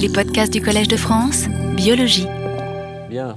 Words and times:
Les 0.00 0.08
podcasts 0.08 0.50
du 0.50 0.62
Collège 0.62 0.88
de 0.88 0.96
France, 0.96 1.46
biologie. 1.76 2.26
Bien. 3.10 3.36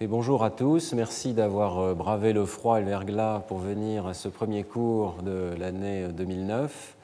Et 0.00 0.06
bonjour 0.06 0.42
à 0.42 0.50
tous. 0.50 0.94
Merci 0.94 1.34
d'avoir 1.34 1.78
euh, 1.80 1.94
bravé 1.94 2.32
le 2.32 2.46
froid 2.46 2.78
et 2.78 2.80
le 2.80 2.88
verglas 2.88 3.40
pour 3.40 3.58
venir 3.58 4.06
à 4.06 4.14
ce 4.14 4.28
premier 4.28 4.64
cours 4.64 5.16
de 5.22 5.54
l'année 5.58 6.08
2009. 6.08 6.96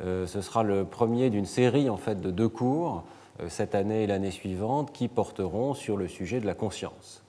Euh, 0.00 0.26
ce 0.26 0.40
sera 0.40 0.64
le 0.64 0.84
premier 0.84 1.30
d'une 1.30 1.46
série 1.46 1.88
en 1.88 1.96
fait 1.96 2.20
de 2.20 2.32
deux 2.32 2.48
cours 2.48 3.04
euh, 3.40 3.48
cette 3.48 3.76
année 3.76 4.02
et 4.02 4.06
l'année 4.08 4.32
suivante 4.32 4.90
qui 4.92 5.06
porteront 5.06 5.74
sur 5.74 5.96
le 5.96 6.08
sujet 6.08 6.40
de 6.40 6.46
la 6.46 6.54
conscience. 6.54 7.22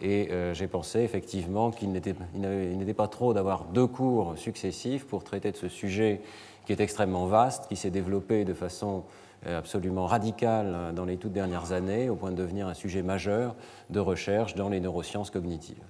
Et 0.00 0.30
j'ai 0.52 0.68
pensé 0.68 1.00
effectivement 1.00 1.72
qu'il 1.72 1.90
n'était 1.90 2.94
pas 2.94 3.08
trop 3.08 3.34
d'avoir 3.34 3.64
deux 3.64 3.88
cours 3.88 4.34
successifs 4.38 5.04
pour 5.04 5.24
traiter 5.24 5.50
de 5.50 5.56
ce 5.56 5.66
sujet 5.66 6.20
qui 6.68 6.72
est 6.72 6.80
extrêmement 6.80 7.26
vaste, 7.26 7.66
qui 7.68 7.74
s'est 7.74 7.90
développé 7.90 8.44
de 8.44 8.54
façon 8.54 8.98
euh, 8.98 9.27
absolument 9.46 10.06
radical 10.06 10.72
euh, 10.74 10.92
dans 10.92 11.04
les 11.04 11.16
toutes 11.16 11.32
dernières 11.32 11.72
années, 11.72 12.08
au 12.08 12.16
point 12.16 12.30
de 12.30 12.36
devenir 12.36 12.66
un 12.66 12.74
sujet 12.74 13.02
majeur 13.02 13.54
de 13.90 14.00
recherche 14.00 14.54
dans 14.54 14.68
les 14.68 14.80
neurosciences 14.80 15.30
cognitives. 15.30 15.82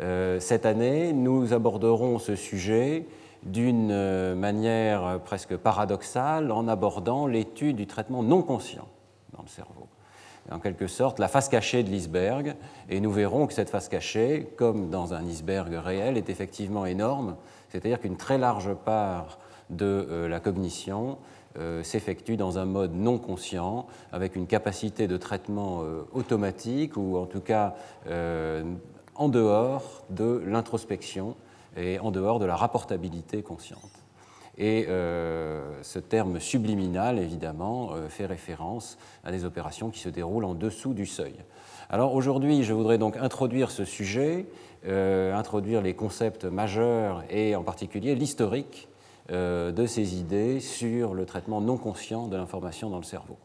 Euh, 0.00 0.40
cette 0.40 0.66
année, 0.66 1.12
nous 1.12 1.52
aborderons 1.52 2.18
ce 2.18 2.36
sujet 2.36 3.06
d'une 3.42 4.34
manière 4.34 5.18
presque 5.24 5.56
paradoxale 5.56 6.52
en 6.52 6.68
abordant 6.68 7.26
l'étude 7.26 7.76
du 7.76 7.86
traitement 7.86 8.22
non 8.22 8.42
conscient 8.42 8.86
dans 9.34 9.42
le 9.42 9.48
cerveau. 9.48 9.86
En 10.50 10.58
quelque 10.58 10.86
sorte, 10.86 11.18
la 11.18 11.28
face 11.28 11.48
cachée 11.48 11.82
de 11.82 11.88
l'iceberg, 11.88 12.54
et 12.90 13.00
nous 13.00 13.10
verrons 13.10 13.46
que 13.46 13.54
cette 13.54 13.70
face 13.70 13.88
cachée, 13.88 14.46
comme 14.56 14.90
dans 14.90 15.14
un 15.14 15.24
iceberg 15.24 15.72
réel, 15.72 16.18
est 16.18 16.28
effectivement 16.28 16.84
énorme, 16.84 17.36
c'est-à-dire 17.70 17.98
qu'une 17.98 18.18
très 18.18 18.36
large 18.36 18.74
part 18.74 19.38
de 19.70 20.26
la 20.28 20.40
cognition 20.40 21.16
euh, 21.58 21.82
s'effectue 21.82 22.36
dans 22.36 22.58
un 22.58 22.64
mode 22.64 22.94
non 22.94 23.18
conscient, 23.18 23.88
avec 24.12 24.36
une 24.36 24.46
capacité 24.46 25.08
de 25.08 25.16
traitement 25.16 25.82
euh, 25.82 26.02
automatique 26.12 26.96
ou 26.96 27.16
en 27.16 27.26
tout 27.26 27.40
cas 27.40 27.74
euh, 28.06 28.62
en 29.16 29.28
dehors 29.28 30.04
de 30.10 30.44
l'introspection 30.46 31.34
et 31.76 31.98
en 31.98 32.12
dehors 32.12 32.38
de 32.38 32.44
la 32.44 32.54
rapportabilité 32.54 33.42
consciente. 33.42 33.80
Et 34.58 34.86
ce 34.88 35.98
terme 35.98 36.38
subliminal, 36.38 37.18
évidemment, 37.18 37.92
fait 38.08 38.26
référence 38.26 38.98
à 39.24 39.30
des 39.30 39.46
opérations 39.46 39.88
qui 39.88 40.00
se 40.00 40.10
déroulent 40.10 40.44
en 40.44 40.54
dessous 40.54 40.92
du 40.92 41.06
seuil. 41.06 41.34
Alors 41.88 42.14
aujourd'hui, 42.14 42.62
je 42.62 42.74
voudrais 42.74 42.98
donc 42.98 43.16
introduire 43.16 43.70
ce 43.70 43.86
sujet, 43.86 44.46
introduire 44.86 45.80
les 45.80 45.94
concepts 45.94 46.44
majeurs 46.44 47.24
et 47.30 47.56
en 47.56 47.62
particulier 47.62 48.14
l'historique 48.14 48.89
de 49.30 49.86
ces 49.86 50.18
idées 50.18 50.60
sur 50.60 51.14
le 51.14 51.24
traitement 51.24 51.60
non 51.60 51.76
conscient 51.76 52.26
de 52.26 52.36
l'information 52.36 52.90
dans 52.90 52.98
le 52.98 53.04
cerveau. 53.04 53.36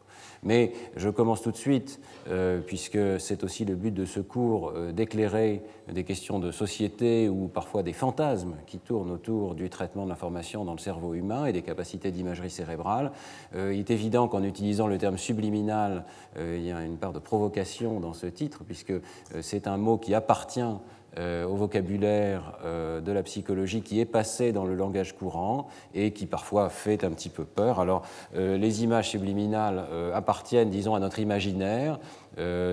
Mais 0.42 0.72
je 0.96 1.08
commence 1.08 1.42
tout 1.42 1.50
de 1.50 1.56
suite, 1.56 2.00
euh, 2.28 2.60
puisque 2.60 2.98
c'est 3.18 3.44
aussi 3.44 3.64
le 3.64 3.74
but 3.74 3.92
de 3.92 4.04
ce 4.04 4.20
cours, 4.20 4.72
euh, 4.74 4.92
d'éclairer 4.92 5.62
des 5.92 6.04
questions 6.04 6.38
de 6.38 6.50
société 6.50 7.28
ou 7.28 7.48
parfois 7.48 7.82
des 7.82 7.92
fantasmes 7.92 8.54
qui 8.66 8.78
tournent 8.78 9.10
autour 9.10 9.54
du 9.54 9.70
traitement 9.70 10.04
de 10.04 10.08
l'information 10.08 10.64
dans 10.64 10.72
le 10.72 10.78
cerveau 10.78 11.14
humain 11.14 11.46
et 11.46 11.52
des 11.52 11.62
capacités 11.62 12.10
d'imagerie 12.10 12.50
cérébrale. 12.50 13.12
il 13.54 13.78
est 13.78 13.90
évident 13.90 14.26
qu'en 14.26 14.42
utilisant 14.42 14.88
le 14.88 14.98
terme 14.98 15.16
subliminal, 15.16 16.04
il 16.36 16.62
y 16.62 16.72
a 16.72 16.82
une 16.82 16.96
part 16.96 17.12
de 17.12 17.18
provocation 17.20 18.00
dans 18.00 18.14
ce 18.14 18.26
titre, 18.26 18.64
puisque 18.64 18.94
c'est 19.40 19.68
un 19.68 19.76
mot 19.76 19.96
qui 19.96 20.12
appartient 20.14 20.60
euh, 20.60 20.74
au 21.18 21.56
vocabulaire 21.56 22.58
euh, 22.64 23.00
de 23.00 23.10
la 23.12 23.22
psychologie 23.22 23.82
qui 23.82 24.00
est 24.00 24.06
passé 24.06 24.52
dans 24.52 24.64
le 24.64 24.74
langage 24.74 25.16
courant 25.16 25.68
et 25.94 26.12
qui 26.12 26.26
parfois 26.26 26.68
fait 26.68 27.04
un 27.04 27.10
petit 27.10 27.28
peu 27.28 27.44
peur. 27.44 27.80
Alors, 27.80 28.02
euh, 28.34 28.58
les 28.58 28.84
images 28.84 29.10
subliminales 29.10 29.84
appartiennent, 30.14 30.70
disons, 30.70 30.94
à 30.94 31.00
notre 31.00 31.18
imaginaire. 31.18 31.98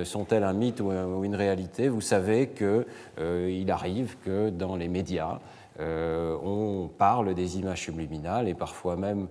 Sont-elles 0.03 0.43
un 0.43 0.53
mythe 0.53 0.81
ou 0.81 0.91
une 1.23 1.35
réalité? 1.35 1.87
Vous 1.87 2.01
savez 2.01 2.49
qu'il 2.49 3.71
arrive 3.71 4.17
que 4.25 4.49
dans 4.49 4.75
les 4.75 4.89
médias, 4.89 5.39
on 5.79 6.89
parle 6.97 7.33
des 7.33 7.59
images 7.59 7.81
subliminales 7.81 8.49
et 8.49 8.55
parfois 8.55 8.97
même, 8.97 9.27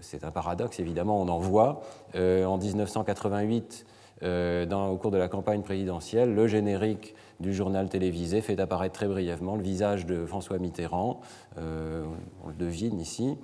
c'est 0.00 0.22
un 0.22 0.30
paradoxe 0.30 0.78
évidemment, 0.78 1.20
on 1.20 1.28
en 1.28 1.38
voit. 1.38 1.82
en 2.14 2.58
1988, 2.58 3.86
au 4.22 4.96
cours 4.96 5.10
de 5.10 5.18
la 5.18 5.28
campagne 5.28 5.62
présidentielle, 5.62 6.32
le 6.32 6.46
générique 6.46 7.16
du 7.42 7.52
journal 7.52 7.88
télévisé 7.88 8.40
fait 8.40 8.58
apparaître 8.60 8.94
très 8.94 9.08
brièvement 9.08 9.56
le 9.56 9.62
visage 9.62 10.06
de 10.06 10.24
François 10.24 10.58
Mitterrand, 10.58 11.20
euh, 11.58 12.04
on 12.44 12.48
le 12.48 12.54
devine 12.54 12.98
ici. 13.00 13.36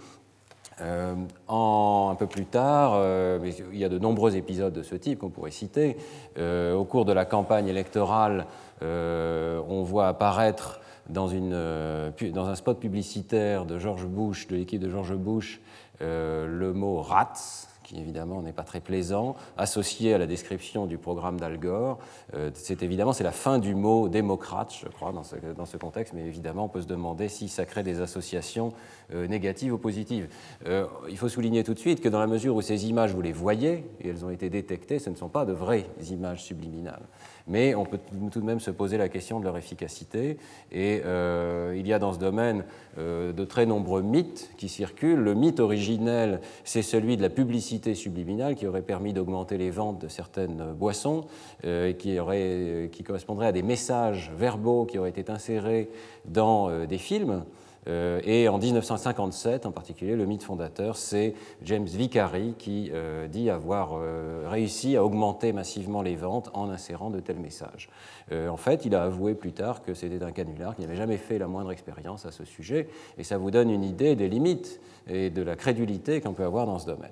Euh, 0.81 1.15
un 1.49 2.15
peu 2.15 2.29
plus 2.29 2.47
tard, 2.47 2.93
euh, 2.95 3.41
il 3.73 3.79
y 3.79 3.85
a 3.85 3.89
de 3.89 3.99
nombreux 3.99 4.37
épisodes 4.37 4.73
de 4.73 4.85
ce 4.85 4.95
type 4.95 5.19
qu'on 5.19 5.29
pourrait 5.29 5.51
citer. 5.51 5.97
au 6.39 6.85
cours 6.85 7.05
de 7.05 7.13
la 7.13 7.25
campagne 7.25 7.67
électorale, 7.67 8.47
on 8.81 9.83
voit 9.83 10.07
apparaître 10.07 10.81
dans, 11.09 11.27
dans, 11.27 12.49
un 12.49 12.55
spot 12.55 12.79
publicitaire 12.79 13.65
de 13.65 13.79
George 13.79 14.07
Bush, 14.07 14.47
de 14.47 14.57
l'équipe 14.57 14.81
de 14.81 14.89
George 14.89 15.17
Bush, 15.17 15.61
le 16.01 16.73
mot 16.73 17.03
rats, 17.03 17.67
qui 17.89 17.99
évidemment 17.99 18.43
n'est 18.43 18.53
pas 18.53 18.65
très 18.65 18.81
plaisant, 18.81 19.35
associé 19.57 20.13
à 20.13 20.19
la 20.19 20.27
description 20.27 20.85
du 20.85 20.99
programme 20.99 21.41
d'Al 21.41 21.59
Gore. 21.59 21.99
Euh, 22.35 22.51
c'est 22.53 22.83
évidemment 22.83 23.15
c'est 23.15 23.25
la 23.25 23.33
fin 23.33 23.59
du 23.59 23.75
mot 23.75 24.11
démocrate, 24.11 24.75
je 24.79 24.89
crois, 24.89 25.11
dans 25.13 25.25
ce, 25.25 25.37
dans 25.57 25.65
ce, 25.65 25.79
contexte, 25.79 26.13
mais 26.13 26.27
évidemment 26.27 26.67
on 26.67 26.69
peut 26.69 26.83
se 26.83 26.87
demander 26.87 27.29
si 27.29 27.49
ça 27.49 27.65
crée 27.65 27.83
des 27.83 28.03
associations 28.03 28.75
euh, 29.15 29.27
négatives 29.27 29.73
ou 29.73 29.79
positives. 29.79 30.29
Euh, 30.67 30.87
il 31.09 31.17
faut 31.17 31.31
souligner 31.31 31.65
tout 31.65 31.73
de 31.73 31.79
suite 31.79 32.03
que 32.03 32.11
dans 32.11 32.21
la 32.21 32.27
mesure 32.27 32.55
où 32.57 32.61
ces 32.61 32.87
images, 32.89 33.15
vous 33.15 33.23
les 33.23 33.33
voyez, 33.33 33.87
et 34.01 34.09
elles 34.09 34.23
ont 34.23 34.31
été 34.31 34.51
détectées, 34.51 34.99
ce 34.99 35.09
ne 35.09 35.17
sont 35.17 35.31
pas 35.31 35.47
de 35.47 35.53
vraies 35.55 35.87
images 36.11 36.45
subliminales 36.45 37.09
mais 37.49 37.75
on 37.75 37.85
peut 37.85 37.99
tout 38.31 38.41
de 38.41 38.45
même 38.45 38.61
se 38.61 38.71
poser 38.71 38.99
la 38.99 39.09
question 39.09 39.41
de 39.41 39.45
leur 39.45 39.57
efficacité. 39.57 40.37
Et 40.71 41.03
euh, 41.05 41.75
il 41.77 41.87
y 41.87 41.93
a 41.93 41.99
dans 41.99 42.13
ce 42.13 42.19
domaine 42.19 42.65
euh, 42.99 43.33
de 43.33 43.45
très 43.45 43.67
nombreux 43.67 44.03
mythes 44.03 44.51
qui 44.57 44.69
circulent. 44.69 45.21
Le 45.21 45.35
mythe 45.35 45.61
originel, 45.61 46.41
c'est 46.65 46.83
celui 46.83 47.17
de 47.17 47.23
la 47.23 47.31
publicité 47.31 47.95
subliminale 47.95 48.55
qui 48.55 48.67
aurait 48.67 48.83
permis 48.83 49.13
d'augmenter 49.13 49.57
les 49.59 49.71
ventes 49.71 50.01
de 50.01 50.09
certaines 50.09 50.73
boissons 50.75 51.27
euh, 51.65 51.89
et 51.89 51.97
qui, 51.97 52.19
aurait, 52.19 52.91
qui 52.93 53.03
correspondrait 53.03 53.47
à 53.47 53.53
des 53.53 53.63
messages 53.63 54.31
verbaux 54.37 54.85
qui 54.85 54.99
auraient 54.99 55.11
été 55.11 55.31
insérés 55.31 55.91
dans 56.27 56.87
des 56.87 56.99
films. 56.99 57.45
Euh, 57.89 58.21
et 58.25 58.49
en 58.49 58.59
1957, 58.59 59.67
en 59.67 59.73
particulier, 59.73 60.17
le 60.17 60.27
mythe 60.27 60.43
fondateur, 60.43 60.97
c'est 60.97 61.35
James 61.63 61.85
Vicary 61.85 62.55
qui 62.59 62.91
euh, 62.93 63.29
dit 63.29 63.51
avoir 63.51 63.93
euh, 63.95 64.47
réussi 64.49 64.97
à 64.97 65.05
augmenter 65.05 65.53
massivement 65.53 66.03
les 66.03 66.17
ventes 66.17 66.51
en 66.55 66.71
insérant 66.71 67.11
de 67.11 67.21
tels 67.21 67.39
messages. 67.39 67.89
en 68.31 68.57
fait, 68.57 68.85
il 68.85 68.95
a 68.95 69.05
avoué 69.05 69.35
plus 69.35 69.53
tard 69.53 69.83
que 69.83 69.95
c'était 69.95 70.23
un 70.23 70.33
canular, 70.33 70.75
qu'il 70.75 70.85
n'avait 70.85 70.99
jamais 70.99 71.17
fait 71.17 71.39
la 71.39 71.47
moindre 71.47 71.73
expérience 71.73 72.27
à 72.27 72.31
ce 72.31 72.45
sujet, 72.45 72.89
et 73.17 73.25
ça 73.25 73.39
vous 73.39 73.51
donne 73.51 73.71
une 73.71 73.85
idée 73.85 74.17
des 74.17 74.29
limites 74.29 74.81
et 75.07 75.31
de 75.31 75.43
la 75.43 75.57
crédulité 75.57 76.21
qu'on 76.21 76.35
peut 76.35 76.45
avoir 76.45 76.67
dans 76.67 76.79
ce 76.79 76.87
domaine. 76.87 77.11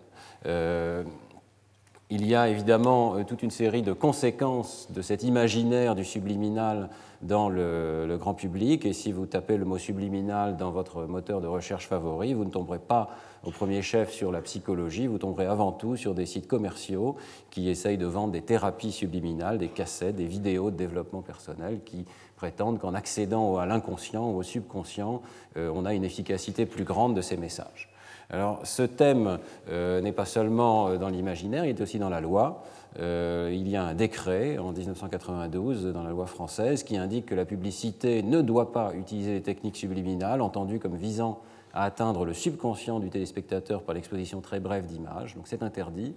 Il 2.09 2.25
y 2.25 2.37
a 2.37 2.49
évidemment 2.49 3.25
toute 3.25 3.43
une 3.43 3.51
série 3.51 3.83
de 3.83 3.93
conséquences 3.93 4.87
de 4.93 5.03
cet 5.03 5.25
imaginaire 5.25 5.97
du 5.97 6.05
subliminal 6.05 6.89
dans 7.21 7.49
le, 7.49 8.17
grand 8.17 8.35
public. 8.35 8.87
Et 8.87 8.93
si 8.93 9.11
vous 9.11 9.27
tapez 9.27 9.57
le 9.57 9.65
mot 9.65 9.77
subliminal 9.77 10.57
dans 10.57 10.71
votre 10.71 11.07
moteur 11.07 11.41
de 11.41 11.49
recherche 11.49 11.89
favori, 11.89 12.33
vous 12.33 12.45
ne 12.45 12.51
tomberez 12.51 12.79
pas 12.79 13.11
au 13.43 13.51
premier 13.51 13.83
chef 13.83 14.13
sur 14.13 14.31
la 14.31 14.41
psychologie, 14.41 15.09
vous 15.09 15.19
tomberez 15.19 15.47
avant 15.47 15.73
tout 15.73 15.97
sur 15.97 16.15
des 16.15 16.27
sites 16.27 16.47
commerciaux 16.47 17.17
qui 17.51 17.69
essayent 17.69 17.99
de 17.99 18.07
vendre 18.07 18.33
des 18.33 18.43
thérapies 18.43 18.93
subliminales, 18.93 19.59
des 19.59 19.69
cassettes, 19.69 20.15
des 20.15 20.27
vidéos 20.27 20.71
de 20.71 20.77
développement 20.77 21.23
personnel 21.23 21.81
qui 21.85 22.05
prétendent 22.37 22.79
qu'en 22.79 22.95
accédant 22.95 23.57
à 23.57 23.67
l'inconscient 23.67 24.31
ou 24.31 24.37
au 24.37 24.43
subconscient, 24.45 25.23
euh, 25.57 25.73
on 25.75 25.85
a 25.85 25.93
une 25.93 26.05
efficacité 26.05 26.67
plus 26.67 26.85
grande 26.85 27.17
de 27.17 27.21
ces 27.21 27.37
messages. 27.37 27.89
Alors 28.31 28.61
ce 28.65 28.83
thème 28.83 29.39
euh, 29.71 30.01
n'est 30.01 30.13
pas 30.13 30.25
seulement 30.25 30.89
euh, 30.89 30.97
dans 30.99 31.09
l'imaginaire, 31.09 31.65
il 31.65 31.71
est 31.71 31.81
aussi 31.81 31.99
dans 31.99 32.11
la 32.11 32.21
loi. 32.21 32.65
Euh, 32.99 33.51
il 33.53 33.69
y 33.69 33.77
a 33.77 33.85
un 33.85 33.95
décret 33.95 34.59
en 34.59 34.73
1992 34.73 35.87
dans 35.87 36.03
la 36.03 36.11
loi 36.11 36.27
française 36.27 36.83
qui 36.83 36.97
indique 36.97 37.27
que 37.27 37.35
la 37.35 37.45
publicité 37.45 38.23
ne 38.23 38.41
doit 38.41 38.73
pas 38.73 38.95
utiliser 38.95 39.35
les 39.35 39.43
techniques 39.43 39.77
subliminales 39.77 40.41
entendues 40.41 40.79
comme 40.79 40.97
visant 40.97 41.41
à 41.75 41.85
atteindre 41.85 42.25
le 42.25 42.33
subconscient 42.33 43.01
du 43.01 43.11
téléspectateur 43.11 43.83
par 43.83 43.95
l'exposition 43.95 44.41
très 44.41 44.61
brève 44.61 44.87
d'images. 44.87 45.35
Donc 45.35 45.47
c'est 45.47 45.63
interdit. 45.63 46.15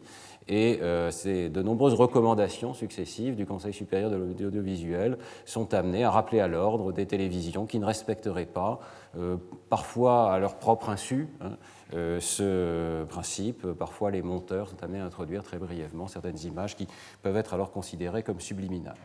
Et 0.47 0.79
euh, 0.81 1.11
de 1.25 1.61
nombreuses 1.61 1.95
recommandations 1.95 2.73
successives 2.73 3.35
du 3.35 3.45
Conseil 3.45 3.73
supérieur 3.73 4.09
de 4.09 4.15
l'audiovisuel 4.15 5.17
sont 5.43 5.73
amenées 5.73 6.05
à 6.05 6.11
rappeler 6.11 6.39
à 6.39 6.47
l'ordre 6.47 6.93
des 6.93 7.05
télévisions 7.05 7.65
qui 7.65 7.77
ne 7.79 7.85
respecteraient 7.85 8.45
pas, 8.45 8.79
parfois 9.69 10.31
à 10.31 10.39
leur 10.39 10.55
propre 10.55 10.89
insu, 10.89 11.27
hein, 11.41 11.57
ce 11.91 13.03
principe. 13.05 13.65
Parfois, 13.73 14.11
les 14.11 14.21
monteurs 14.21 14.69
sont 14.69 14.83
amenés 14.83 14.99
à 14.99 15.05
introduire 15.05 15.43
très 15.43 15.57
brièvement 15.57 16.07
certaines 16.07 16.39
images 16.39 16.75
qui 16.75 16.87
peuvent 17.21 17.37
être 17.37 17.53
alors 17.53 17.71
considérées 17.71 18.23
comme 18.23 18.39
subliminales. 18.39 18.97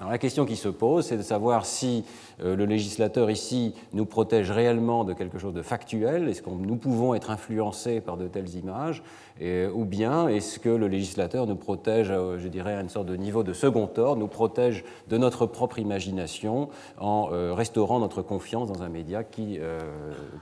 Alors 0.00 0.10
la 0.10 0.18
question 0.18 0.44
qui 0.44 0.56
se 0.56 0.68
pose, 0.68 1.06
c'est 1.06 1.16
de 1.16 1.22
savoir 1.22 1.64
si 1.64 2.04
euh, 2.42 2.56
le 2.56 2.64
législateur 2.64 3.30
ici 3.30 3.74
nous 3.92 4.04
protège 4.06 4.50
réellement 4.50 5.04
de 5.04 5.12
quelque 5.12 5.38
chose 5.38 5.54
de 5.54 5.62
factuel, 5.62 6.28
est-ce 6.28 6.42
que 6.42 6.50
nous 6.50 6.74
pouvons 6.74 7.14
être 7.14 7.30
influencés 7.30 8.00
par 8.00 8.16
de 8.16 8.26
telles 8.26 8.56
images, 8.56 9.04
ou 9.40 9.84
bien 9.84 10.26
est-ce 10.26 10.58
que 10.58 10.68
le 10.68 10.88
législateur 10.88 11.46
nous 11.46 11.54
protège, 11.54 12.10
euh, 12.10 12.38
je 12.40 12.48
dirais, 12.48 12.74
à 12.74 12.80
une 12.80 12.88
sorte 12.88 13.06
de 13.06 13.14
niveau 13.14 13.44
de 13.44 13.52
second 13.52 13.88
ordre, 13.96 14.16
nous 14.16 14.26
protège 14.26 14.84
de 15.08 15.16
notre 15.16 15.46
propre 15.46 15.78
imagination 15.78 16.70
en 16.98 17.28
euh, 17.30 17.54
restaurant 17.54 18.00
notre 18.00 18.20
confiance 18.20 18.72
dans 18.72 18.82
un 18.82 18.88
média 18.88 19.22
qui 19.22 19.60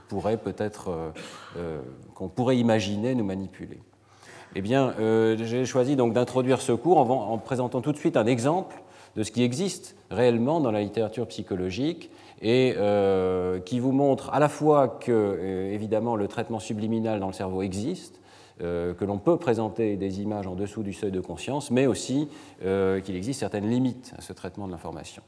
pourrait 0.07 0.37
peut-être, 0.37 1.13
qu'on 2.15 2.27
pourrait 2.27 2.57
imaginer 2.57 3.13
nous 3.13 3.23
manipuler? 3.23 3.79
Eh 4.55 4.61
bien, 4.61 4.93
j'ai 5.37 5.65
choisi 5.65 5.95
donc 5.95 6.13
d'introduire 6.13 6.61
ce 6.61 6.71
cours 6.71 6.97
en 6.97 7.37
présentant 7.37 7.81
tout 7.81 7.91
de 7.91 7.97
suite 7.97 8.17
un 8.17 8.25
exemple 8.25 8.83
de 9.15 9.23
ce 9.23 9.31
qui 9.31 9.43
existe 9.43 9.95
réellement 10.09 10.59
dans 10.59 10.71
la 10.71 10.81
littérature 10.81 11.27
psychologique 11.27 12.09
et 12.41 12.75
euh, 12.77 13.59
qui 13.59 13.79
vous 13.79 13.91
montre 13.93 14.29
à 14.33 14.39
la 14.39 14.49
fois 14.49 14.87
que, 14.87 15.11
euh, 15.11 15.73
évidemment, 15.73 16.15
le 16.15 16.27
traitement 16.27 16.59
subliminal 16.59 17.19
dans 17.19 17.27
le 17.27 17.33
cerveau 17.33 17.61
existe, 17.61 18.19
euh, 18.61 18.93
que 18.93 19.05
l'on 19.05 19.17
peut 19.17 19.37
présenter 19.37 19.95
des 19.95 20.21
images 20.21 20.45
en 20.45 20.55
dessous 20.55 20.83
du 20.83 20.93
seuil 20.93 21.11
de 21.11 21.21
conscience, 21.21 21.71
mais 21.71 21.87
aussi 21.87 22.27
qu'il 22.61 23.15
existe 23.15 23.39
certaines 23.39 23.69
limites 23.69 24.13
à 24.17 24.21
ce 24.21 24.33
traitement 24.33 24.67
de 24.67 24.71
l'information. 24.71 25.23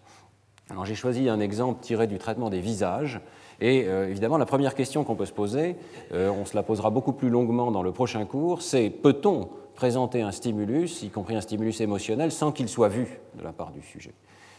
Alors 0.69 0.85
j'ai 0.85 0.95
choisi 0.95 1.29
un 1.29 1.39
exemple 1.39 1.81
tiré 1.81 2.07
du 2.07 2.17
traitement 2.17 2.49
des 2.49 2.59
visages, 2.59 3.21
et 3.61 3.85
évidemment 3.85 4.37
la 4.37 4.45
première 4.45 4.73
question 4.73 5.03
qu'on 5.03 5.15
peut 5.15 5.25
se 5.25 5.33
poser, 5.33 5.75
on 6.11 6.45
se 6.45 6.55
la 6.55 6.63
posera 6.63 6.89
beaucoup 6.89 7.13
plus 7.13 7.29
longuement 7.29 7.71
dans 7.71 7.83
le 7.83 7.91
prochain 7.91 8.25
cours, 8.25 8.61
c'est 8.61 8.89
peut-on 8.89 9.49
présenter 9.75 10.21
un 10.21 10.31
stimulus, 10.31 11.03
y 11.03 11.09
compris 11.09 11.35
un 11.35 11.41
stimulus 11.41 11.81
émotionnel, 11.81 12.31
sans 12.31 12.51
qu'il 12.51 12.69
soit 12.69 12.89
vu 12.89 13.19
de 13.37 13.43
la 13.43 13.51
part 13.51 13.71
du 13.71 13.81
sujet. 13.81 14.13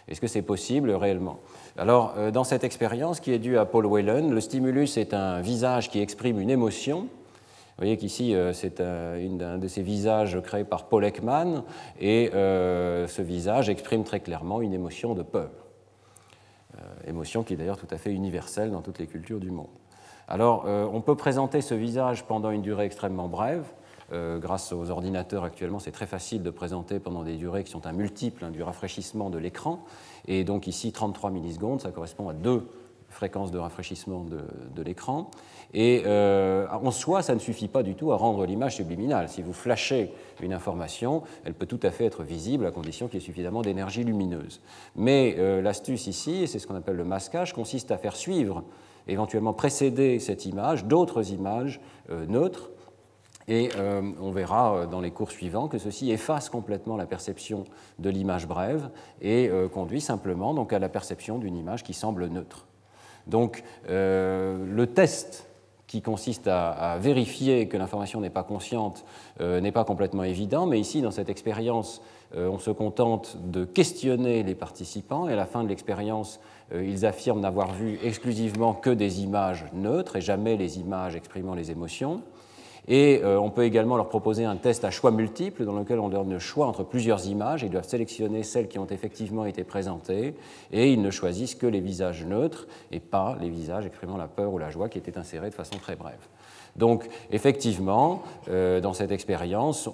Est-ce 0.09 0.21
que 0.21 0.29
c'est 0.29 0.43
possible 0.43 0.93
réellement? 0.93 1.41
Alors, 1.77 2.15
euh, 2.17 2.31
dans 2.31 2.45
cette 2.45 2.63
expérience 2.63 3.19
qui 3.19 3.33
est 3.33 3.41
due 3.41 3.59
à 3.59 3.65
Paul 3.65 3.87
Whelan, 3.87 4.31
le 4.31 4.41
stimulus 4.41 4.97
est 4.99 5.15
un 5.15 5.41
visage 5.41 5.91
qui 5.91 6.01
exprime 6.01 6.39
une 6.39 6.51
émotion. 6.51 7.01
Vous 7.01 7.83
voyez 7.83 7.97
qu'ici, 7.97 8.35
euh, 8.35 8.53
c'est 8.53 8.81
un 8.81 9.59
de 9.59 9.69
ces 9.69 9.83
visages 9.83 10.41
créés 10.43 10.65
par 10.65 10.85
Paul 10.85 11.05
Ekman, 11.05 11.65
et 11.99 12.31
euh, 12.35 13.09
ce 13.09 13.21
visage 13.21 13.69
exprime 13.69 14.05
très 14.05 14.21
clairement 14.21 14.63
une 14.63 14.73
émotion 14.73 15.15
de 15.15 15.23
peur. 15.23 15.51
émotion 17.07 17.43
qui 17.43 17.55
est 17.55 17.57
d'ailleurs 17.57 17.79
tout 17.79 17.89
à 17.91 17.99
fait 17.99 18.13
universelle 18.13 18.71
dans 18.71 18.83
toutes 18.83 19.01
les 19.01 19.07
cultures 19.07 19.41
du 19.41 19.51
monde. 19.51 19.67
Alors, 20.29 20.67
on 20.67 21.01
peut 21.01 21.15
présenter 21.15 21.61
ce 21.61 21.75
visage 21.75 22.25
pendant 22.25 22.51
une 22.51 22.63
durée 22.63 22.85
extrêmement 22.85 23.29
brève, 23.29 23.65
euh, 24.13 24.39
grâce 24.39 24.73
aux 24.73 24.91
ordinateurs 24.91 25.45
actuellement, 25.45 25.79
c'est 25.79 25.93
très 25.93 26.07
facile 26.07 26.43
de 26.43 26.51
présenter 26.51 27.01
pendant 27.01 27.25
des 27.25 27.37
durées 27.37 27.65
qui 27.65 27.71
sont 27.71 27.87
un 27.87 27.93
multiple 27.93 28.45
hein, 28.45 28.51
du 28.51 28.63
rafraîchissement 28.63 29.31
de 29.31 29.39
l'écran. 29.39 29.85
Et 30.29 30.45
donc 30.45 30.67
ici, 30.67 30.93
33 30.93 31.31
millisecondes, 31.31 31.81
ça 31.81 31.91
correspond 31.91 32.29
à 32.29 32.33
deux 32.33 32.69
fréquences 33.09 33.51
de 33.51 33.59
rafraîchissement 33.59 34.25
de, 34.25 34.83
l'écran. 34.83 35.31
Et 35.75 36.03
euh, 36.07 36.67
en 36.71 36.91
soi, 36.91 37.23
ça 37.23 37.35
ne 37.35 37.41
suffit 37.41 37.69
pas 37.69 37.83
du 37.83 37.95
tout 37.95 38.13
à 38.13 38.17
rendre 38.17 38.45
l'image 38.45 38.77
subliminale. 38.77 39.29
Si 39.29 39.43
vous 39.43 39.53
flashez 39.53 40.13
une 40.41 40.53
information, 40.53 41.23
elle 41.45 41.55
peut 41.55 41.67
tout 41.67 41.81
à 41.83 41.91
fait 41.91 42.05
être 42.05 42.23
visible 42.23 42.67
à 42.67 42.71
condition 42.71 43.09
qu'il 43.09 43.21
y 43.21 43.23
ait 43.23 43.27
suffisamment 43.27 43.63
d'énergie 43.63 44.05
lumineuse. 44.05 44.61
Mais 44.95 45.37
euh, 45.39 45.63
l'astuce 45.63 46.07
ici, 46.07 46.47
c'est 46.47 46.59
ce 46.59 46.67
qu'on 46.67 46.75
appelle 46.75 46.97
le 46.97 47.05
masquage, 47.05 47.53
consiste 47.53 47.91
à 47.91 47.99
faire 47.99 48.17
suivre, 48.17 48.63
éventuellement 49.09 49.55
précéder 49.55 50.19
cette 50.19 50.45
image, 50.47 50.85
d'autres 50.85 51.33
images 51.33 51.81
neutres 52.29 52.71
et 53.49 53.71
euh, 53.77 54.03
on 54.21 54.31
verra 54.31 54.75
euh, 54.75 54.87
dans 54.87 55.01
les 55.01 55.11
cours 55.11 55.31
suivants 55.31 55.69
que 55.69 55.79
ceci 55.79 56.11
efface 56.11 56.49
complètement 56.49 56.97
la 56.97 57.07
perception 57.07 57.65
de 57.99 58.11
l'image 58.11 58.47
brève 58.47 58.91
et 59.21 59.49
euh, 59.49 59.69
conduit 59.69 60.01
simplement 60.01 60.55
donc, 60.55 60.73
à 60.73 60.79
la 60.79 60.89
perception 60.89 61.39
d'une 61.39 61.57
image 61.57 61.85
qui 61.85 61.95
semble 61.95 62.27
neutre. 62.27 62.67
Donc 63.27 63.65
le 63.89 64.85
test 64.95 65.49
qui 65.89 66.01
consiste 66.01 66.47
à, 66.47 66.97
vérifier 67.01 67.67
que 67.67 67.77
l'information 67.77 68.21
n'est 68.21 68.31
pas 68.31 68.45
consciente 68.45 69.05
n'est 69.41 69.73
pas 69.73 69.83
complètement 69.83 70.23
évident, 70.23 70.65
mais 70.67 70.79
ici, 70.79 71.03
dans 71.03 71.11
cette 71.11 71.29
expérience, 71.29 72.03
on 72.37 72.61
se 72.61 72.71
contente 72.71 73.37
de 73.51 73.65
questionner 73.65 74.45
les 74.45 74.55
participants 74.55 75.29
et 75.29 75.33
à 75.33 75.37
la 75.37 75.47
fin 75.47 75.65
de 75.65 75.69
l'expérience, 75.69 76.39
ils 76.73 77.05
affirment 77.05 77.41
n'avoir 77.41 77.73
vu 77.73 77.99
exclusivement 78.05 78.75
que 78.75 78.91
des 78.91 79.23
images 79.23 79.65
neutres 79.73 80.15
et 80.15 80.21
jamais 80.21 80.57
les 80.57 80.79
images 80.79 81.17
exprimant 81.17 81.57
les 81.57 81.73
émotions. 81.73 82.23
Et 82.89 83.21
euh, 83.25 83.39
on 83.41 83.51
peut 83.51 83.65
également 83.65 83.97
leur 83.97 84.09
proposer 84.09 84.45
un 84.45 84.57
test 84.57 84.85
à 84.85 84.91
choix 84.91 85.11
multiples 85.11 85.65
dans 85.65 85.77
lequel 85.77 85.99
on 85.99 86.09
donne 86.09 86.31
le 86.31 86.39
choix 86.39 86.67
entre 86.67 86.85
plusieurs 86.85 87.27
images. 87.27 87.63
Ils 87.63 87.71
doivent 87.71 87.89
sélectionner 87.89 88.43
celles 88.43 88.69
qui 88.69 88.79
ont 88.79 88.87
effectivement 88.87 89.45
été 89.45 89.65
présentées 89.65 90.35
et 90.73 90.93
ils 90.93 91.03
ne 91.03 91.11
choisissent 91.11 91.57
que 91.57 91.67
les 91.67 91.81
visages 91.81 92.25
neutres 92.25 92.67
et 92.93 93.01
pas 93.01 93.37
les 93.41 93.51
visages 93.51 93.87
exprimant 93.87 94.17
la 94.17 94.29
peur 94.29 94.53
ou 94.53 94.59
la 94.59 94.71
joie 94.71 94.89
qui 94.89 94.99
étaient 94.99 95.19
insérés 95.19 95.51
de 95.51 95.55
façon 95.55 95.79
très 95.79 95.97
brève. 95.97 96.29
Donc 96.77 97.09
effectivement, 97.31 98.23
euh, 98.49 98.81
dans 98.81 98.93
cette 98.93 99.11
expérience, 99.11 99.89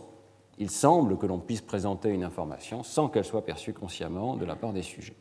il 0.59 0.71
semble 0.71 1.17
que 1.17 1.27
l'on 1.27 1.39
puisse 1.39 1.63
présenter 1.63 2.11
une 2.11 2.25
information 2.25 2.83
sans 2.83 3.09
qu'elle 3.09 3.25
soit 3.25 3.45
perçue 3.45 3.73
consciemment 3.73 4.37
de 4.37 4.45
la 4.45 4.55
part 4.55 4.73
des 4.73 4.83
sujets. 4.83 5.17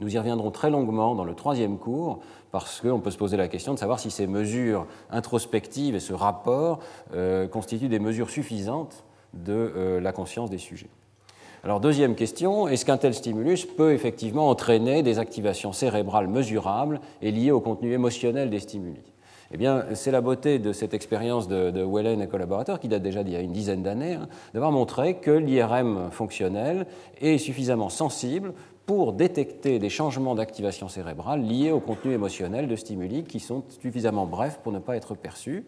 Nous 0.00 0.14
y 0.14 0.18
reviendrons 0.18 0.50
très 0.50 0.70
longuement 0.70 1.14
dans 1.14 1.24
le 1.24 1.34
troisième 1.34 1.78
cours, 1.78 2.20
parce 2.50 2.80
qu'on 2.80 3.00
peut 3.00 3.10
se 3.10 3.18
poser 3.18 3.36
la 3.36 3.48
question 3.48 3.74
de 3.74 3.78
savoir 3.78 4.00
si 4.00 4.10
ces 4.10 4.26
mesures 4.26 4.86
introspectives 5.10 5.94
et 5.94 6.00
ce 6.00 6.12
rapport 6.12 6.80
euh, 7.14 7.46
constituent 7.46 7.88
des 7.88 8.00
mesures 8.00 8.30
suffisantes 8.30 9.04
de 9.34 9.52
euh, 9.52 10.00
la 10.00 10.12
conscience 10.12 10.50
des 10.50 10.58
sujets. 10.58 10.90
Alors 11.62 11.80
deuxième 11.80 12.14
question, 12.14 12.68
est-ce 12.68 12.84
qu'un 12.84 12.98
tel 12.98 13.14
stimulus 13.14 13.64
peut 13.64 13.92
effectivement 13.92 14.50
entraîner 14.50 15.02
des 15.02 15.18
activations 15.18 15.72
cérébrales 15.72 16.28
mesurables 16.28 17.00
et 17.22 17.30
liées 17.30 17.52
au 17.52 17.60
contenu 17.60 17.92
émotionnel 17.92 18.50
des 18.50 18.60
stimuli? 18.60 19.00
Eh 19.50 19.56
bien, 19.56 19.84
c'est 19.94 20.10
la 20.10 20.20
beauté 20.20 20.58
de 20.58 20.72
cette 20.72 20.94
expérience 20.94 21.48
de, 21.48 21.84
Wellen 21.84 22.20
et 22.20 22.26
collaborateurs, 22.26 22.80
qui 22.80 22.88
date 22.88 23.02
déjà 23.02 23.22
d'il 23.22 23.34
y 23.34 23.36
a 23.36 23.40
une 23.40 23.52
dizaine 23.52 23.82
d'années, 23.82 24.14
hein, 24.14 24.28
d'avoir 24.52 24.72
montré 24.72 25.14
que 25.18 25.30
l'IRM 25.30 26.10
fonctionnel 26.10 26.86
est 27.20 27.38
suffisamment 27.38 27.88
sensible 27.88 28.52
pour 28.86 29.12
détecter 29.12 29.78
des 29.78 29.88
changements 29.88 30.34
d'activation 30.34 30.88
cérébrale 30.88 31.42
liés 31.42 31.70
au 31.70 31.80
contenu 31.80 32.12
émotionnel 32.12 32.68
de 32.68 32.76
stimuli 32.76 33.24
qui 33.24 33.40
sont 33.40 33.64
suffisamment 33.80 34.26
brefs 34.26 34.58
pour 34.58 34.72
ne 34.72 34.78
pas 34.78 34.96
être 34.96 35.14
perçus. 35.14 35.64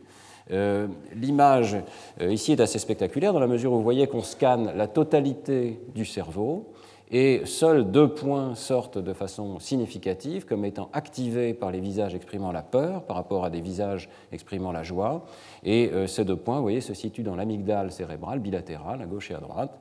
Euh, 0.53 0.87
l'image 1.15 1.77
euh, 2.21 2.33
ici 2.33 2.53
est 2.53 2.61
assez 2.61 2.79
spectaculaire 2.79 3.33
dans 3.33 3.41
la 3.41 3.49
mesure 3.49 3.73
où 3.73 3.77
vous 3.77 3.83
voyez 3.83 4.07
qu'on 4.07 4.23
scanne 4.23 4.73
la 4.77 4.87
totalité 4.87 5.81
du 5.95 6.05
cerveau 6.05 6.73
et 7.11 7.43
seuls 7.45 7.91
deux 7.91 8.09
points 8.09 8.55
sortent 8.55 8.99
de 8.99 9.13
façon 9.13 9.61
significative 9.61 10.45
comme 10.45 10.65
étant 10.65 10.89
activés 10.93 11.55
par 11.55 11.71
les 11.71 11.81
visages 11.81 12.15
exprimant 12.15 12.51
la 12.51 12.63
peur 12.63 13.05
par 13.05 13.17
rapport 13.17 13.45
à 13.45 13.51
des 13.51 13.61
visages 13.61 14.09
exprimant 14.33 14.73
la 14.73 14.83
joie. 14.83 15.25
Et 15.63 15.91
euh, 15.93 16.07
ces 16.07 16.25
deux 16.25 16.37
points, 16.37 16.57
vous 16.57 16.63
voyez, 16.63 16.81
se 16.81 16.95
situent 16.95 17.23
dans 17.23 17.37
l'amygdale 17.37 17.93
cérébrale 17.93 18.41
bilatérale 18.41 19.03
à 19.03 19.07
gauche 19.07 19.31
et 19.31 19.35
à 19.35 19.41
droite 19.41 19.79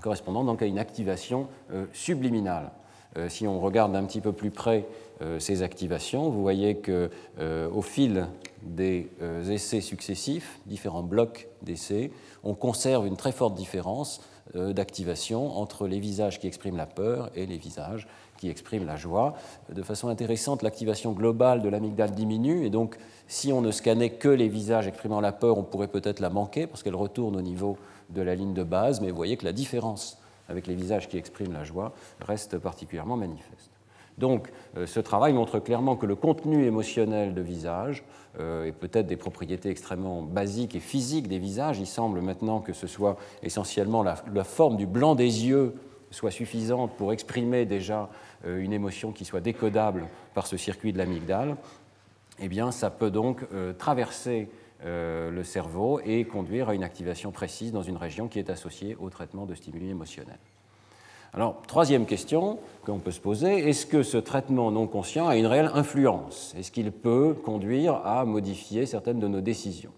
correspondant 0.00 0.44
donc 0.44 0.62
à 0.62 0.66
une 0.66 0.78
activation 0.78 1.48
euh, 1.72 1.86
subliminale. 1.92 2.70
Euh, 3.16 3.28
si 3.28 3.46
on 3.46 3.60
regarde 3.60 3.94
un 3.94 4.04
petit 4.04 4.20
peu 4.20 4.32
plus 4.32 4.50
près 4.50 4.86
euh, 5.20 5.38
ces 5.38 5.62
activations, 5.62 6.30
vous 6.30 6.40
voyez 6.40 6.76
qu'au 6.76 7.82
fil 7.82 8.26
des 8.62 9.10
essais 9.50 9.80
successifs, 9.80 10.60
différents 10.66 11.02
blocs 11.02 11.48
d'essais, 11.62 12.12
on 12.44 12.54
conserve 12.54 13.06
une 13.06 13.16
très 13.16 13.32
forte 13.32 13.54
différence 13.54 14.20
d'activation 14.54 15.56
entre 15.56 15.86
les 15.86 15.98
visages 15.98 16.38
qui 16.38 16.46
expriment 16.46 16.76
la 16.76 16.86
peur 16.86 17.30
et 17.34 17.46
les 17.46 17.56
visages 17.56 18.06
qui 18.36 18.50
expriment 18.50 18.86
la 18.86 18.96
joie. 18.96 19.34
De 19.72 19.82
façon 19.82 20.08
intéressante, 20.08 20.62
l'activation 20.62 21.12
globale 21.12 21.62
de 21.62 21.68
l'amygdale 21.68 22.10
diminue, 22.10 22.66
et 22.66 22.70
donc 22.70 22.98
si 23.28 23.52
on 23.52 23.60
ne 23.60 23.70
scannait 23.70 24.10
que 24.10 24.28
les 24.28 24.48
visages 24.48 24.88
exprimant 24.88 25.20
la 25.20 25.30
peur, 25.30 25.58
on 25.58 25.62
pourrait 25.62 25.86
peut-être 25.86 26.18
la 26.18 26.28
manquer, 26.28 26.66
parce 26.66 26.82
qu'elle 26.82 26.96
retourne 26.96 27.36
au 27.36 27.40
niveau 27.40 27.78
de 28.12 28.22
la 28.22 28.34
ligne 28.34 28.54
de 28.54 28.62
base, 28.62 29.00
mais 29.00 29.10
vous 29.10 29.16
voyez 29.16 29.36
que 29.36 29.44
la 29.44 29.52
différence 29.52 30.18
avec 30.48 30.66
les 30.66 30.74
visages 30.74 31.08
qui 31.08 31.16
expriment 31.16 31.52
la 31.52 31.64
joie 31.64 31.92
reste 32.20 32.58
particulièrement 32.58 33.16
manifeste. 33.16 33.70
Donc 34.18 34.48
euh, 34.76 34.86
ce 34.86 35.00
travail 35.00 35.32
montre 35.32 35.58
clairement 35.58 35.96
que 35.96 36.06
le 36.06 36.14
contenu 36.14 36.64
émotionnel 36.64 37.34
de 37.34 37.40
visage 37.40 38.04
euh, 38.38 38.66
et 38.66 38.72
peut-être 38.72 39.06
des 39.06 39.16
propriétés 39.16 39.70
extrêmement 39.70 40.22
basiques 40.22 40.74
et 40.74 40.80
physiques 40.80 41.28
des 41.28 41.38
visages, 41.38 41.78
il 41.78 41.86
semble 41.86 42.20
maintenant 42.20 42.60
que 42.60 42.72
ce 42.72 42.86
soit 42.86 43.16
essentiellement 43.42 44.02
la, 44.02 44.16
forme 44.44 44.76
du 44.76 44.86
blanc 44.86 45.14
des 45.14 45.46
yeux 45.46 45.74
soit 46.10 46.30
suffisante 46.30 46.92
pour 46.98 47.12
exprimer 47.12 47.64
déjà 47.64 48.10
euh, 48.44 48.60
une 48.60 48.72
émotion 48.72 49.12
qui 49.12 49.24
soit 49.24 49.40
décodable 49.40 50.04
par 50.34 50.46
ce 50.46 50.56
circuit 50.56 50.92
de 50.92 50.98
l'amygdale, 50.98 51.56
eh 52.38 52.48
bien 52.48 52.70
ça 52.70 52.90
peut 52.90 53.10
donc 53.10 53.44
traverser 53.76 54.48
euh, 54.84 55.30
le 55.30 55.44
cerveau 55.44 56.00
et 56.04 56.24
conduire 56.24 56.68
à 56.68 56.74
une 56.74 56.84
activation 56.84 57.30
précise 57.30 57.72
dans 57.72 57.82
une 57.82 57.96
région 57.96 58.28
qui 58.28 58.38
est 58.38 58.50
associée 58.50 58.96
au 58.98 59.10
traitement 59.10 59.46
de 59.46 59.54
stimuli 59.54 59.90
émotionnels. 59.90 60.38
Alors, 61.34 61.62
troisième 61.66 62.04
question 62.04 62.58
qu'on 62.84 62.98
peut 62.98 63.10
se 63.10 63.20
poser, 63.20 63.68
est-ce 63.68 63.86
que 63.86 64.02
ce 64.02 64.18
traitement 64.18 64.70
non 64.70 64.86
conscient 64.86 65.28
a 65.28 65.36
une 65.36 65.46
réelle 65.46 65.70
influence? 65.72 66.54
Est-ce 66.58 66.70
qu'il 66.70 66.92
peut 66.92 67.34
conduire 67.34 67.94
à 68.04 68.24
modifier 68.26 68.84
certaines 68.84 69.18
de 69.18 69.28
nos 69.28 69.40
décisions? 69.40 69.92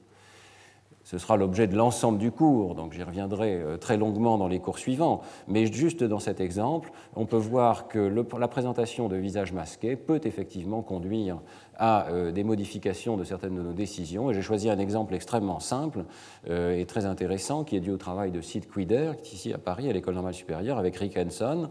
Ce 1.05 1.19
sera 1.19 1.37
l'objet 1.37 1.67
de 1.67 1.77
l'ensemble 1.77 2.19
du 2.19 2.33
cours, 2.33 2.75
donc 2.75 2.95
j'y 2.95 3.03
reviendrai 3.03 3.55
euh, 3.55 3.77
très 3.77 3.99
longuement 3.99 4.39
dans 4.39 4.49
les 4.49 4.59
cours 4.59 4.79
suivants. 4.79 5.21
Mais 5.47 5.67
juste 5.71 6.03
dans 6.03 6.19
cet 6.19 6.41
exemple, 6.41 6.91
on 7.15 7.27
peut 7.27 7.37
voir 7.37 7.89
que 7.89 7.99
la 8.39 8.49
présentation 8.49 9.09
de 9.09 9.17
visage 9.17 9.53
masqué 9.53 9.97
peut 9.97 10.21
effectivement 10.25 10.81
conduire 10.81 11.41
à 11.77 12.09
euh, 12.09 12.33
des 12.33 12.43
modifications 12.43 13.19
de 13.19 13.25
certaines 13.25 13.55
de 13.55 13.61
nos 13.61 13.75
décisions. 13.75 14.31
Et 14.31 14.35
j'ai 14.35 14.41
choisi 14.41 14.71
un 14.71 14.79
exemple 14.79 15.15
extrêmement 15.15 15.61
simple 15.61 16.05
euh, 16.49 16.75
et 16.75 16.87
très 16.87 17.05
intéressant 17.05 17.65
qui 17.65 17.77
est 17.77 17.81
dû 17.81 17.91
au 17.91 17.99
travail 17.99 18.31
de 18.31 18.41
Sid 18.41 18.65
Quider, 18.73 19.13
qui 19.23 19.33
est 19.33 19.35
ici 19.35 19.53
à 19.53 19.59
Paris, 19.59 19.91
à 19.91 19.93
l'École 19.93 20.15
normale 20.15 20.35
supérieure, 20.35 20.79
avec 20.79 20.97
Rick 20.97 21.19
Henson, 21.19 21.69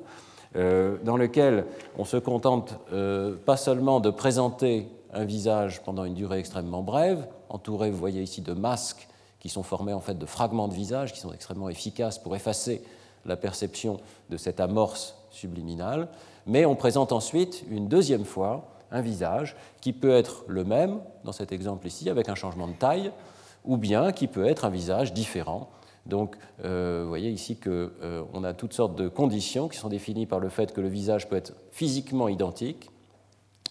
dans 0.56 1.18
lequel 1.18 1.66
on 1.98 2.06
se 2.06 2.18
contente 2.18 2.78
pas 3.44 3.58
seulement 3.58 4.00
de 4.00 4.12
présenter 4.12 4.88
un 5.12 5.26
visage 5.26 5.82
pendant 5.82 6.06
une 6.06 6.14
durée 6.14 6.38
extrêmement 6.38 6.84
brève, 6.84 7.28
entouré, 7.50 7.90
vous 7.90 7.98
voyez 7.98 8.22
ici, 8.22 8.44
de 8.44 8.54
masques 8.54 9.08
qui 9.44 9.50
sont 9.50 9.62
formés 9.62 9.94
en 9.94 10.00
fait 10.00 10.18
de 10.18 10.26
fragments 10.26 10.70
de 10.70 10.74
visage 10.74 11.12
qui 11.12 11.20
sont 11.20 11.34
extrêmement 11.34 11.68
efficaces 11.68 12.18
pour 12.18 12.34
effacer 12.34 12.82
la 13.26 13.36
perception 13.36 14.00
de 14.30 14.38
cette 14.38 14.62
amorce 14.62 15.18
subliminale, 15.32 16.08
mais 16.48 16.66
on 16.66 16.76
présente 16.76 17.12
ensuite 17.12 17.66
une 17.70 17.90
deuxième 17.90 18.24
fois 18.24 18.70
un 18.90 19.02
visage 19.02 19.58
qui 19.82 19.92
peut 19.92 20.12
être 20.12 20.46
le 20.48 20.64
même, 20.64 21.02
dans 21.26 21.34
cet 21.34 21.52
exemple 21.52 21.86
ici, 21.88 22.10
avec 22.10 22.30
un 22.30 22.36
changement 22.36 22.68
de 22.68 22.74
taille, 22.74 23.12
ou 23.66 23.76
bien 23.76 24.14
qui 24.14 24.28
peut 24.28 24.46
être 24.46 24.64
un 24.64 24.70
visage 24.70 25.14
différent. 25.14 25.70
Donc, 26.06 26.38
euh, 26.64 27.02
vous 27.04 27.10
voyez 27.10 27.30
ici 27.30 27.58
qu'on 27.58 27.70
euh, 27.70 28.44
a 28.44 28.54
toutes 28.54 28.74
sortes 28.74 28.96
de 28.96 29.10
conditions 29.10 29.68
qui 29.68 29.78
sont 29.78 29.90
définies 29.90 30.26
par 30.26 30.40
le 30.40 30.48
fait 30.48 30.74
que 30.74 30.80
le 30.80 30.90
visage 30.90 31.28
peut 31.28 31.36
être 31.36 31.54
physiquement 31.72 32.30
identique, 32.30 32.92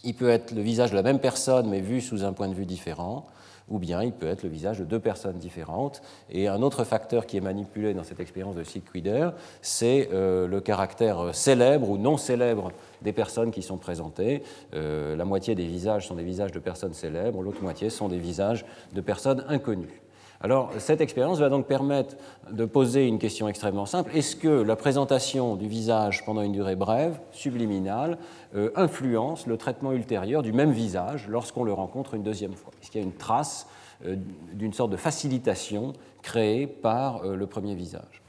il 0.05 0.15
peut 0.15 0.29
être 0.29 0.53
le 0.53 0.63
visage 0.63 0.91
de 0.91 0.97
la 0.97 1.03
même 1.03 1.21
personne 1.21 1.69
mais 1.69 1.81
vu 1.81 2.01
sous 2.01 2.25
un 2.25 2.33
point 2.33 2.49
de 2.49 2.55
vue 2.55 2.67
différent, 2.67 3.27
ou 3.69 3.79
bien 3.79 4.03
il 4.03 4.13
peut 4.13 4.27
être 4.27 4.43
le 4.43 4.49
visage 4.49 4.79
de 4.79 4.85
deux 4.85 4.99
personnes 4.99 5.39
différentes. 5.39 6.03
Et 6.31 6.49
un 6.49 6.63
autre 6.63 6.85
facteur 6.85 7.27
qui 7.27 7.37
est 7.37 7.41
manipulé 7.41 7.95
dans 7.95 8.05
cette 8.05 8.21
expérience 8.21 8.55
de 8.55 8.65
Sid 8.65 8.83
Quider, 8.91 9.31
c'est 9.63 10.09
euh, 10.13 10.47
le 10.47 10.61
caractère 10.61 11.35
célèbre 11.35 11.89
ou 11.89 11.97
non 11.97 12.17
célèbre 12.17 12.73
des 13.03 13.13
personnes 13.13 13.51
qui 13.51 13.63
sont 13.63 13.79
présentées. 13.79 14.43
Euh, 14.75 15.17
la 15.17 15.25
moitié 15.25 15.55
des 15.55 15.67
visages 15.67 16.09
sont 16.09 16.17
des 16.17 16.25
visages 16.25 16.53
de 16.53 16.59
personnes 16.59 16.95
célèbres, 16.95 17.43
l'autre 17.43 17.63
moitié 17.63 17.89
sont 17.91 18.09
des 18.09 18.19
visages 18.19 18.65
de 18.93 19.01
personnes 19.01 19.45
inconnues. 19.49 20.02
Alors, 20.45 20.73
cette 20.79 21.01
expérience 21.01 21.39
va 21.39 21.49
donc 21.49 21.67
permettre 21.67 22.17
de 22.51 22.65
poser 22.65 23.07
une 23.07 23.21
question 23.21 23.47
extrêmement 23.47 23.87
simple. 23.87 24.11
Est-ce 24.13 24.35
que 24.35 24.49
la 24.49 24.75
présentation 24.75 25.55
du 25.55 25.69
visage 25.69 26.25
pendant 26.25 26.43
une 26.43 26.51
durée 26.51 26.75
brève, 26.75 27.21
subliminale, 27.31 28.19
euh, 28.57 28.71
influence 28.75 29.47
le 29.47 29.57
traitement 29.57 29.93
ultérieur 29.93 30.43
du 30.43 30.53
même 30.53 30.73
visage 30.73 31.29
lorsqu'on 31.29 31.63
le 31.63 31.73
rencontre 31.73 32.15
une 32.15 32.25
deuxième 32.25 32.55
fois? 32.55 32.73
Est-ce 32.83 32.91
qu'il 32.91 33.01
y 33.01 33.05
a 33.05 33.07
une 33.07 33.15
trace 33.15 33.69
euh, 34.05 34.17
d'une 34.53 34.73
sorte 34.73 34.91
de 34.91 34.97
facilitation 34.97 35.93
créée 36.23 36.67
par 36.67 37.25
euh, 37.25 37.37
le 37.37 37.47
premier 37.47 37.77
visage? 37.77 38.23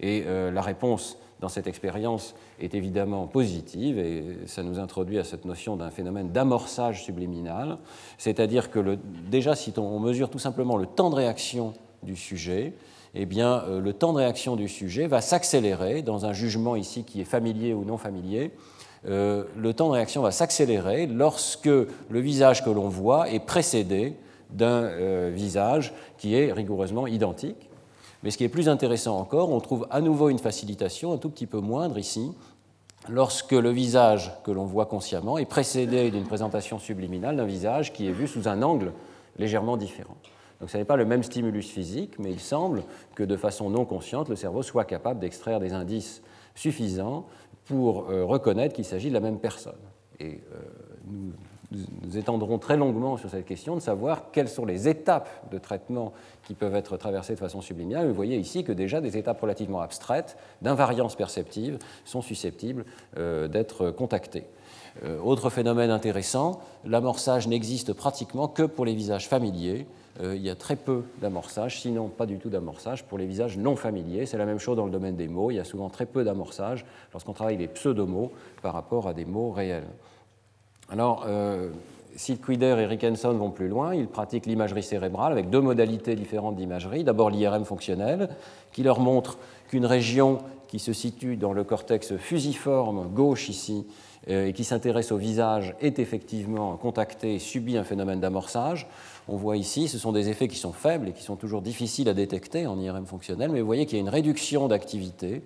Et 0.00 0.24
la 0.24 0.60
réponse 0.60 1.16
dans 1.40 1.48
cette 1.48 1.68
expérience 1.68 2.34
est 2.64 2.74
évidemment 2.74 3.26
positive 3.26 3.98
et 3.98 4.38
ça 4.46 4.62
nous 4.62 4.78
introduit 4.78 5.18
à 5.18 5.24
cette 5.24 5.44
notion 5.44 5.76
d'un 5.76 5.90
phénomène 5.90 6.30
d'amorçage 6.30 7.04
subliminal, 7.04 7.78
c'est-à-dire 8.18 8.70
que 8.70 8.98
déjà 9.30 9.54
si 9.54 9.72
on 9.76 10.00
mesure 10.00 10.30
tout 10.30 10.38
simplement 10.38 10.76
le 10.76 10.86
temps 10.86 11.10
de 11.10 11.16
réaction 11.16 11.74
du 12.02 12.16
sujet, 12.16 12.74
eh 13.14 13.26
bien, 13.26 13.62
euh, 13.68 13.80
le 13.80 13.92
temps 13.92 14.12
de 14.12 14.18
réaction 14.18 14.56
du 14.56 14.68
sujet 14.68 15.06
va 15.06 15.20
s'accélérer 15.20 16.02
dans 16.02 16.26
un 16.26 16.32
jugement 16.32 16.74
ici 16.76 17.04
qui 17.04 17.20
est 17.20 17.24
familier 17.24 17.72
ou 17.72 17.84
non 17.84 17.96
familier. 17.96 18.50
Euh, 19.06 19.44
le 19.56 19.72
temps 19.72 19.88
de 19.88 19.92
réaction 19.92 20.22
va 20.22 20.30
s'accélérer 20.30 21.06
lorsque 21.06 21.66
le 21.66 22.20
visage 22.20 22.64
que 22.64 22.70
l'on 22.70 22.88
voit 22.88 23.30
est 23.30 23.40
précédé 23.40 24.16
d'un 24.50 24.84
euh, 24.84 25.30
visage 25.32 25.92
qui 26.18 26.34
est 26.34 26.52
rigoureusement 26.52 27.06
identique. 27.06 27.70
Mais 28.22 28.30
ce 28.30 28.38
qui 28.38 28.44
est 28.44 28.48
plus 28.48 28.68
intéressant 28.68 29.18
encore, 29.18 29.50
on 29.50 29.60
trouve 29.60 29.86
à 29.90 30.00
nouveau 30.00 30.30
une 30.30 30.38
facilitation 30.38 31.12
un 31.12 31.18
tout 31.18 31.28
petit 31.28 31.46
peu 31.46 31.60
moindre 31.60 31.98
ici, 31.98 32.32
lorsque 33.08 33.52
le 33.52 33.70
visage 33.70 34.32
que 34.44 34.50
l'on 34.50 34.64
voit 34.64 34.86
consciemment 34.86 35.38
est 35.38 35.44
précédé 35.44 36.10
d'une 36.10 36.24
présentation 36.24 36.78
subliminale 36.78 37.36
d'un 37.36 37.44
visage 37.44 37.92
qui 37.92 38.08
est 38.08 38.12
vu 38.12 38.26
sous 38.26 38.48
un 38.48 38.62
angle 38.62 38.92
légèrement 39.38 39.76
différent. 39.76 40.16
Donc 40.60 40.70
ce 40.70 40.78
n'est 40.78 40.84
pas 40.84 40.96
le 40.96 41.04
même 41.04 41.22
stimulus 41.22 41.68
physique, 41.68 42.18
mais 42.18 42.30
il 42.30 42.40
semble 42.40 42.84
que 43.14 43.22
de 43.22 43.36
façon 43.36 43.70
non 43.70 43.84
consciente, 43.84 44.28
le 44.28 44.36
cerveau 44.36 44.62
soit 44.62 44.84
capable 44.84 45.20
d'extraire 45.20 45.60
des 45.60 45.72
indices 45.72 46.22
suffisants 46.54 47.26
pour 47.66 48.10
euh, 48.10 48.24
reconnaître 48.24 48.74
qu'il 48.74 48.84
s'agit 48.84 49.08
de 49.08 49.14
la 49.14 49.20
même 49.20 49.38
personne. 49.38 49.72
Et 50.20 50.40
euh, 50.52 50.58
nous 51.06 51.32
nous 52.02 52.18
étendrons 52.18 52.58
très 52.58 52.76
longuement 52.76 53.16
sur 53.16 53.30
cette 53.30 53.46
question 53.46 53.74
de 53.74 53.80
savoir 53.80 54.30
quelles 54.32 54.48
sont 54.48 54.64
les 54.64 54.88
étapes 54.88 55.28
de 55.50 55.58
traitement 55.58 56.12
qui 56.46 56.54
peuvent 56.54 56.74
être 56.74 56.96
traversées 56.96 57.34
de 57.34 57.38
façon 57.38 57.60
subliminale. 57.60 58.08
Vous 58.08 58.14
voyez 58.14 58.36
ici 58.36 58.64
que 58.64 58.72
déjà 58.72 59.00
des 59.00 59.16
étapes 59.16 59.40
relativement 59.40 59.80
abstraites 59.80 60.36
d'invariance 60.62 61.16
perceptive 61.16 61.78
sont 62.04 62.22
susceptibles 62.22 62.84
euh, 63.16 63.48
d'être 63.48 63.90
contactées. 63.90 64.44
Euh, 65.02 65.18
autre 65.20 65.50
phénomène 65.50 65.90
intéressant, 65.90 66.60
l'amorçage 66.84 67.48
n'existe 67.48 67.92
pratiquement 67.92 68.46
que 68.46 68.62
pour 68.62 68.84
les 68.84 68.94
visages 68.94 69.28
familiers. 69.28 69.86
Euh, 70.20 70.36
il 70.36 70.42
y 70.42 70.50
a 70.50 70.54
très 70.54 70.76
peu 70.76 71.02
d'amorçage, 71.20 71.80
sinon 71.80 72.08
pas 72.08 72.26
du 72.26 72.38
tout 72.38 72.48
d'amorçage 72.48 73.04
pour 73.04 73.18
les 73.18 73.26
visages 73.26 73.58
non 73.58 73.74
familiers. 73.74 74.26
C'est 74.26 74.38
la 74.38 74.46
même 74.46 74.60
chose 74.60 74.76
dans 74.76 74.84
le 74.84 74.92
domaine 74.92 75.16
des 75.16 75.26
mots. 75.26 75.50
Il 75.50 75.56
y 75.56 75.60
a 75.60 75.64
souvent 75.64 75.88
très 75.88 76.06
peu 76.06 76.22
d'amorçage 76.22 76.84
lorsqu'on 77.12 77.32
travaille 77.32 77.56
les 77.56 77.66
pseudomots 77.66 78.30
par 78.62 78.74
rapport 78.74 79.08
à 79.08 79.14
des 79.14 79.24
mots 79.24 79.50
réels. 79.50 79.88
Alors, 80.94 81.24
euh, 81.26 81.70
Sid 82.14 82.38
Quider 82.40 82.76
et 82.78 82.86
Rickenson 82.86 83.32
vont 83.32 83.50
plus 83.50 83.66
loin. 83.66 83.96
Ils 83.96 84.06
pratiquent 84.06 84.46
l'imagerie 84.46 84.84
cérébrale 84.84 85.32
avec 85.32 85.50
deux 85.50 85.60
modalités 85.60 86.14
différentes 86.14 86.54
d'imagerie. 86.54 87.02
D'abord 87.02 87.30
l'IRM 87.30 87.64
fonctionnel, 87.64 88.28
qui 88.70 88.84
leur 88.84 89.00
montre 89.00 89.36
qu'une 89.66 89.86
région 89.86 90.38
qui 90.68 90.78
se 90.78 90.92
situe 90.92 91.36
dans 91.36 91.52
le 91.52 91.64
cortex 91.64 92.16
fusiforme 92.16 93.08
gauche 93.08 93.48
ici 93.48 93.88
euh, 94.28 94.46
et 94.46 94.52
qui 94.52 94.62
s'intéresse 94.62 95.10
au 95.10 95.16
visage 95.16 95.74
est 95.80 95.98
effectivement 95.98 96.76
contactée 96.76 97.34
et 97.34 97.38
subit 97.40 97.76
un 97.76 97.82
phénomène 97.82 98.20
d'amorçage. 98.20 98.86
On 99.26 99.34
voit 99.34 99.56
ici, 99.56 99.88
ce 99.88 99.98
sont 99.98 100.12
des 100.12 100.28
effets 100.28 100.46
qui 100.46 100.58
sont 100.58 100.72
faibles 100.72 101.08
et 101.08 101.12
qui 101.12 101.24
sont 101.24 101.34
toujours 101.34 101.60
difficiles 101.60 102.08
à 102.08 102.14
détecter 102.14 102.68
en 102.68 102.78
IRM 102.78 103.06
fonctionnel, 103.06 103.50
mais 103.50 103.58
vous 103.58 103.66
voyez 103.66 103.84
qu'il 103.86 103.98
y 103.98 104.00
a 104.00 104.02
une 104.02 104.08
réduction 104.08 104.68
d'activité 104.68 105.42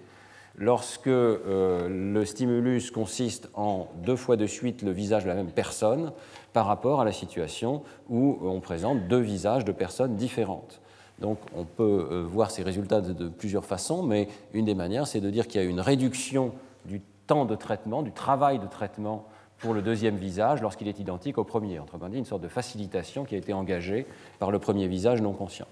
lorsque 0.59 1.07
euh, 1.07 1.89
le 1.89 2.25
stimulus 2.25 2.91
consiste 2.91 3.49
en 3.55 3.87
deux 4.03 4.17
fois 4.17 4.37
de 4.37 4.47
suite 4.47 4.83
le 4.83 4.91
visage 4.91 5.23
de 5.25 5.29
la 5.29 5.35
même 5.35 5.51
personne 5.51 6.13
par 6.53 6.67
rapport 6.67 7.01
à 7.01 7.05
la 7.05 7.13
situation 7.13 7.83
où 8.09 8.39
on 8.43 8.61
présente 8.61 9.07
deux 9.07 9.21
visages 9.21 9.65
de 9.65 9.73
personnes 9.73 10.17
différentes. 10.17 10.81
Donc 11.21 11.39
on 11.57 11.65
peut 11.65 12.09
euh, 12.11 12.25
voir 12.27 12.51
ces 12.51 12.63
résultats 12.63 13.01
de, 13.01 13.29
plusieurs 13.29 13.65
façons, 13.65 14.03
mais 14.03 14.29
une 14.53 14.65
des 14.65 14.75
manières, 14.75 15.07
c'est 15.07 15.21
de 15.21 15.31
dire 15.31 15.47
qu'il 15.47 15.61
y 15.61 15.65
a 15.65 15.67
une 15.67 15.81
réduction 15.81 16.53
du 16.85 17.01
temps 17.27 17.45
de 17.45 17.55
traitement, 17.55 18.03
du 18.03 18.13
travail 18.13 18.59
de 18.59 18.67
traitement 18.67 19.27
pour 19.59 19.75
le 19.75 19.83
deuxième 19.83 20.17
visage 20.17 20.63
lorsqu'il 20.63 20.87
est 20.89 21.01
identique 21.01 21.39
au 21.39 21.45
premier. 21.45 21.81
Autrement 21.81 22.09
dit, 22.09 22.19
une 22.19 22.25
sorte 22.25 22.43
de 22.43 22.49
facilitation 22.49 23.25
qui 23.25 23.35
a 23.35 23.39
été 23.39 23.53
engagée 23.53 24.07
par 24.39 24.51
le 24.51 24.59
premier 24.59 24.87
visage 24.87 25.21
non 25.21 25.33
conscient. 25.33 25.67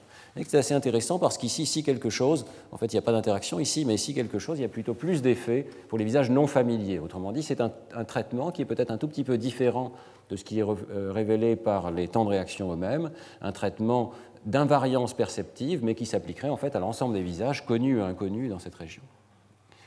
C'est 0.44 0.58
assez 0.58 0.74
intéressant 0.74 1.18
parce 1.18 1.38
qu'ici, 1.38 1.64
si 1.64 1.82
quelque 1.82 2.10
chose, 2.10 2.44
en 2.70 2.76
fait, 2.76 2.92
il 2.92 2.96
n'y 2.96 2.98
a 2.98 3.02
pas 3.02 3.12
d'interaction 3.12 3.58
ici, 3.58 3.84
mais 3.86 3.94
ici 3.94 4.12
quelque 4.12 4.38
chose, 4.38 4.58
il 4.58 4.62
y 4.62 4.66
a 4.66 4.68
plutôt 4.68 4.92
plus 4.92 5.22
d'effet 5.22 5.66
pour 5.88 5.98
les 5.98 6.04
visages 6.04 6.30
non 6.30 6.46
familiers. 6.46 6.98
Autrement 6.98 7.32
dit, 7.32 7.42
c'est 7.42 7.60
un, 7.60 7.70
traitement 8.04 8.50
qui 8.50 8.62
est 8.62 8.66
peut-être 8.66 8.90
un 8.90 8.98
tout 8.98 9.08
petit 9.08 9.24
peu 9.24 9.38
différent 9.38 9.92
de 10.28 10.36
ce 10.36 10.44
qui 10.44 10.58
est 10.58 10.62
euh, 10.62 11.12
révélé 11.12 11.56
par 11.56 11.90
les 11.90 12.08
temps 12.08 12.24
de 12.24 12.30
réaction 12.30 12.72
eux-mêmes, 12.72 13.10
un 13.40 13.52
traitement 13.52 14.12
d'invariance 14.44 15.14
perceptive, 15.14 15.82
mais 15.82 15.94
qui 15.94 16.04
s'appliquerait 16.04 16.50
en 16.50 16.56
fait 16.56 16.76
à 16.76 16.80
l'ensemble 16.80 17.14
des 17.14 17.22
visages 17.22 17.64
connus 17.64 17.98
et 17.98 18.02
inconnus 18.02 18.50
dans 18.50 18.58
cette 18.58 18.74
région. 18.74 19.02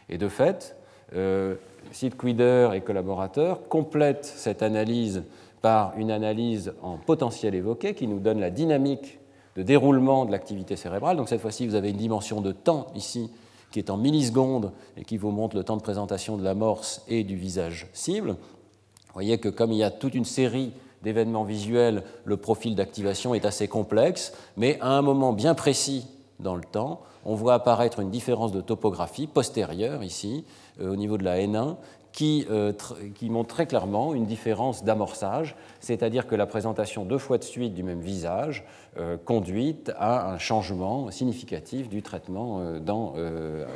Et 0.09 0.17
de 0.17 0.27
fait, 0.27 0.75
euh, 1.13 1.55
Sid 1.91 2.17
Quider 2.17 2.71
et 2.73 2.81
collaborateurs 2.81 3.67
complètent 3.67 4.25
cette 4.25 4.63
analyse 4.63 5.23
par 5.61 5.93
une 5.97 6.09
analyse 6.09 6.73
en 6.81 6.97
potentiel 6.97 7.53
évoqué 7.53 7.93
qui 7.93 8.07
nous 8.07 8.19
donne 8.19 8.39
la 8.39 8.49
dynamique 8.49 9.18
de 9.59 9.63
déroulement 9.63 10.23
de 10.23 10.31
l'activité 10.31 10.77
cérébrale. 10.77 11.17
Donc 11.17 11.27
cette 11.27 11.41
fois-ci, 11.41 11.67
vous 11.67 11.75
avez 11.75 11.89
une 11.89 11.97
dimension 11.97 12.39
de 12.39 12.53
temps 12.53 12.87
ici 12.95 13.29
qui 13.71 13.79
est 13.79 13.89
en 13.89 13.97
millisecondes 13.97 14.71
et 14.95 15.03
qui 15.03 15.17
vous 15.17 15.31
montre 15.31 15.57
le 15.57 15.65
temps 15.65 15.75
de 15.75 15.81
présentation 15.81 16.37
de 16.37 16.43
l'amorce 16.45 17.03
et 17.09 17.25
du 17.25 17.35
visage 17.35 17.87
cible. 17.91 18.29
Vous 18.29 19.13
voyez 19.13 19.37
que 19.37 19.49
comme 19.49 19.73
il 19.73 19.79
y 19.79 19.83
a 19.83 19.91
toute 19.91 20.15
une 20.15 20.23
série 20.23 20.71
d'événements 21.03 21.43
visuels, 21.43 22.03
le 22.23 22.37
profil 22.37 22.73
d'activation 22.73 23.33
est 23.33 23.45
assez 23.45 23.67
complexe, 23.67 24.31
mais 24.55 24.79
à 24.79 24.91
un 24.91 25.01
moment 25.01 25.33
bien 25.33 25.55
précis 25.55 26.07
dans 26.39 26.55
le 26.55 26.63
temps, 26.63 27.01
on 27.25 27.35
voit 27.35 27.55
apparaître 27.55 27.99
une 27.99 28.11
différence 28.11 28.53
de 28.53 28.61
topographie 28.61 29.27
postérieure 29.27 30.05
ici, 30.05 30.45
euh, 30.79 30.93
au 30.93 30.95
niveau 30.95 31.17
de 31.17 31.25
la 31.25 31.37
N1, 31.39 31.75
euh, 32.21 32.73
qui, 33.15 33.29
montre 33.29 33.49
très 33.49 33.65
clairement 33.65 34.13
une 34.13 34.25
différence 34.25 34.83
d'amorçage, 34.83 35.55
c'est-à-dire 35.79 36.27
que 36.27 36.35
la 36.35 36.45
présentation 36.45 37.05
deux 37.05 37.17
fois 37.17 37.37
de 37.37 37.43
suite 37.43 37.73
du 37.73 37.83
même 37.83 38.01
visage 38.01 38.65
euh, 38.97 39.17
conduit 39.17 39.77
à 39.97 40.31
un 40.31 40.37
changement 40.37 41.11
significatif 41.11 41.87
du 41.87 42.01
traitement 42.01 42.59
euh, 42.59 42.79
dans 42.79 43.13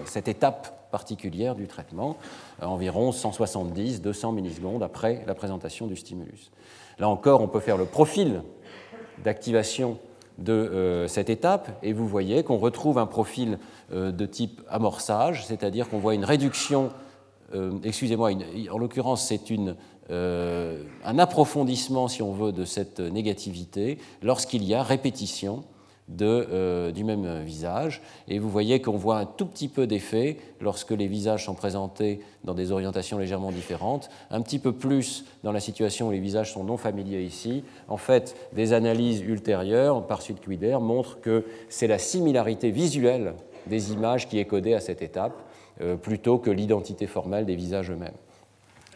cette 0.05 0.27
étape 0.27 0.89
particulière 0.91 1.55
du 1.55 1.67
traitement, 1.67 2.17
environ 2.61 3.11
170-200 3.11 4.33
millisecondes 4.33 4.83
après 4.83 5.23
la 5.25 5.33
présentation 5.33 5.87
du 5.87 5.95
stimulus. 5.95 6.51
Là 6.99 7.09
encore, 7.09 7.41
on 7.41 7.47
peut 7.47 7.59
faire 7.59 7.77
le 7.77 7.85
profil 7.85 8.43
d'activation 9.23 9.97
de 10.37 11.05
cette 11.07 11.29
étape 11.29 11.71
et 11.83 11.93
vous 11.93 12.07
voyez 12.07 12.43
qu'on 12.43 12.57
retrouve 12.57 12.97
un 12.97 13.05
profil 13.05 13.57
de 13.91 14.25
type 14.25 14.61
amorçage, 14.69 15.45
c'est-à-dire 15.45 15.89
qu'on 15.89 15.99
voit 15.99 16.15
une 16.15 16.25
réduction, 16.25 16.91
excusez-moi, 17.83 18.31
en 18.71 18.77
l'occurrence 18.77 19.25
c'est 19.27 19.51
euh, 20.09 20.83
un 21.05 21.17
approfondissement, 21.17 22.07
si 22.07 22.21
on 22.21 22.33
veut, 22.33 22.51
de 22.51 22.65
cette 22.65 22.99
négativité 22.99 23.97
lorsqu'il 24.21 24.63
y 24.63 24.73
a 24.73 24.83
répétition 24.83 25.63
euh, 26.21 26.91
du 26.91 27.05
même 27.05 27.41
visage. 27.43 28.01
Et 28.27 28.37
vous 28.37 28.49
voyez 28.49 28.81
qu'on 28.81 28.97
voit 28.97 29.17
un 29.17 29.25
tout 29.25 29.45
petit 29.45 29.69
peu 29.69 29.87
d'effet 29.87 30.37
lorsque 30.59 30.91
les 30.91 31.07
visages 31.07 31.45
sont 31.45 31.55
présentés 31.55 32.19
dans 32.43 32.53
des 32.53 32.73
orientations 32.73 33.17
légèrement 33.17 33.51
différentes, 33.51 34.09
un 34.29 34.41
petit 34.41 34.59
peu 34.59 34.73
plus 34.73 35.23
dans 35.43 35.53
la 35.53 35.61
situation 35.61 36.09
où 36.09 36.11
les 36.11 36.19
visages 36.19 36.51
sont 36.51 36.65
non 36.65 36.77
familiers 36.77 37.23
ici. 37.23 37.63
En 37.87 37.97
fait, 37.97 38.35
des 38.53 38.73
analyses 38.73 39.21
ultérieures 39.21 40.05
par 40.05 40.21
suite 40.21 40.41
Quider 40.41 40.77
montrent 40.81 41.21
que 41.21 41.45
c'est 41.69 41.87
la 41.87 41.97
similarité 41.99 42.71
visuelle 42.71 43.35
des 43.67 43.93
images 43.93 44.27
qui 44.27 44.39
est 44.39 44.45
codée 44.45 44.73
à 44.73 44.81
cette 44.81 45.01
étape, 45.01 45.33
euh, 45.33 45.52
plutôt 46.01 46.37
que 46.37 46.51
l'identité 46.51 47.07
formelle 47.07 47.45
des 47.45 47.55
visages 47.55 47.89
eux-mêmes. 47.89 48.13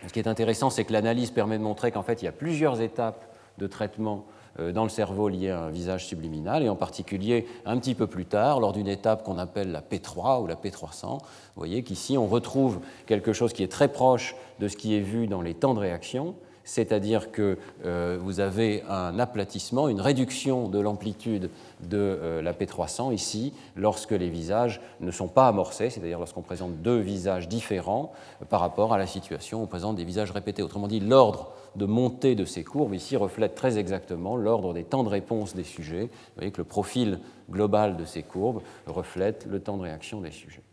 Ce 0.06 0.14
qui 0.14 0.20
est 0.20 0.28
intéressant, 0.28 0.70
c'est 0.70 0.86
que 0.86 0.94
l'analyse 0.94 1.32
permet 1.32 1.58
de 1.58 1.64
montrer 1.64 1.92
qu'en 1.92 2.04
fait, 2.04 2.22
il 2.22 2.26
y 2.26 2.28
a 2.28 2.32
plusieurs 2.32 2.82
étapes 2.82 3.26
de 3.58 3.68
traitement 3.68 4.26
euh, 4.60 4.72
dans 4.72 4.84
le 4.84 4.90
cerveau 4.90 5.30
liées 5.30 5.50
à 5.50 5.62
un 5.64 5.70
visage 5.70 6.06
subliminal, 6.06 6.64
et 6.64 6.70
en 6.70 6.76
particulier 6.76 7.48
un 7.66 7.78
petit 7.78 7.96
peu 7.96 8.08
plus 8.08 8.26
tard, 8.26 8.60
lors 8.60 8.74
d'une 8.74 8.88
étape 8.88 9.24
qu'on 9.24 9.38
appelle 9.38 9.72
la 9.72 9.82
P3 9.82 10.42
ou 10.42 10.48
la 10.48 10.56
P300. 10.56 11.18
Vous 11.18 11.20
voyez 11.56 11.84
qu'ici, 11.84 12.18
on 12.18 12.28
retrouve 12.28 12.80
quelque 13.06 13.34
chose 13.34 13.54
qui 13.54 13.64
est 13.64 13.72
très 13.72 13.88
proche 13.88 14.36
de 14.60 14.68
ce 14.68 14.78
qui 14.78 14.96
est 14.96 15.02
vu 15.02 15.28
dans 15.28 15.42
les 15.42 15.54
temps 15.54 15.74
de 15.74 15.80
réaction, 15.80 16.36
c'est-à-dire 16.68 17.32
que 17.32 17.58
euh, 17.86 18.20
vous 18.22 18.42
avez 18.42 18.84
un 18.90 19.18
aplatissement, 19.20 19.88
une 19.88 20.02
réduction 20.02 20.68
de 20.68 20.80
l'amplitude 20.80 21.50
de 21.82 21.98
euh, 21.98 22.42
la 22.42 22.54
P300 22.54 23.14
ici, 23.14 23.54
lorsque 23.78 24.12
les 24.12 24.30
visages 24.30 24.82
ne 25.00 25.10
sont 25.10 25.30
pas 25.30 25.48
amorcés, 25.48 25.90
c'est-à-dire 25.90 26.20
lorsqu'on 26.20 26.42
présente 26.42 26.82
deux 26.82 27.00
visages 27.00 27.48
différents 27.48 28.12
euh, 28.42 28.46
par 28.46 28.60
rapport 28.60 28.94
à 28.94 28.98
la 28.98 29.08
situation 29.08 29.62
où 29.62 29.64
on 29.64 29.68
présente 29.68 29.96
des 29.96 30.04
visages 30.04 30.32
répétés. 30.32 30.62
Autrement 30.62 30.90
dit, 30.90 31.00
l'ordre 31.00 31.54
de 31.78 31.86
montée 31.86 32.36
de 32.36 32.44
ces 32.44 32.66
courbes 32.66 32.94
ici 32.94 33.16
reflète 33.16 33.56
très 33.56 33.78
exactement 33.78 34.36
l'ordre 34.36 34.74
des 34.74 34.84
temps 34.84 35.06
de 35.06 35.10
réponse 35.10 35.56
des 35.56 35.64
sujets. 35.64 36.04
Vous 36.04 36.36
voyez 36.36 36.52
que 36.52 36.58
le 36.58 36.66
profil 36.66 37.20
global 37.50 37.96
de 37.96 38.04
ces 38.04 38.24
courbes 38.24 38.62
reflète 38.88 39.46
le 39.50 39.62
temps 39.62 39.78
de 39.78 39.84
réaction 39.84 40.20
des 40.20 40.32
sujets. 40.32 40.64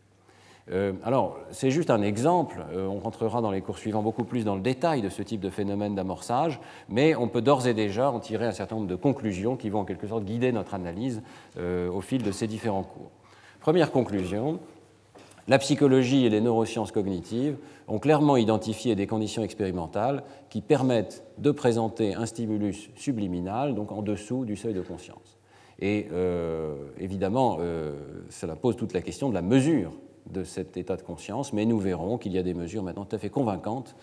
Euh, 0.71 0.93
alors, 1.05 1.39
c'est 1.51 1.71
juste 1.71 1.91
un 1.91 2.01
exemple, 2.01 2.65
euh, 2.73 2.87
on 2.87 2.99
rentrera 2.99 3.43
dans 3.43 3.51
les 3.51 3.61
cours 3.61 3.77
suivants 3.77 4.03
beaucoup 4.03 4.25
plus 4.25 4.45
dans 4.45 4.55
le 4.55 4.63
détail 4.63 5.03
de 5.03 5.11
ce 5.11 5.23
type 5.23 5.41
de 5.41 5.51
phénomène 5.51 5.95
d'amorçage, 5.95 6.59
mais 6.89 7.15
on 7.15 7.29
peut 7.29 7.43
d'ores 7.43 7.67
et 7.67 7.75
déjà 7.75 8.11
en 8.11 8.19
tirer 8.19 8.47
un 8.47 8.53
certain 8.53 8.77
nombre 8.77 8.89
de 8.89 8.95
conclusions 8.95 9.57
qui 9.57 9.69
vont 9.69 9.81
en 9.81 9.85
quelque 9.85 10.07
sorte 10.07 10.25
guider 10.25 10.53
notre 10.53 10.75
analyse 10.75 11.23
euh, 11.59 11.91
au 11.91 12.01
fil 12.01 12.23
de 12.23 12.33
ces 12.33 12.47
différents 12.47 12.83
cours. 12.83 13.11
Première 13.61 13.93
conclusion, 13.93 14.59
la 15.49 15.59
psychologie 15.59 16.25
et 16.25 16.31
les 16.31 16.41
neurosciences 16.41 16.93
cognitives 16.93 17.59
ont 17.87 17.99
clairement 17.99 18.39
identifié 18.39 18.95
des 18.95 19.07
conditions 19.07 19.43
expérimentales 19.43 20.23
qui 20.49 20.63
permettent 20.63 21.23
de 21.37 21.51
présenter 21.51 22.15
un 22.15 22.25
stimulus 22.25 22.89
subliminal, 22.95 23.75
donc 23.75 23.93
en 23.93 24.01
dessous 24.01 24.47
du 24.47 24.57
seuil 24.57 24.73
de 24.73 24.81
conscience. 24.81 25.39
Et 25.81 26.09
évidemment, 26.99 27.59
cela 28.31 28.57
pose 28.57 28.77
toute 28.77 28.95
la 28.95 29.03
question 29.03 29.29
de 29.29 29.35
la 29.35 29.43
mesure 29.43 29.93
de 30.31 30.45
cet 30.45 30.77
état 30.77 30.97
de 30.97 31.03
conscience, 31.03 31.53
mais 31.53 31.67
nous 31.67 31.79
verrons 31.79 32.19
qu'il 32.19 32.33
y 32.33 32.39
a 32.39 32.43
des 32.43 32.55
mesures 32.55 32.83
maintenant 32.83 33.05
tout 33.05 33.17
à 33.17 33.19
fait 33.19 33.31
convaincantes 33.31 33.95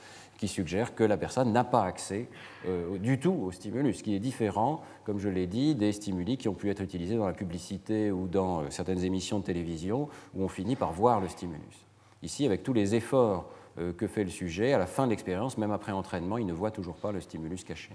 qui 0.42 0.48
suggèrent 0.48 0.96
que 0.96 1.04
la 1.04 1.18
personne 1.18 1.51
n'a 1.51 1.63
pas 1.63 1.84
accès 1.84 2.28
euh, 2.68 2.98
du 2.98 3.20
tout 3.20 3.32
au 3.32 3.51
stimulus, 3.51 4.01
qui 4.01 4.16
est 4.16 4.20
différent, 4.20 4.82
comme 5.04 5.20
je 5.20 5.30
l'ai 5.30 5.46
dit, 5.46 5.75
des 5.75 5.92
stimuli 5.92 6.36
qui 6.38 6.50
ont 6.50 6.56
pu 6.56 6.72
être 6.72 6.82
utilisés 6.82 7.16
dans 7.16 7.28
la 7.28 7.34
publicité 7.34 8.12
ou 8.12 8.28
dans 8.28 8.62
euh, 8.62 8.66
certaines 8.72 9.04
émissions 9.04 9.38
de 9.38 9.44
télévision 9.44 10.10
où 10.34 10.44
on 10.44 10.48
finit 10.48 10.75
par 10.75 10.94
voir 10.94 11.22
le 11.22 11.28
stimulus. 11.28 11.86
Ici, 12.24 12.46
avec 12.48 12.63
tous 12.63 12.74
les 12.74 12.96
efforts 12.96 13.51
euh, 13.78 13.94
que 13.94 14.08
fait 14.08 14.24
le 14.24 14.32
sujet, 14.32 14.74
à 14.74 14.80
la 14.80 14.88
fin 14.88 15.06
de 15.06 15.12
l'expérience, 15.12 15.60
même 15.60 15.72
après 15.72 15.92
entraînement, 15.92 16.40
il 16.40 16.48
ne 16.48 16.54
voit 16.54 16.72
toujours 16.72 16.96
pas 16.96 17.12
le 17.12 17.22
stimulus 17.22 17.63
caché. 17.63 17.92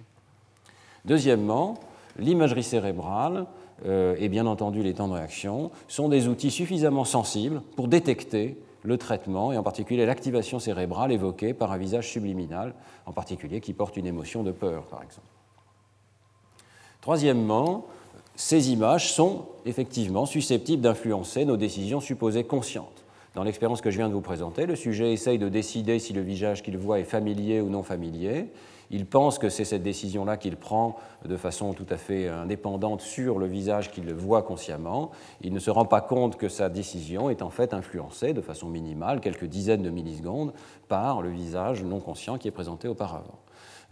Deuxièmement, 1.04 1.75
l'imagerie 2.16 2.62
cérébrale 2.62 3.47
et 3.85 4.28
bien 4.28 4.47
entendu 4.47 4.83
les 4.83 4.95
temps 4.95 5.09
de 5.09 5.12
réaction 5.12 5.71
sont 5.87 6.09
des 6.09 6.28
outils 6.28 6.50
suffisamment 6.50 7.04
sensibles 7.04 7.61
pour 7.76 7.88
détecter 7.88 8.56
le 8.87 8.97
traitement 8.97 9.52
et 9.52 9.59
en 9.59 9.62
particulier 9.62 10.06
l'activation 10.06 10.59
cérébrale 10.59 11.12
évoquée 11.12 11.52
par 11.52 11.73
un 11.73 11.76
visage 11.76 12.10
subliminal, 12.10 12.75
en 13.04 13.12
particulier 13.12 13.60
qui 13.60 13.73
porte 13.73 13.97
une 13.97 14.06
émotion 14.06 14.43
de 14.43 14.52
peur, 14.52 14.84
par 14.84 15.02
exemple. 15.02 15.26
Troisièmement, 17.00 17.86
ces 18.36 18.71
images 18.71 19.12
sont 19.12 19.47
effectivement 19.65 20.26
susceptibles 20.26 20.82
d'influencer 20.82 21.45
nos 21.45 21.56
décisions 21.56 22.00
supposées 22.00 22.45
conscientes. 22.45 23.04
Dans 23.34 23.43
l'expérience 23.43 23.80
que 23.80 23.91
je 23.91 23.99
viens 23.99 24.08
de 24.08 24.15
vous 24.15 24.21
présenter, 24.21 24.67
le 24.67 24.76
sujet 24.76 25.12
essaye 25.12 25.39
de 25.39 25.49
décider 25.49 25.99
si 25.99 26.12
le 26.12 26.23
visage 26.23 26.62
qu'il 26.62 26.78
voit 26.78 27.00
est 27.00 27.04
familier 27.04 27.60
ou 27.60 27.69
non 27.69 27.82
familier. 27.82 28.47
Il 28.90 29.06
pense 29.06 29.38
que 29.38 29.49
c'est 29.49 29.64
cette 29.64 29.82
décision-là 29.82 30.36
qu'il 30.36 30.56
prend 30.56 30.96
de 31.25 31.36
façon 31.36 31.72
tout 31.72 31.86
à 31.90 31.96
fait 31.96 32.28
indépendante 32.28 33.00
sur 33.00 33.38
le 33.38 33.46
visage 33.46 33.90
qu'il 33.90 34.12
voit 34.14 34.42
consciemment. 34.42 35.10
Il 35.40 35.52
ne 35.52 35.58
se 35.58 35.70
rend 35.70 35.84
pas 35.84 36.00
compte 36.00 36.36
que 36.36 36.49
sa 36.49 36.68
décision 36.68 37.30
est 37.30 37.42
en 37.42 37.50
fait 37.50 37.75
influencée 37.75 38.32
de 38.32 38.40
façon 38.40 38.68
minimale, 38.68 39.20
quelques 39.20 39.46
dizaines 39.46 39.82
de 39.82 39.90
millisecondes, 39.90 40.52
par 40.88 41.22
le 41.22 41.30
visage 41.30 41.82
non 41.82 42.00
conscient 42.00 42.38
qui 42.38 42.49
est 42.49 42.52
présenté 42.52 42.88
auparavant. 42.88 43.38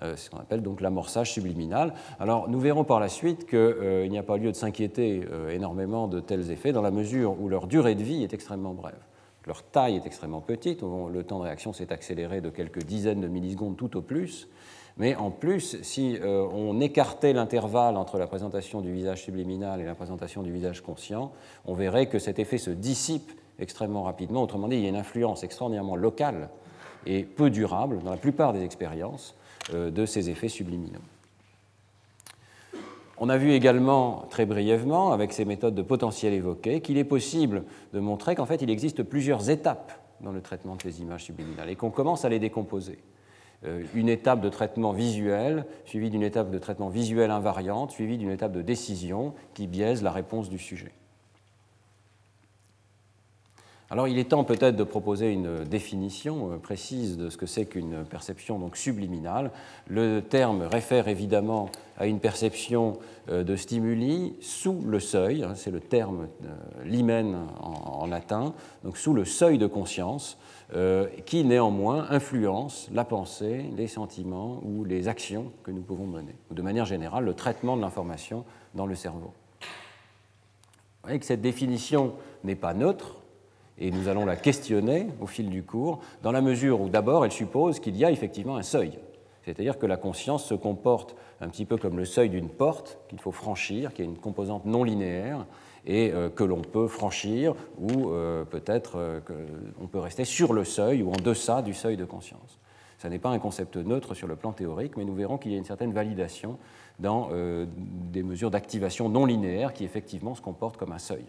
Euh, 0.03 0.15
c'est 0.17 0.27
ce 0.27 0.31
qu'on 0.31 0.39
appelle 0.39 0.63
donc 0.63 0.81
l'amorçage 0.81 1.33
subliminal. 1.33 1.95
Alors 2.19 2.49
nous 2.49 2.59
verrons 2.59 2.85
par 2.85 3.01
la 3.01 3.09
suite 3.09 3.47
qu'il 3.47 3.59
euh, 3.59 4.09
n'y 4.09 4.19
a 4.19 4.23
pas 4.23 4.37
lieu 4.37 4.51
de 4.51 4.57
s'inquiéter 4.57 5.25
euh, 5.31 5.51
énormément 5.51 6.09
de 6.09 6.21
tels 6.21 6.51
effets 6.51 6.73
dans 6.73 6.83
la 6.83 6.91
mesure 6.91 7.41
où 7.41 7.49
leur 7.49 7.67
durée 7.67 7.95
de 7.95 8.03
vie 8.03 8.23
est 8.23 8.35
extrêmement 8.35 8.75
brève. 8.75 8.99
Leur 9.47 9.63
taille 9.63 9.97
est 9.97 10.07
extrêmement 10.07 10.41
petite, 10.41 10.83
le 10.83 11.23
temps 11.23 11.39
de 11.39 11.45
réaction 11.45 11.75
s'est 11.75 11.93
accéléré 11.93 12.41
de 12.41 12.49
quelques 12.49 12.83
dizaines 12.83 13.21
de 13.21 13.29
millisecondes 13.29 13.77
tout 13.77 13.95
au 13.99 14.01
plus, 14.01 14.49
mais 14.97 15.17
en 15.17 15.31
plus, 15.31 15.83
si 15.83 16.17
euh, 16.21 16.47
on 16.53 16.81
écartait 16.81 17.33
l'intervalle 17.33 17.97
entre 17.97 18.17
la 18.17 18.29
présentation 18.29 18.81
du 18.81 18.93
visage 18.93 19.25
subliminal 19.25 19.81
et 19.81 19.85
la 19.85 19.95
présentation 19.95 20.43
du 20.43 20.53
visage 20.53 20.83
conscient, 20.83 21.33
on 21.67 21.75
verrait 21.75 22.07
que 22.07 22.21
cet 22.21 22.39
effet 22.39 22.59
se 22.59 22.71
dissipe 22.71 23.33
extrêmement 23.59 24.05
rapidement. 24.05 24.43
Autrement 24.43 24.69
dit, 24.69 24.77
il 24.77 24.83
y 24.83 24.87
a 24.87 24.91
une 24.91 24.97
influence 24.97 25.43
extraordinairement 25.43 25.97
locale 25.97 26.49
et 27.07 27.25
peu 27.25 27.51
durable 27.51 27.99
dans 28.05 28.11
la 28.11 28.17
plupart 28.17 28.53
des 28.53 28.63
expériences 28.63 29.35
euh, 29.73 29.91
de 29.91 30.07
ces 30.07 30.31
effets 30.31 30.49
subliminaux. 30.49 31.01
On 33.19 33.29
a 33.29 33.37
vu 33.37 33.53
également, 33.53 34.27
très 34.31 34.47
brièvement, 34.47 35.13
avec 35.13 35.33
ces 35.33 35.45
méthodes 35.45 35.75
de 35.75 35.83
potentiel 35.83 36.35
évoquées, 36.35 36.81
qu'il 36.81 36.99
est 36.99 37.05
possible 37.05 37.65
de 37.93 38.01
montrer 38.01 38.35
qu'en 38.35 38.47
fait, 38.47 38.63
il 38.63 38.71
existe 38.71 39.03
plusieurs 39.03 39.51
étapes 39.51 39.93
dans 40.21 40.33
le 40.33 40.41
traitement 40.41 40.77
de 40.77 40.83
ces 40.83 41.01
images 41.01 41.25
subliminales 41.25 41.69
et 41.69 41.77
qu'on 41.77 41.91
commence 41.91 42.25
à 42.25 42.29
les 42.29 42.39
décomposer. 42.39 42.99
Euh, 43.67 43.83
une 43.95 44.09
étape 44.09 44.41
de 44.41 44.49
traitement 44.49 44.93
visuel, 44.93 45.65
suivie 45.85 46.11
d'une 46.11 46.23
étape 46.23 46.51
de 46.51 46.59
traitement 46.59 46.89
visuel 46.89 47.31
invariante, 47.31 47.93
suivie 47.93 48.19
d'une 48.19 48.31
étape 48.31 48.53
de 48.53 48.63
décision 48.63 49.33
qui 49.55 49.67
biaise 49.67 50.03
la 50.03 50.11
réponse 50.11 50.51
du 50.51 50.59
sujet. 50.59 50.93
Alors 53.91 54.09
il 54.09 54.19
est 54.19 54.31
temps 54.31 54.45
peut-être 54.45 54.77
de 54.77 54.85
proposer 54.85 55.31
une 55.31 55.65
définition 55.65 56.53
euh, 56.53 56.57
précise 56.57 57.17
de 57.17 57.31
ce 57.31 57.37
que 57.37 57.47
c'est 57.47 57.65
qu'une 57.65 58.05
perception 58.05 58.59
donc 58.59 58.77
subliminale. 58.77 59.51
Le 59.89 60.21
terme 60.21 60.63
réfère 60.63 61.09
évidemment 61.09 61.71
à 61.97 62.07
une 62.07 62.19
perception 62.19 62.99
euh, 63.31 63.45
de 63.45 63.57
stimuli 63.57 64.35
sous 64.41 64.83
le 64.87 65.01
seuil, 65.01 65.43
hein, 65.43 65.55
c'est 65.55 65.71
le 65.71 65.81
terme 65.81 66.29
limen 66.85 67.47
en, 67.61 68.07
latin, 68.07 68.53
donc 68.85 68.99
sous 68.99 69.15
le 69.15 69.25
seuil 69.25 69.57
de 69.57 69.67
conscience, 69.67 70.37
euh, 70.73 71.09
qui 71.27 71.45
néanmoins 71.45 72.07
influence 72.11 72.89
la 72.93 73.05
pensée, 73.05 73.67
les 73.77 73.87
sentiments 73.87 74.61
ou 74.65 74.85
les 74.85 75.09
actions 75.09 75.53
que 75.63 75.71
nous 75.71 75.83
pouvons 75.83 76.07
mener, 76.07 76.35
ou 76.51 76.55
de 76.55 76.63
manière 76.63 76.87
générale 76.87 77.25
le 77.25 77.35
traitement 77.35 77.77
de 77.77 77.83
l'information 77.83 78.45
dans 78.75 78.87
le 78.87 78.95
cerveau. 78.95 79.33
Vous 79.61 81.09
voyez 81.09 81.19
que 81.19 81.27
cette 81.27 81.43
définition 81.43 82.15
n'est 82.45 82.55
pas 82.55 82.73
neutre, 82.73 83.17
et 83.79 83.91
nous 83.91 84.09
allons 84.09 84.25
la 84.25 84.37
questionner 84.37 85.09
au 85.21 85.27
fil 85.27 85.51
du 85.51 85.63
cours, 85.63 86.01
dans 86.23 86.33
la 86.33 86.41
mesure 86.41 86.81
où 86.81 86.89
d'abord 86.89 87.25
elle 87.25 87.33
suppose 87.33 87.79
qu'il 87.79 87.97
y 87.97 88.05
a 88.05 88.11
effectivement 88.11 88.57
un 88.57 88.63
seuil. 88.63 88.99
C'est-à-dire 89.45 89.79
que 89.79 89.87
la 89.87 89.97
conscience 89.97 90.45
se 90.45 90.55
comporte 90.55 91.17
un 91.41 91.49
petit 91.49 91.67
peu 91.67 91.77
comme 91.77 91.99
le 91.99 92.05
seuil 92.05 92.31
d'une 92.31 92.49
porte 92.49 92.99
qu'il 93.09 93.21
faut 93.21 93.33
franchir, 93.33 93.93
qui 93.93 94.03
est 94.03 94.07
une 94.07 94.17
composante 94.17 94.65
non 94.65 94.85
linéaire, 94.85 95.45
et 95.87 96.13
euh, 96.13 96.31
que 96.31 96.45
l'on 96.45 96.63
peut 96.63 96.89
franchir, 96.89 97.55
ou 97.79 98.11
euh, 98.11 98.45
peut-être 98.45 98.95
euh, 98.97 99.21
qu'on 99.21 99.87
peut 99.87 99.99
rester 99.99 100.25
sur 100.25 100.55
le 100.55 100.65
seuil 100.65 101.03
ou 101.03 101.11
en 101.11 101.17
deçà 101.23 101.61
du 101.61 101.75
seuil 101.75 101.97
de 101.97 102.07
conscience. 102.07 102.59
Ce 102.99 103.09
n'est 103.09 103.19
pas 103.19 103.31
un 103.31 103.39
concept 103.39 103.77
neutre 103.77 104.15
sur 104.15 104.27
le 104.27 104.37
plan 104.37 104.53
théorique, 104.53 104.97
mais 104.97 105.05
nous 105.05 105.15
verrons 105.15 105.37
qu'il 105.37 105.53
y 105.53 105.55
a 105.55 105.59
une 105.59 105.65
certaine 105.65 105.93
validation 105.93 106.59
dans 107.01 107.29
des 108.13 108.23
mesures 108.23 108.51
d'activation 108.51 109.11
non 109.11 109.27
linéaires 109.27 109.75
qui 109.75 109.85
effectivement 109.85 110.35
se 110.35 110.41
comportent 110.41 110.79
comme 110.79 110.93
un 110.93 110.99
seuil. 110.99 111.25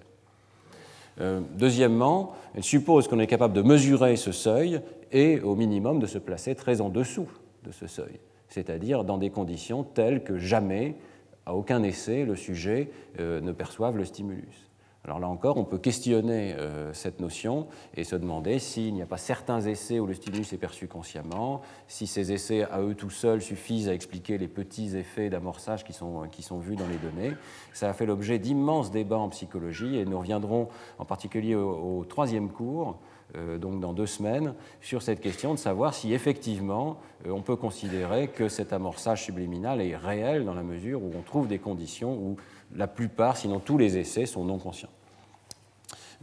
deuxièmement, 1.19 2.33
elle 2.53 2.63
suppose 2.63 3.09
qu'on 3.09 3.19
est 3.19 3.27
capable 3.27 3.53
de 3.53 3.61
mesurer 3.61 4.15
ce 4.15 4.31
seuil 4.31 4.79
et 5.11 5.41
au 5.41 5.55
minimum 5.55 5.99
de 5.99 6.05
se 6.05 6.19
placer 6.19 6.55
très 6.55 6.79
en 6.79 6.87
dessous 6.87 7.27
de 7.65 7.71
ce 7.71 7.87
seuil, 7.87 8.19
c'est-à-dire 8.47 9.03
dans 9.03 9.17
des 9.17 9.29
conditions 9.29 9.83
telles 9.83 10.23
que 10.23 10.37
jamais 10.37 10.95
À 11.45 11.53
aucun 11.53 11.83
essai, 11.83 12.25
le 12.25 12.35
sujet 12.35 12.89
ne 13.19 13.51
perçoive 13.51 13.97
le 13.97 14.05
stimulus. 14.05 14.65
Alors 15.05 15.19
là 15.19 15.29
encore, 15.29 15.57
on 15.57 15.65
peut 15.65 15.77
questionner 15.77 16.55
euh, 16.57 16.91
cette 16.91 17.19
notion 17.19 17.67
et 17.95 18.03
se 18.03 18.15
demander 18.15 18.57
s'il 18.57 18.95
n'y 18.95 19.03
a 19.03 19.05
pas 19.05 19.17
certains 19.17 19.61
essais 19.61 19.99
où 19.99 20.07
le 20.07 20.15
stimulus 20.15 20.51
est 20.51 20.57
perçu 20.57 20.87
consciemment, 20.87 21.61
si 21.87 22.07
ces 22.07 22.31
essais 22.31 22.63
à 22.63 22.81
eux 22.81 22.95
tout 22.95 23.11
seuls 23.11 23.43
suffisent 23.43 23.87
à 23.87 23.93
expliquer 23.93 24.39
les 24.39 24.47
petits 24.47 24.97
effets 24.97 25.29
d'amorçage 25.29 25.83
qui 25.83 25.93
sont, 25.93 26.27
qui 26.31 26.41
sont 26.41 26.57
vus 26.57 26.75
dans 26.75 26.87
les 26.87 26.97
données. 26.97 27.35
Ça 27.71 27.87
a 27.87 27.93
fait 27.93 28.07
l'objet 28.07 28.39
d'immenses 28.39 28.89
débats 28.89 29.19
en 29.19 29.29
psychologie 29.29 29.95
et 29.95 30.05
nous 30.05 30.17
reviendrons 30.17 30.69
en 30.97 31.05
particulier 31.05 31.53
au, 31.53 32.03
troisième 32.09 32.49
cours, 32.49 32.89
euh, 32.89 33.14
donc 33.57 33.79
dans 33.79 33.93
deux 33.93 34.05
semaines, 34.05 34.53
sur 34.81 35.01
cette 35.01 35.19
question 35.19 35.53
de 35.53 35.59
savoir 35.59 35.93
si 35.93 36.13
effectivement 36.13 36.97
euh, 37.25 37.31
on 37.31 37.41
peut 37.41 37.55
considérer 37.55 38.27
que 38.27 38.47
cet 38.47 38.73
amorçage 38.73 39.23
subliminal 39.23 39.81
est 39.81 39.95
réel 39.95 40.45
dans 40.45 40.53
la 40.53 40.63
mesure 40.63 41.03
où 41.03 41.11
on 41.17 41.21
trouve 41.21 41.47
des 41.47 41.59
conditions 41.59 42.13
où 42.13 42.37
la 42.75 42.87
plupart, 42.87 43.37
sinon 43.37 43.59
tous 43.59 43.77
les 43.77 43.97
essais, 43.97 44.25
sont 44.25 44.45
non 44.45 44.57
conscients. 44.57 44.89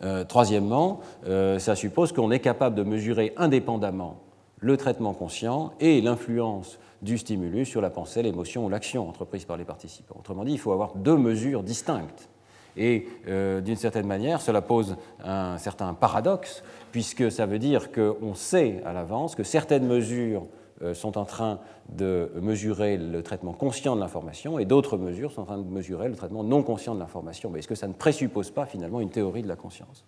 Euh, 0.03 0.25
troisièmement, 0.25 1.01
euh, 1.27 1.59
ça 1.59 1.77
suppose 1.77 2.13
qu'on 2.13 2.31
est 2.31 2.41
capable 2.41 2.77
de 2.77 2.83
mesurer 2.83 3.33
indépendamment 3.37 4.21
le 4.59 4.77
traitement 4.77 5.13
conscient 5.13 5.73
et 5.81 6.01
l'influence 6.01 6.79
du 7.03 7.19
stimulus 7.19 7.69
sur 7.69 7.81
la 7.81 7.91
pensée, 7.91 8.23
l'émotion 8.23 8.65
ou 8.65 8.69
l'action 8.69 9.09
entreprise 9.09 9.45
par 9.45 9.57
les 9.57 9.65
participants. 9.65 10.17
Autrement 10.19 10.45
dit, 10.45 10.53
il 10.53 10.59
faut 10.59 10.73
avoir 10.73 10.95
deux 10.95 11.17
mesures 11.17 11.63
distinctes. 11.63 12.29
Et 12.77 13.07
euh, 13.29 13.61
d'une 13.61 13.77
certaine 13.77 14.07
manière, 14.07 14.41
cela 14.41 14.63
pose 14.63 14.97
un 15.23 15.59
certain 15.59 15.95
paradoxe, 15.95 16.63
puisque 16.93 17.33
ça 17.33 17.47
veut 17.47 17.59
dire 17.59 17.91
qu'on 17.91 18.35
sait 18.35 18.83
à 18.85 18.93
l'avance 18.93 19.35
que 19.35 19.43
certaines 19.43 19.87
mesures 19.87 20.47
euh, 20.83 20.95
sont 20.95 21.19
en 21.19 21.25
train 21.25 21.59
de 21.89 22.31
mesurer 22.41 22.97
le 22.97 23.23
traitement 23.23 23.53
conscient 23.53 23.97
de 23.97 24.01
l'information 24.01 24.59
et 24.59 24.65
d'autres 24.65 24.97
mesures 24.97 25.33
sont 25.33 25.43
en 25.43 25.47
train 25.47 25.59
de 25.59 25.69
mesurer 25.69 26.09
le 26.09 26.15
traitement 26.15 26.45
non 26.45 26.63
conscient 26.63 26.95
de 26.95 27.01
l'information. 27.01 27.51
Mais 27.51 27.61
est-ce 27.61 27.69
que 27.69 27.75
ça 27.75 27.89
ne 27.89 27.93
présuppose 27.95 28.51
pas 28.51 28.67
finalement 28.67 29.01
une 29.01 29.11
théorie 29.11 29.43
de 29.43 29.49
la 29.49 29.57
conscience? 29.57 30.05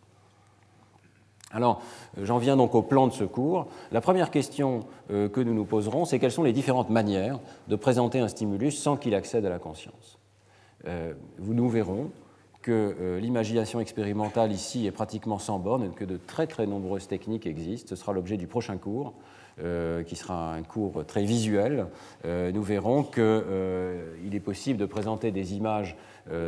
Alors, 1.52 1.80
j'en 2.20 2.38
viens 2.38 2.56
donc 2.56 2.74
au 2.74 2.82
plan 2.82 3.06
de 3.06 3.12
secours. 3.12 3.68
La 3.92 4.00
première 4.00 4.30
question 4.32 4.80
euh, 5.10 5.28
que 5.28 5.40
nous 5.40 5.54
nous 5.54 5.64
poserons, 5.64 6.04
c'est 6.04 6.18
quelles 6.18 6.32
sont 6.32 6.42
les 6.42 6.52
différentes 6.52 6.90
manières 6.90 7.38
de 7.68 7.76
présenter 7.76 8.18
un 8.18 8.28
stimulus 8.28 8.72
sans 8.72 8.96
qu'il 8.96 9.14
accède 9.14 9.46
à 9.46 9.50
la 9.50 9.60
conscience? 9.60 10.18
Euh, 10.86 11.14
nous 11.38 11.68
verrons 11.68 12.10
que 12.64 13.18
l'imagination 13.20 13.78
expérimentale 13.78 14.50
ici 14.50 14.86
est 14.86 14.90
pratiquement 14.90 15.38
sans 15.38 15.58
borne 15.58 15.84
et 15.84 15.88
que 15.90 16.04
de 16.04 16.16
très 16.16 16.46
très 16.46 16.66
nombreuses 16.66 17.06
techniques 17.06 17.46
existent. 17.46 17.90
Ce 17.90 17.96
sera 17.96 18.14
l'objet 18.14 18.38
du 18.38 18.46
prochain 18.46 18.78
cours. 18.78 19.12
Euh, 19.62 20.02
qui 20.02 20.16
sera 20.16 20.52
un 20.52 20.64
cours 20.64 21.06
très 21.06 21.22
visuel, 21.22 21.86
euh, 22.24 22.50
nous 22.50 22.64
verrons 22.64 23.04
qu'il 23.04 23.22
euh, 23.22 24.32
est 24.32 24.40
possible 24.40 24.80
de 24.80 24.84
présenter 24.84 25.30
des 25.30 25.54
images 25.54 25.96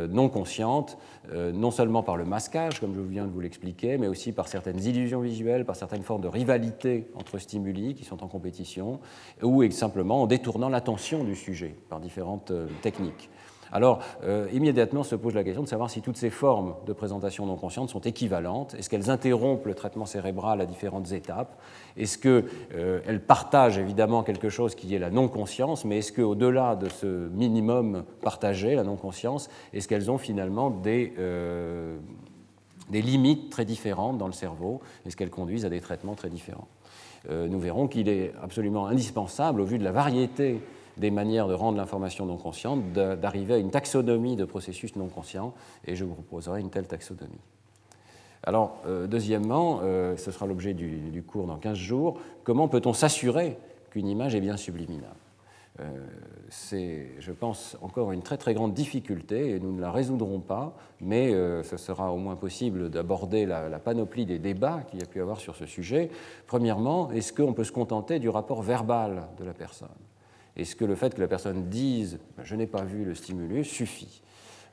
non 0.09 0.27
conscientes, 0.27 0.97
non 1.31 1.69
seulement 1.69 2.01
par 2.01 2.17
le 2.17 2.25
masquage, 2.25 2.79
comme 2.79 2.95
je 2.95 2.99
viens 2.99 3.25
de 3.25 3.29
vous 3.29 3.41
l'expliquer, 3.41 3.99
mais 3.99 4.07
aussi 4.07 4.31
par 4.31 4.47
certaines 4.47 4.83
illusions 4.83 5.21
visuelles, 5.21 5.65
par 5.65 5.75
certaines 5.75 6.01
formes 6.01 6.23
de 6.23 6.27
rivalité 6.27 7.11
entre 7.13 7.37
stimuli 7.37 7.93
qui 7.93 8.03
sont 8.03 8.23
en 8.23 8.27
compétition, 8.27 8.99
ou 9.43 9.69
simplement 9.69 10.23
en 10.23 10.25
détournant 10.25 10.69
l'attention 10.69 11.23
du 11.23 11.35
sujet 11.35 11.75
par 11.89 11.99
différentes 11.99 12.51
techniques. 12.81 13.29
Alors, 13.71 13.99
euh, 14.23 14.47
immédiatement 14.53 15.03
se 15.03 15.15
pose 15.15 15.33
la 15.33 15.43
question 15.43 15.63
de 15.63 15.67
savoir 15.67 15.89
si 15.89 16.01
toutes 16.01 16.17
ces 16.17 16.29
formes 16.29 16.75
de 16.85 16.93
présentation 16.93 17.45
non 17.45 17.55
consciente 17.55 17.89
sont 17.89 18.01
équivalentes. 18.01 18.75
Est-ce 18.75 18.89
qu'elles 18.89 19.09
interrompent 19.09 19.65
le 19.65 19.73
traitement 19.73 20.05
cérébral 20.05 20.61
à 20.61 20.65
différentes 20.65 21.11
étapes? 21.11 21.59
Est-ce 21.97 22.17
qu'elles 22.17 22.45
euh, 22.75 23.19
partagent 23.19 23.77
évidemment 23.77 24.23
quelque 24.23 24.49
chose 24.49 24.75
qui 24.75 24.93
est 24.95 24.99
la 24.99 25.09
non-conscience, 25.09 25.85
mais 25.85 25.99
est-ce 25.99 26.13
qu'au-delà 26.13 26.75
de 26.75 26.89
ce 26.89 27.29
minimum 27.29 28.03
partagé, 28.21 28.75
la 28.75 28.83
non-conscience, 28.83 29.49
est-ce 29.73 29.87
qu'elles 29.87 30.09
ont 30.09 30.17
finalement 30.17 30.69
des, 30.69 31.13
euh, 31.19 31.97
des 32.89 33.01
limites 33.01 33.49
très 33.49 33.65
différentes 33.65 34.17
dans 34.17 34.27
le 34.27 34.33
cerveau? 34.33 34.81
Est-ce 35.05 35.17
qu'elles 35.17 35.29
conduisent 35.29 35.65
à 35.65 35.69
des 35.69 35.81
traitements 35.81 36.15
très 36.15 36.29
différents? 36.29 36.67
Nous 37.29 37.59
verrons 37.59 37.89
qu'il 37.89 38.07
est 38.07 38.31
absolument 38.41 38.87
indispensable, 38.87 39.59
au 39.59 39.65
vu 39.65 39.77
de 39.77 39.83
la 39.83 39.91
variété 39.91 40.61
des 40.97 41.11
manières 41.11 41.47
de 41.47 41.53
rendre 41.53 41.77
l'information 41.77 42.25
non 42.25 42.37
consciente, 42.37 42.91
d'arriver 42.93 43.55
à 43.55 43.57
une 43.57 43.71
taxonomie 43.71 44.35
de 44.35 44.45
processus 44.45 44.95
non 44.95 45.07
conscients, 45.07 45.53
et 45.85 45.95
je 45.95 46.03
vous 46.03 46.15
proposerai 46.15 46.61
une 46.61 46.69
telle 46.69 46.87
taxonomie. 46.87 47.39
Alors, 48.43 48.77
euh, 48.85 49.07
deuxièmement, 49.07 49.81
euh, 49.83 50.15
ce 50.15 50.31
sera 50.31 50.45
l'objet 50.45 50.73
du, 50.73 51.23
cours 51.23 51.47
dans 51.47 51.57
15 51.57 51.77
jours, 51.77 52.19
comment 52.43 52.67
peut-on 52.67 52.93
s'assurer 52.93 53.57
qu'une 53.89 54.07
image 54.07 54.35
est 54.35 54.41
bien 54.41 54.57
subliminale? 54.57 55.15
Euh, 55.79 56.07
C'est, 56.49 57.09
je 57.19 57.31
pense, 57.31 57.77
encore 57.81 58.11
une 58.11 58.21
très 58.21 58.37
très 58.37 58.53
grande 58.53 58.73
difficulté, 58.73 59.49
et 59.51 59.59
nous 59.59 59.73
ne 59.73 59.81
la 59.81 59.91
résoudrons 59.91 60.39
pas, 60.39 60.77
mais 61.01 61.33
ce 61.63 61.75
sera 61.75 62.13
au 62.13 62.17
moins 62.17 62.37
possible 62.37 62.89
d'aborder 62.89 63.45
la, 63.45 63.67
la, 63.67 63.79
panoplie 63.79 64.25
des 64.25 64.39
débats 64.39 64.83
qu'il 64.89 64.99
y 64.99 65.03
a 65.03 65.07
pu 65.07 65.21
avoir 65.21 65.39
sur 65.39 65.55
ce 65.55 65.65
sujet. 65.65 66.09
Premièrement, 66.47 67.11
est-ce 67.11 67.33
qu'on 67.33 67.53
peut 67.53 67.65
se 67.65 67.73
contenter 67.73 68.17
du 68.19 68.29
rapport 68.29 68.61
verbal 68.61 69.27
de 69.37 69.43
la 69.43 69.53
personne? 69.53 69.89
Est-ce 70.57 70.75
que 70.75 70.85
le 70.85 70.95
fait 70.95 71.15
que 71.15 71.21
la 71.21 71.27
personne 71.27 71.69
dise 71.69 72.19
je 72.43 72.55
n'ai 72.55 72.67
pas 72.67 72.83
vu 72.83 73.05
le 73.05 73.15
stimulus 73.15 73.65
suffit 73.65 74.21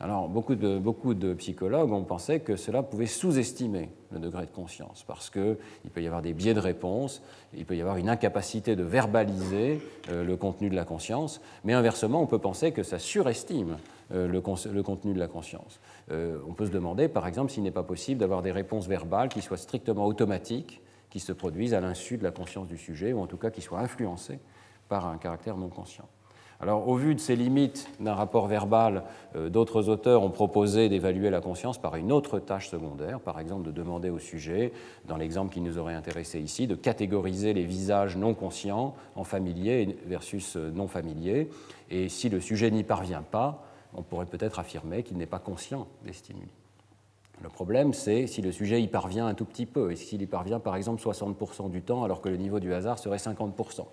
alors, 0.01 0.29
beaucoup 0.29 0.55
de, 0.55 1.35
psychologues 1.35 1.93
ont 1.93 2.05
pensé 2.05 2.41
que 2.41 2.57
cela 2.57 2.83
pouvait 2.83 3.07
sous-estimer 3.07 3.91
le 4.13 4.19
degré 4.19 4.45
de 4.45 4.51
conscience, 4.51 5.05
parce 5.07 5.31
qu'il 5.31 5.57
peut 5.93 6.03
y 6.03 6.07
avoir 6.07 6.21
des 6.21 6.33
biais 6.33 6.55
de 6.55 6.61
réponse, 6.61 7.23
il 7.57 7.65
peut 7.65 7.77
y 7.77 7.81
avoir 7.81 7.97
une 7.97 8.09
incapacité 8.09 8.77
de 8.77 8.83
verbaliser 8.83 9.81
euh, 10.11 10.25
le 10.25 10.37
contenu 10.37 10.69
de 10.69 10.75
la 10.75 10.85
conscience, 10.85 11.41
mais 11.65 11.73
inversement, 11.73 12.21
on 12.21 12.27
peut 12.27 12.39
penser 12.39 12.73
que 12.73 12.83
ça 12.83 12.99
surestime 12.99 13.79
euh, 14.13 14.27
le, 14.27 14.43
le, 14.73 14.83
contenu 14.83 15.15
de 15.15 15.19
la 15.19 15.29
conscience. 15.29 15.81
Euh, 16.11 16.39
on 16.49 16.55
peut 16.55 16.67
se 16.67 16.73
demander, 16.73 17.09
par 17.09 17.27
exemple, 17.27 17.53
s'il 17.53 17.63
n'est 17.63 17.71
pas 17.71 17.83
possible 17.83 18.21
d'avoir 18.21 18.43
des 18.43 18.53
réponses 18.53 18.89
verbales 18.89 19.29
qui 19.29 19.43
soient 19.43 19.57
strictement 19.57 20.07
automatiques, 20.07 20.81
qui 21.09 21.21
se 21.21 21.33
produisent 21.33 21.75
à 21.75 21.81
l'insu 21.81 22.19
de 22.19 22.25
la 22.25 22.33
conscience 22.33 22.67
du 22.67 22.77
sujet, 22.77 23.13
ou 23.13 23.21
en 23.21 23.27
tout 23.27 23.37
cas 23.37 23.51
qui 23.51 23.63
soient 23.63 23.81
influencées 23.81 24.41
par 24.89 25.07
un 25.07 25.19
caractère 25.19 25.57
non 25.57 25.69
conscient. 25.69 26.09
Alors, 26.61 26.89
au 26.89 26.95
vu 26.95 27.15
de 27.15 27.21
ces 27.21 27.37
limites 27.37 27.89
d'un 28.01 28.15
rapport 28.15 28.47
verbal, 28.47 29.03
euh, 29.37 29.51
d'autres 29.51 29.89
auteurs 29.89 30.23
ont 30.23 30.31
proposé 30.31 30.89
d'évaluer 30.89 31.29
la 31.29 31.41
conscience 31.41 31.79
par 31.79 31.97
une 31.97 32.13
autre 32.13 32.39
tâche 32.39 32.71
secondaire, 32.71 33.21
par 33.21 33.41
exemple 33.41 33.67
de 33.67 33.73
demander 33.73 34.09
au 34.09 34.19
sujet, 34.19 34.73
dans 35.07 35.17
l'exemple 35.17 35.53
qui 35.53 35.61
nous 35.61 35.79
aurait 35.79 35.95
intéressé 35.95 36.41
ici, 36.41 36.67
de 36.67 36.75
catégoriser 36.75 37.53
les 37.53 37.65
visages 37.65 38.17
non 38.17 38.35
conscients 38.35 38.95
en 39.17 39.25
familiers 39.25 39.99
versus 40.07 40.57
euh, 40.57 40.71
non 40.71 40.89
familiers. 40.89 41.51
Et 41.91 42.09
si 42.09 42.29
le 42.29 42.41
sujet 42.41 42.71
n'y 42.71 42.85
parvient 42.85 43.23
pas, 43.23 43.65
on 43.95 44.03
pourrait 44.03 44.27
peut-être 44.27 44.59
affirmer 44.59 45.03
qu'il 45.03 45.19
n'est 45.19 45.27
pas 45.27 45.39
conscient 45.39 45.87
des 46.05 46.13
stimuli. 46.13 46.49
Le 47.43 47.49
problème, 47.49 47.93
c'est 47.93 48.27
si 48.27 48.43
le 48.43 48.53
sujet 48.53 48.81
y 48.81 48.87
parvient 48.87 49.27
un 49.27 49.35
tout 49.35 49.45
petit 49.45 49.67
peu, 49.67 49.93
et 49.93 49.97
s'il 49.97 50.23
y 50.23 50.27
parvient 50.27 50.61
par 50.61 50.77
exemple 50.77 51.03
60% 51.03 51.71
du 51.71 51.83
temps, 51.83 52.05
alors 52.05 52.21
que 52.21 52.29
le 52.29 52.37
niveau 52.37 52.61
du 52.61 52.73
hasard 52.73 52.99
serait 52.99 53.17
50%. 53.17 53.85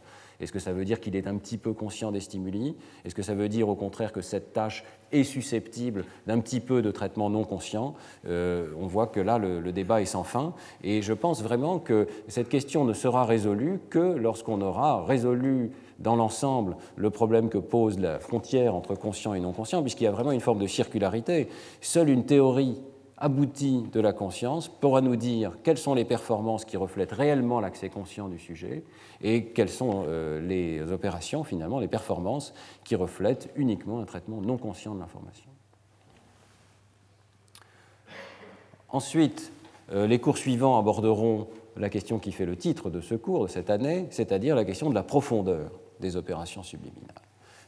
Est-ce 0.42 0.52
que 0.52 0.60
ça 0.60 0.74
veut 0.74 0.86
dire 0.86 1.00
qu'il 1.00 1.16
est 1.16 1.28
un 1.28 1.38
petit 1.38 1.58
peu 1.58 1.74
conscient 1.74 2.12
des 2.12 2.20
stimuli? 2.20 2.76
Est-ce 3.06 3.16
que 3.16 3.22
ça 3.22 3.36
veut 3.36 3.48
dire 3.48 3.70
au 3.70 3.76
contraire 3.76 4.12
que 4.12 4.22
cette 4.22 4.54
tâche 4.54 4.84
est 5.12 5.24
susceptible 5.24 6.06
d'un 6.28 6.40
petit 6.40 6.60
peu 6.60 6.82
de 6.82 6.92
traitement 6.92 7.30
non 7.30 7.44
conscient? 7.44 7.94
Euh, 8.28 8.68
On 8.80 8.88
voit 8.88 9.08
que 9.08 9.20
là, 9.20 9.38
le, 9.38 9.72
débat 9.72 10.02
est 10.02 10.06
sans 10.06 10.24
fin. 10.24 10.54
Et 10.84 11.02
je 11.02 11.14
pense 11.14 11.44
vraiment 11.44 11.80
que 11.80 12.08
cette 12.28 12.50
question 12.50 12.84
ne 12.84 12.94
sera 12.94 13.26
résolue 13.26 13.80
que 13.90 14.00
lorsqu'on 14.00 14.62
aura 14.62 15.06
résolu 15.06 15.72
dans 16.00 16.16
l'ensemble 16.16 16.76
le 16.96 17.10
problème 17.12 17.50
que 17.50 17.60
pose 17.60 18.00
la 18.00 18.20
frontière 18.20 18.76
entre 18.76 18.96
conscient 18.96 19.34
et 19.34 19.40
non 19.40 19.54
conscient, 19.54 19.82
puisqu'il 19.82 20.06
y 20.06 20.08
a 20.08 20.12
vraiment 20.12 20.32
une 20.32 20.40
forme 20.40 20.60
de 20.60 20.68
circularité. 20.68 21.48
Seule 21.80 22.10
une 22.10 22.26
théorie 22.26 22.82
aboutie 23.22 23.84
de 23.92 24.00
la 24.00 24.14
conscience 24.14 24.68
pourra 24.68 25.00
nous 25.00 25.16
dire 25.16 25.60
quelles 25.64 25.78
sont 25.78 25.94
les 25.94 26.06
performances 26.06 26.66
qui 26.66 26.76
reflètent 26.76 27.12
réellement 27.12 27.60
l'accès 27.60 27.90
conscient 27.90 28.28
du 28.28 28.40
sujet 28.40 28.84
et 29.22 29.46
quelles 29.46 29.70
sont 29.70 30.06
euh, 30.08 30.42
les 30.42 30.92
opérations, 30.92 31.44
finalement, 31.44 31.80
les 31.80 31.88
performances 31.88 32.54
qui 32.84 32.96
reflètent 32.96 33.50
uniquement 33.56 34.00
un 34.00 34.06
traitement 34.06 34.42
non 34.42 34.58
conscient 34.58 34.96
de 34.96 35.00
l'information. 35.00 35.50
Ensuite, 38.90 39.54
euh, 39.92 40.08
les 40.08 40.20
cours 40.20 40.38
suivants 40.38 40.78
aborderont 40.80 41.48
la 41.78 41.90
question 41.90 42.18
qui 42.18 42.32
fait 42.32 42.48
le 42.48 42.58
titre 42.58 42.90
de 42.90 43.02
ce 43.02 43.16
cours 43.16 43.44
de 43.44 43.50
cette 43.50 43.70
année, 43.70 44.08
c'est-à-dire 44.10 44.56
la 44.56 44.66
question 44.66 44.90
de 44.90 44.96
la 44.96 45.04
profondeur 45.04 45.72
des 46.00 46.16
opérations 46.16 46.64
subliminales. 46.64 47.22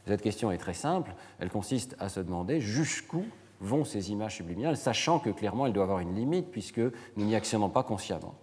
Cette 0.06 0.20
question 0.20 0.50
est 0.50 0.58
très 0.58 0.74
simple, 0.74 1.14
elle 1.38 1.48
consiste 1.48 1.96
à 1.98 2.08
se 2.08 2.20
demander 2.20 2.60
jusqu'où 2.60 3.24
vont 3.64 3.84
ces 3.84 4.12
images 4.12 4.36
subliminales, 4.36 4.76
sachant 4.76 5.18
que 5.18 5.30
clairement 5.30 5.66
elles 5.66 5.72
doivent 5.72 5.90
avoir 5.90 6.00
une 6.00 6.14
limite 6.14 6.50
puisque 6.50 6.78
nous 6.78 7.24
n'y 7.24 7.34
accédons 7.34 7.70
pas 7.70 7.82
consciemment. 7.82 8.34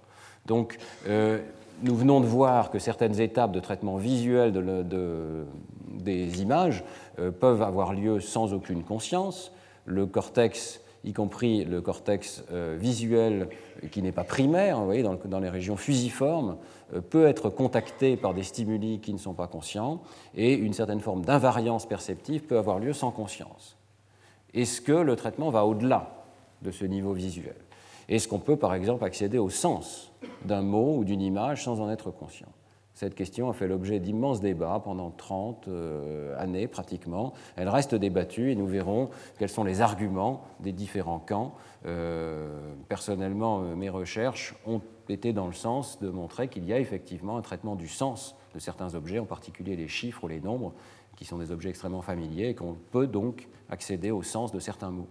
Donc, 0.46 0.78
euh, 1.08 1.40
nous 1.84 1.96
venons 1.96 2.20
de 2.20 2.26
voir 2.26 2.70
que 2.70 2.80
certaines 2.80 3.20
étapes 3.20 3.52
de 3.52 3.60
traitement 3.60 3.98
visuel 3.98 4.54
des 5.90 6.42
images 6.42 6.84
euh, 7.20 7.32
peuvent 7.32 7.62
avoir 7.62 7.94
lieu 7.94 8.20
sans 8.20 8.54
aucune 8.54 8.84
conscience. 8.84 9.52
Le 9.86 10.06
cortex, 10.06 10.82
y 11.04 11.14
compris 11.14 11.66
le 11.66 11.82
cortex 11.82 12.44
euh, 12.52 12.78
visuel 12.80 13.50
qui 13.92 14.02
n'est 14.04 14.12
pas 14.12 14.24
primaire, 14.24 14.80
vous 14.80 14.86
voyez, 14.86 15.04
dans, 15.04 15.40
les 15.40 15.50
régions 15.50 15.78
fusiformes, 15.78 16.58
peut 17.10 17.26
être 17.26 17.50
contacté 17.50 18.18
par 18.18 18.34
des 18.34 18.44
stimuli 18.44 19.00
qui 19.00 19.14
ne 19.14 19.18
sont 19.18 19.34
pas 19.34 19.48
conscients, 19.48 20.02
et 20.36 20.54
une 20.54 20.74
certaine 20.74 21.00
forme 21.00 21.24
d'invariance 21.24 21.88
perceptive 21.88 22.44
peut 22.44 22.58
avoir 22.58 22.78
lieu 22.80 22.94
sans 22.94 23.12
conscience. 23.12 23.81
Est-ce 24.54 24.82
que 24.82 24.92
le 24.92 25.16
traitement 25.16 25.50
va 25.50 25.66
au-delà 25.66 26.26
de 26.62 26.72
ce 26.72 26.86
niveau 26.86 27.14
visuel? 27.14 27.56
Est-ce 28.10 28.28
qu'on 28.28 28.40
peut 28.40 28.58
par 28.58 28.74
exemple 28.74 29.06
accéder 29.06 29.38
au 29.38 29.50
sens 29.50 30.12
d'un 30.46 30.62
mot 30.62 30.98
ou 30.98 31.04
d'une 31.04 31.22
image 31.22 31.64
sans 31.64 31.80
en 31.80 31.90
être 31.90 32.12
conscient? 32.12 32.50
Cette 32.94 33.16
question 33.16 33.50
a 33.50 33.54
fait 33.54 33.68
l'objet 33.68 34.00
d'immenses 34.00 34.42
débats 34.42 34.82
pendant 34.84 35.12
30 35.12 35.68
euh, 35.70 36.38
années 36.38 36.68
pratiquement. 36.68 37.34
Elle 37.56 37.70
reste 37.70 37.96
débattue 37.96 38.52
et 38.52 38.56
nous 38.56 38.68
verrons 38.68 39.10
quels 39.40 39.50
sont 39.50 39.64
les 39.64 39.82
arguments 39.82 40.44
des 40.60 40.74
différents 40.74 41.20
camps. 41.20 41.56
Euh, 41.86 42.60
personnellement, 42.90 43.62
mes 43.62 43.90
recherches 43.90 44.56
ont 44.68 44.82
été 45.08 45.34
dans 45.34 45.48
le 45.48 45.54
sens 45.54 46.00
de 46.00 46.10
montrer 46.10 46.48
qu'il 46.48 46.66
y 46.66 46.74
a 46.74 46.80
effectivement 46.80 47.38
un 47.38 47.42
traitement 47.42 47.76
du 47.76 47.88
sens 47.88 48.36
de 48.54 48.60
certains 48.60 48.94
objets, 48.94 49.20
en 49.20 49.26
particulier 49.26 49.76
les 49.76 49.88
chiffres 49.88 50.26
ou 50.26 50.28
les 50.28 50.42
nombres, 50.42 50.74
qui 51.16 51.26
sont 51.26 51.38
des 51.38 51.52
objets 51.52 51.70
extrêmement 51.70 52.02
familiers 52.02 52.50
et 52.50 52.56
qu'on 52.56 52.76
peut 52.92 53.08
donc 53.08 53.48
accéder 53.72 54.12
au 54.12 54.22
sens 54.22 54.52
de 54.52 54.60
certains 54.60 54.92
mots. 54.92 55.08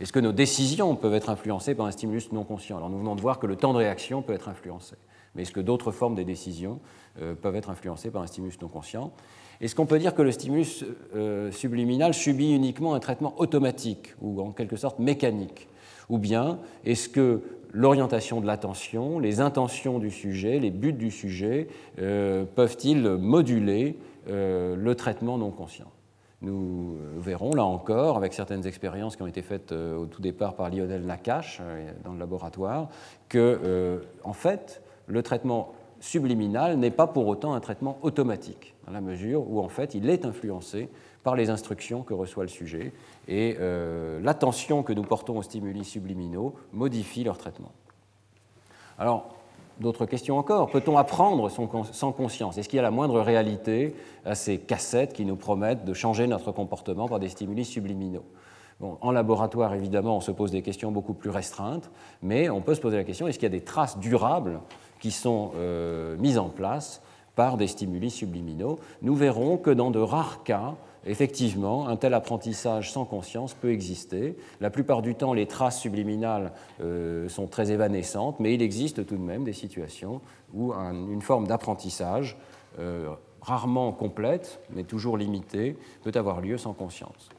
Est-ce 0.00 0.12
que 0.12 0.20
nos 0.20 0.32
décisions 0.32 0.96
peuvent 0.96 1.14
être 1.14 1.30
influencées 1.30 1.74
par 1.74 1.86
un 1.86 1.90
stimulus 1.90 2.32
non 2.32 2.44
conscient? 2.44 2.76
Alors 2.76 2.90
nous 2.90 2.98
venons 2.98 3.14
de 3.14 3.20
voir 3.20 3.38
que 3.38 3.46
le 3.46 3.56
temps 3.56 3.72
de 3.72 3.78
réaction 3.78 4.22
peut 4.22 4.32
être 4.32 4.48
influencé. 4.48 4.96
Mais 5.34 5.42
est-ce 5.42 5.52
que 5.52 5.60
d'autres 5.60 5.92
formes 5.92 6.14
des 6.14 6.24
décisions 6.24 6.80
euh, 7.20 7.34
peuvent 7.34 7.56
être 7.56 7.70
influencées 7.70 8.10
par 8.10 8.22
un 8.22 8.26
stimulus 8.26 8.60
non 8.60 8.68
conscient? 8.68 9.12
Est-ce 9.60 9.74
qu'on 9.74 9.86
peut 9.86 9.98
dire 9.98 10.14
que 10.14 10.22
le 10.22 10.32
stimulus 10.32 10.84
euh, 11.14 11.50
subliminal 11.52 12.14
subit 12.14 12.52
uniquement 12.54 12.94
un 12.94 13.00
traitement 13.00 13.38
automatique 13.38 14.14
ou 14.20 14.40
en 14.40 14.50
quelque 14.50 14.76
sorte 14.76 14.98
mécanique? 14.98 15.68
Ou 16.08 16.18
bien 16.18 16.58
est-ce 16.84 17.08
que 17.08 17.42
l'orientation 17.70 18.40
de 18.40 18.46
l'attention, 18.46 19.18
les 19.18 19.40
intentions 19.40 19.98
du 19.98 20.10
sujet, 20.10 20.58
les 20.58 20.70
buts 20.70 20.92
du 20.92 21.10
sujet 21.10 21.68
euh, 22.00 22.44
peuvent-ils 22.44 23.02
moduler 23.08 23.96
le 24.26 24.92
traitement 24.94 25.38
non 25.38 25.50
conscient? 25.50 25.90
Nous 26.42 26.96
verrons 27.18 27.54
là 27.54 27.64
encore, 27.64 28.16
avec 28.16 28.34
certaines 28.34 28.66
expériences 28.66 29.16
qui 29.16 29.22
ont 29.22 29.26
été 29.26 29.42
faites 29.42 29.72
au 29.72 30.06
tout 30.06 30.20
départ 30.20 30.54
par 30.54 30.70
Lionel 30.70 31.04
Nakache 31.06 31.60
dans 32.04 32.12
le 32.12 32.18
laboratoire, 32.18 32.88
que, 33.28 34.02
en 34.24 34.32
fait, 34.32 34.82
le 35.06 35.22
traitement 35.22 35.72
subliminal 36.02 36.76
n'est 36.78 36.90
pas 36.90 37.06
pour 37.06 37.28
autant 37.28 37.54
un 37.54 37.60
traitement 37.60 37.98
automatique, 38.02 38.74
dans 38.86 38.92
la 38.92 39.00
mesure 39.00 39.48
où 39.48 39.60
en 39.60 39.68
fait 39.68 39.94
il 39.94 40.10
est 40.10 40.26
influencé 40.26 40.88
par 41.22 41.36
les 41.36 41.48
instructions 41.48 42.02
que 42.02 42.12
reçoit 42.12 42.42
le 42.42 42.48
sujet 42.48 42.92
et 43.28 43.56
euh, 43.60 44.20
l'attention 44.20 44.82
que 44.82 44.92
nous 44.92 45.04
portons 45.04 45.38
aux 45.38 45.42
stimuli 45.42 45.84
subliminaux 45.84 46.54
modifie 46.72 47.22
leur 47.22 47.38
traitement. 47.38 47.70
Alors, 48.98 49.36
d'autres 49.80 50.06
questions 50.06 50.38
encore. 50.38 50.70
Peut-on 50.70 50.96
apprendre 50.96 51.50
sans 51.50 52.12
conscience? 52.12 52.58
Est-ce 52.58 52.68
qu'il 52.68 52.76
y 52.76 52.80
a 52.80 52.82
la 52.82 52.90
moindre 52.90 53.20
réalité 53.20 53.94
à 54.24 54.34
ces 54.34 54.58
cassettes 54.58 55.12
qui 55.12 55.24
nous 55.24 55.36
promettent 55.36 55.84
de 55.84 55.94
changer 55.94 56.26
notre 56.26 56.52
comportement 56.52 57.08
par 57.08 57.18
des 57.18 57.28
stimuli 57.28 57.64
subliminaux? 57.64 58.24
En 59.00 59.12
laboratoire, 59.12 59.74
évidemment, 59.74 60.16
on 60.16 60.20
se 60.20 60.32
pose 60.32 60.50
des 60.50 60.62
questions 60.62 60.90
beaucoup 60.90 61.14
plus 61.14 61.30
restreintes, 61.30 61.90
mais 62.20 62.50
on 62.50 62.60
peut 62.60 62.74
se 62.74 62.80
poser 62.80 62.96
la 62.96 63.04
question 63.04 63.28
est-ce 63.28 63.38
qu'il 63.38 63.46
y 63.46 63.54
a 63.54 63.56
des 63.56 63.64
traces 63.64 63.98
durables 63.98 64.60
qui 64.98 65.12
sont 65.12 65.52
euh, 65.56 66.16
mises 66.18 66.38
en 66.38 66.48
place 66.48 67.00
par 67.34 67.56
des 67.56 67.66
stimuli 67.66 68.10
subliminaux, 68.10 68.78
nous 69.00 69.14
verrons 69.14 69.56
que 69.56 69.70
dans 69.70 69.90
de 69.90 69.98
rares 69.98 70.42
cas, 70.44 70.74
effectivement, 71.06 71.88
un 71.88 71.96
tel 71.96 72.14
apprentissage 72.14 72.92
sans 72.92 73.04
conscience 73.04 73.54
peut 73.54 73.70
exister. 73.70 74.36
La 74.60 74.70
plupart 74.70 75.02
du 75.02 75.14
temps, 75.14 75.32
les 75.32 75.46
traces 75.46 75.80
subliminales 75.80 76.52
euh, 76.80 77.28
sont 77.28 77.46
très 77.46 77.70
évanescentes, 77.70 78.40
mais 78.40 78.54
il 78.54 78.62
existe 78.62 79.06
tout 79.06 79.16
de 79.16 79.22
même 79.22 79.44
des 79.44 79.52
situations 79.52 80.20
où 80.54 80.72
une 80.72 81.22
forme 81.22 81.46
d'apprentissage, 81.46 82.36
euh, 82.78 83.08
rarement 83.40 83.92
complète, 83.92 84.60
mais 84.74 84.84
toujours 84.84 85.16
limitée, 85.16 85.76
peut 86.04 86.12
avoir 86.14 86.40
lieu 86.40 86.58
sans 86.58 86.72
conscience. 86.72 87.30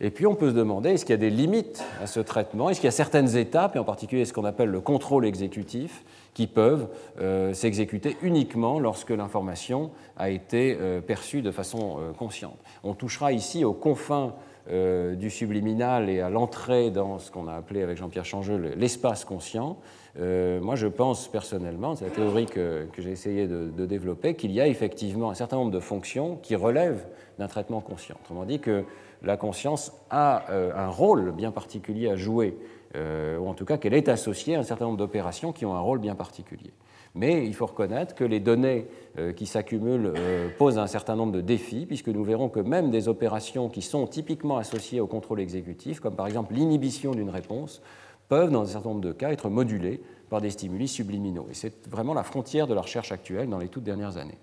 Et 0.00 0.10
puis 0.10 0.26
on 0.26 0.34
peut 0.34 0.50
se 0.50 0.54
demander, 0.54 0.90
est-ce 0.90 1.06
qu'il 1.06 1.14
y 1.14 1.18
a 1.18 1.18
des 1.18 1.30
limites 1.30 1.82
à 2.02 2.06
ce 2.06 2.20
traitement? 2.20 2.68
Est-ce 2.68 2.80
qu'il 2.80 2.86
y 2.86 2.88
a 2.88 2.92
certaines 2.92 3.36
étapes, 3.36 3.76
et 3.76 3.78
en 3.78 3.84
particulier 3.84 4.26
ce 4.26 4.34
qu'on 4.34 4.44
appelle 4.44 4.68
le 4.68 4.80
contrôle 4.80 5.24
exécutif, 5.24 6.04
qui 6.36 6.46
peuvent 6.46 6.88
euh, 7.18 7.54
s'exécuter 7.54 8.18
uniquement 8.20 8.78
lorsque 8.78 9.08
l'information 9.08 9.90
a 10.18 10.28
été 10.28 10.76
euh, 10.78 11.00
perçue 11.00 11.40
de 11.40 11.50
façon 11.50 11.96
euh, 11.98 12.12
consciente 12.12 12.58
On 12.84 12.92
touchera 12.92 13.32
ici 13.32 13.64
aux 13.64 13.72
confins 13.72 14.34
du 14.68 15.30
subliminal 15.30 16.10
et 16.10 16.20
à 16.20 16.28
l'entrée 16.28 16.90
dans 16.90 17.20
ce 17.20 17.30
qu'on 17.30 17.46
a 17.46 17.54
appelé 17.54 17.84
avec 17.84 17.98
Jean-Pierre 17.98 18.24
Changeux 18.24 18.56
l'espace 18.76 19.24
conscient. 19.24 19.76
moi, 20.18 20.74
je 20.74 20.88
pense 20.88 21.28
personnellement, 21.28 21.94
c'est 21.94 22.06
la 22.06 22.10
théorie 22.10 22.46
que, 22.46 22.88
j'ai 22.98 23.12
essayé 23.12 23.46
de, 23.46 23.70
de 23.70 23.86
développer, 23.86 24.34
qu'il 24.34 24.50
y 24.50 24.60
a 24.60 24.66
effectivement 24.66 25.30
un 25.30 25.34
certain 25.34 25.58
nombre 25.58 25.70
de 25.70 25.78
fonctions 25.78 26.36
qui 26.42 26.56
relèvent 26.56 27.06
d'un 27.38 27.46
traitement 27.46 27.80
conscient. 27.80 28.16
Autrement 28.24 28.44
dit, 28.44 28.58
que 28.58 28.82
la 29.22 29.36
conscience 29.36 29.92
a 30.10 30.46
un 30.50 30.88
rôle 30.88 31.30
bien 31.30 31.52
particulier 31.52 32.08
à 32.08 32.16
jouer, 32.16 32.58
ou 32.94 33.48
en 33.48 33.54
tout 33.54 33.64
cas 33.64 33.76
qu'elle 33.76 33.94
est 33.94 34.08
associée 34.08 34.54
à 34.56 34.60
un 34.60 34.62
certain 34.62 34.86
nombre 34.86 34.98
d'opérations 34.98 35.52
qui 35.52 35.66
ont 35.66 35.74
un 35.74 35.80
rôle 35.80 35.98
bien 35.98 36.14
particulier. 36.14 36.72
Mais 37.16 37.46
il 37.46 37.54
faut 37.54 37.64
reconnaître 37.64 38.14
que 38.14 38.24
les 38.24 38.40
données 38.40 38.86
euh, 39.18 39.32
qui 39.32 39.46
s'accumulent 39.46 40.12
posent 40.58 40.78
un 40.78 40.86
certain 40.86 41.16
nombre 41.16 41.32
de 41.32 41.40
défis, 41.40 41.86
puisque 41.86 42.08
nous 42.08 42.22
verrons 42.22 42.50
que 42.50 42.60
même 42.60 42.90
des 42.90 43.08
opérations 43.08 43.70
qui 43.70 43.80
sont 43.80 44.06
typiquement 44.06 44.58
associées 44.58 45.00
au 45.00 45.06
contrôle 45.06 45.40
exécutif, 45.40 45.98
comme 45.98 46.14
par 46.14 46.26
exemple 46.26 46.52
l'inhibition 46.52 47.12
d'une 47.12 47.30
réponse, 47.30 47.80
peuvent, 48.28 48.50
dans 48.50 48.62
un 48.62 48.66
certain 48.66 48.90
nombre 48.90 49.00
de 49.00 49.12
cas, 49.12 49.30
être 49.30 49.48
modulées 49.48 50.02
par 50.28 50.42
des 50.42 50.50
stimuli 50.50 50.88
subliminaux. 50.88 51.46
Et 51.50 51.54
c'est 51.54 51.88
vraiment 51.88 52.12
la 52.12 52.22
frontière 52.22 52.66
de 52.66 52.74
la 52.74 52.82
recherche 52.82 53.12
actuelle 53.12 53.48
dans 53.48 53.58
les 53.58 53.68
toutes 53.68 53.84
dernières 53.84 54.18
années. 54.18 54.38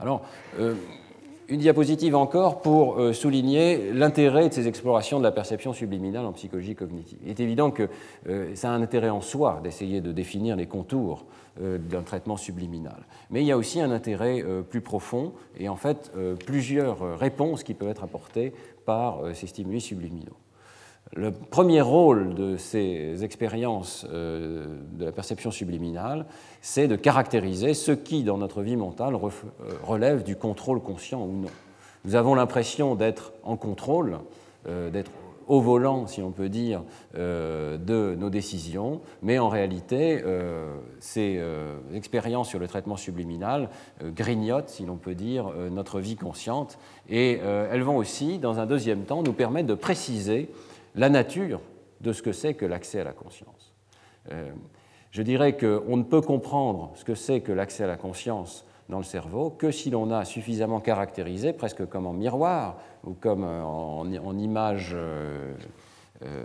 Alors, 0.00 0.22
une 1.48 1.60
diapositive 1.60 2.14
encore 2.14 2.60
pour 2.60 2.98
euh, 2.98 3.12
souligner 3.12 3.92
l'intérêt 3.92 4.48
de 4.48 4.54
ces 4.54 4.68
explorations 4.68 5.18
de 5.18 5.24
la 5.24 5.32
perception 5.32 5.72
subliminale 5.72 6.26
en 6.26 6.32
psychologie 6.32 6.74
cognitive. 6.74 7.18
Il 7.24 7.30
est 7.30 7.40
évident 7.40 7.70
que 7.70 7.88
euh, 8.28 8.54
ça 8.54 8.70
a 8.70 8.72
un 8.72 8.82
intérêt 8.82 9.08
en 9.08 9.22
soi 9.22 9.60
d'essayer 9.62 10.00
de 10.00 10.12
définir 10.12 10.56
les 10.56 10.66
contours 10.66 11.24
euh, 11.60 11.78
d'un 11.78 12.02
traitement 12.02 12.36
subliminal. 12.36 13.06
Mais 13.30 13.42
il 13.42 13.46
y 13.46 13.52
a 13.52 13.56
aussi 13.56 13.80
un 13.80 13.90
intérêt 13.90 14.44
plus 14.68 14.80
profond 14.80 15.32
et 15.58 15.68
en 15.68 15.76
fait 15.76 16.12
plusieurs 16.44 17.18
réponses 17.18 17.62
qui 17.62 17.74
peuvent 17.74 17.88
être 17.88 18.04
apportées 18.04 18.52
par 18.84 19.20
ces 19.34 19.46
stimuli 19.46 19.80
subliminaux. 19.80 20.36
Le 21.14 21.32
premier 21.32 21.80
rôle 21.80 22.34
de 22.34 22.56
ces 22.56 23.24
expériences 23.24 24.06
euh, 24.10 24.66
de 24.92 25.06
la 25.06 25.12
perception 25.12 25.50
subliminale, 25.50 26.26
c'est 26.60 26.86
de 26.86 26.96
caractériser 26.96 27.72
ce 27.72 27.92
qui, 27.92 28.24
dans 28.24 28.36
notre 28.36 28.62
vie 28.62 28.76
mentale, 28.76 29.14
euh, 29.14 29.28
relève 29.82 30.22
du 30.22 30.36
contrôle 30.36 30.80
conscient 30.80 31.22
ou 31.22 31.32
non. 31.32 31.50
Nous 32.04 32.14
avons 32.14 32.34
l'impression 32.34 32.94
d'être 32.94 33.32
en 33.42 33.56
contrôle, 33.56 34.18
euh, 34.68 34.90
d'être 34.90 35.10
au 35.46 35.62
volant, 35.62 36.06
si 36.06 36.20
on 36.20 36.30
peut 36.30 36.50
dire, 36.50 36.82
de 37.14 38.14
nos 38.18 38.28
décisions, 38.28 39.00
mais 39.22 39.38
en 39.38 39.48
réalité, 39.48 40.22
ces 41.00 41.42
expériences 41.94 42.50
sur 42.50 42.58
le 42.58 42.68
traitement 42.68 42.98
subliminal 42.98 43.70
grignotent, 44.14 44.68
si 44.68 44.84
l'on 44.84 44.96
peut 44.96 45.14
dire, 45.14 45.50
notre 45.70 46.00
vie 46.00 46.16
consciente, 46.16 46.78
et 47.08 47.38
elles 47.38 47.82
vont 47.82 47.96
aussi, 47.96 48.36
dans 48.36 48.58
un 48.58 48.66
deuxième 48.66 49.04
temps, 49.04 49.22
nous 49.22 49.32
permettre 49.32 49.68
de 49.68 49.74
préciser 49.74 50.50
la 50.94 51.08
nature 51.08 51.60
de 52.00 52.12
ce 52.12 52.22
que 52.22 52.32
c'est 52.32 52.54
que 52.54 52.66
l'accès 52.66 53.00
à 53.00 53.04
la 53.04 53.12
conscience. 53.12 53.74
Euh, 54.32 54.50
je 55.10 55.22
dirais 55.22 55.56
qu'on 55.56 55.96
ne 55.96 56.02
peut 56.02 56.20
comprendre 56.20 56.92
ce 56.94 57.04
que 57.04 57.14
c'est 57.14 57.40
que 57.40 57.52
l'accès 57.52 57.84
à 57.84 57.86
la 57.86 57.96
conscience 57.96 58.66
dans 58.88 58.98
le 58.98 59.04
cerveau 59.04 59.50
que 59.50 59.70
si 59.70 59.90
l'on 59.90 60.10
a 60.10 60.24
suffisamment 60.24 60.80
caractérisé, 60.80 61.52
presque 61.52 61.86
comme 61.86 62.06
en 62.06 62.12
miroir 62.12 62.78
ou 63.04 63.14
comme 63.14 63.44
en, 63.44 64.38
image, 64.38 64.90
euh, 64.94 65.54
euh, 66.22 66.44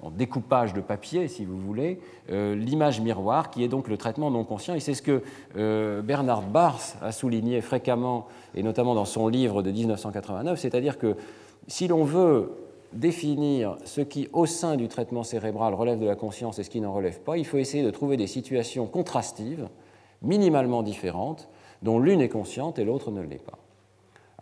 en 0.00 0.10
découpage 0.10 0.74
de 0.74 0.80
papier, 0.80 1.28
si 1.28 1.44
vous 1.44 1.58
voulez, 1.58 2.00
l'image 2.28 3.00
miroir 3.00 3.50
qui 3.50 3.62
est 3.62 3.68
donc 3.68 3.88
le 3.88 3.96
traitement 3.96 4.30
non 4.30 4.44
conscient. 4.44 4.74
Et 4.74 4.80
c'est 4.80 4.94
ce 4.94 5.02
que 5.02 6.02
Bernard 6.02 6.42
Bars 6.42 6.80
a 7.00 7.12
souligné 7.12 7.60
fréquemment, 7.60 8.26
et 8.54 8.62
notamment 8.62 8.94
dans 8.94 9.04
son 9.04 9.28
livre 9.28 9.62
de 9.62 9.70
1989, 9.70 10.58
c'est-à-dire 10.58 10.98
que 10.98 11.16
si 11.68 11.86
l'on 11.86 12.02
veut 12.02 12.50
définir 12.92 13.76
ce 13.84 14.00
qui, 14.00 14.28
au 14.32 14.46
sein 14.46 14.76
du 14.76 14.88
traitement 14.88 15.24
cérébral, 15.24 15.74
relève 15.74 15.98
de 15.98 16.06
la 16.06 16.16
conscience 16.16 16.58
et 16.58 16.64
ce 16.64 16.70
qui 16.70 16.80
n'en 16.80 16.92
relève 16.92 17.20
pas, 17.20 17.36
il 17.36 17.46
faut 17.46 17.58
essayer 17.58 17.82
de 17.82 17.90
trouver 17.90 18.16
des 18.16 18.26
situations 18.26 18.86
contrastives, 18.86 19.68
minimalement 20.22 20.82
différentes, 20.82 21.48
dont 21.82 21.98
l'une 21.98 22.20
est 22.20 22.28
consciente 22.28 22.78
et 22.78 22.84
l'autre 22.84 23.10
ne 23.10 23.22
l'est 23.22 23.42
pas. 23.42 23.58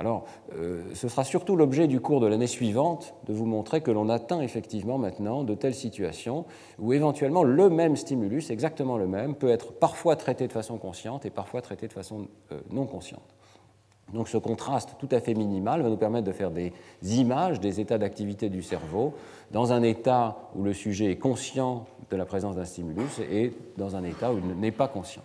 Alors, 0.01 0.25
euh, 0.55 0.83
ce 0.95 1.09
sera 1.09 1.25
surtout 1.25 1.57
l'objet 1.57 1.87
du 1.87 2.01
cours 2.01 2.21
de 2.21 2.27
l'année 2.27 2.47
suivante 2.47 3.15
de 3.27 3.35
vous 3.35 3.45
montrer 3.45 3.83
que 3.83 3.91
l'on 3.91 4.09
atteint 4.09 4.41
effectivement 4.41 4.97
maintenant 4.97 5.45
de 5.45 5.55
telles 5.55 5.75
situations 5.75 6.47
où 6.79 6.95
éventuellement 6.95 7.45
le 7.45 7.69
même 7.69 7.97
stimulus, 7.97 8.51
exactement 8.51 8.97
le 8.97 9.07
même, 9.07 9.35
peut 9.35 9.51
être 9.51 9.75
parfois 9.75 10.17
traité 10.17 10.47
de 10.49 10.53
façon 10.55 10.79
consciente 10.79 11.27
et 11.27 11.31
parfois 11.31 11.61
traité 11.61 11.87
de 11.87 11.93
façon 11.93 12.29
euh, 12.51 12.61
non 12.71 12.87
consciente. 12.87 13.35
Donc 14.13 14.29
ce 14.29 14.39
contraste 14.39 14.97
tout 14.99 15.09
à 15.11 15.21
fait 15.21 15.35
minimal 15.35 15.83
va 15.83 15.89
nous 15.89 15.97
permettre 15.97 16.27
de 16.27 16.33
faire 16.33 16.51
des 16.51 16.73
images 17.03 17.61
des 17.61 17.81
états 17.81 17.99
d'activité 17.99 18.49
du 18.49 18.63
cerveau 18.63 19.15
dans 19.51 19.73
un 19.73 19.83
état 19.83 20.37
où 20.55 20.63
le 20.63 20.73
sujet 20.73 21.13
est 21.13 21.17
conscient 21.17 21.87
de 22.11 22.17
la 22.17 22.25
présence 22.25 22.57
d'un 22.57 22.65
stimulus 22.65 23.21
et 23.31 23.53
dans 23.77 23.97
un 23.97 24.05
état 24.05 24.33
où 24.33 24.39
il 24.39 24.47
n'est 24.59 24.73
pas 24.73 24.89
conscient. 24.89 25.23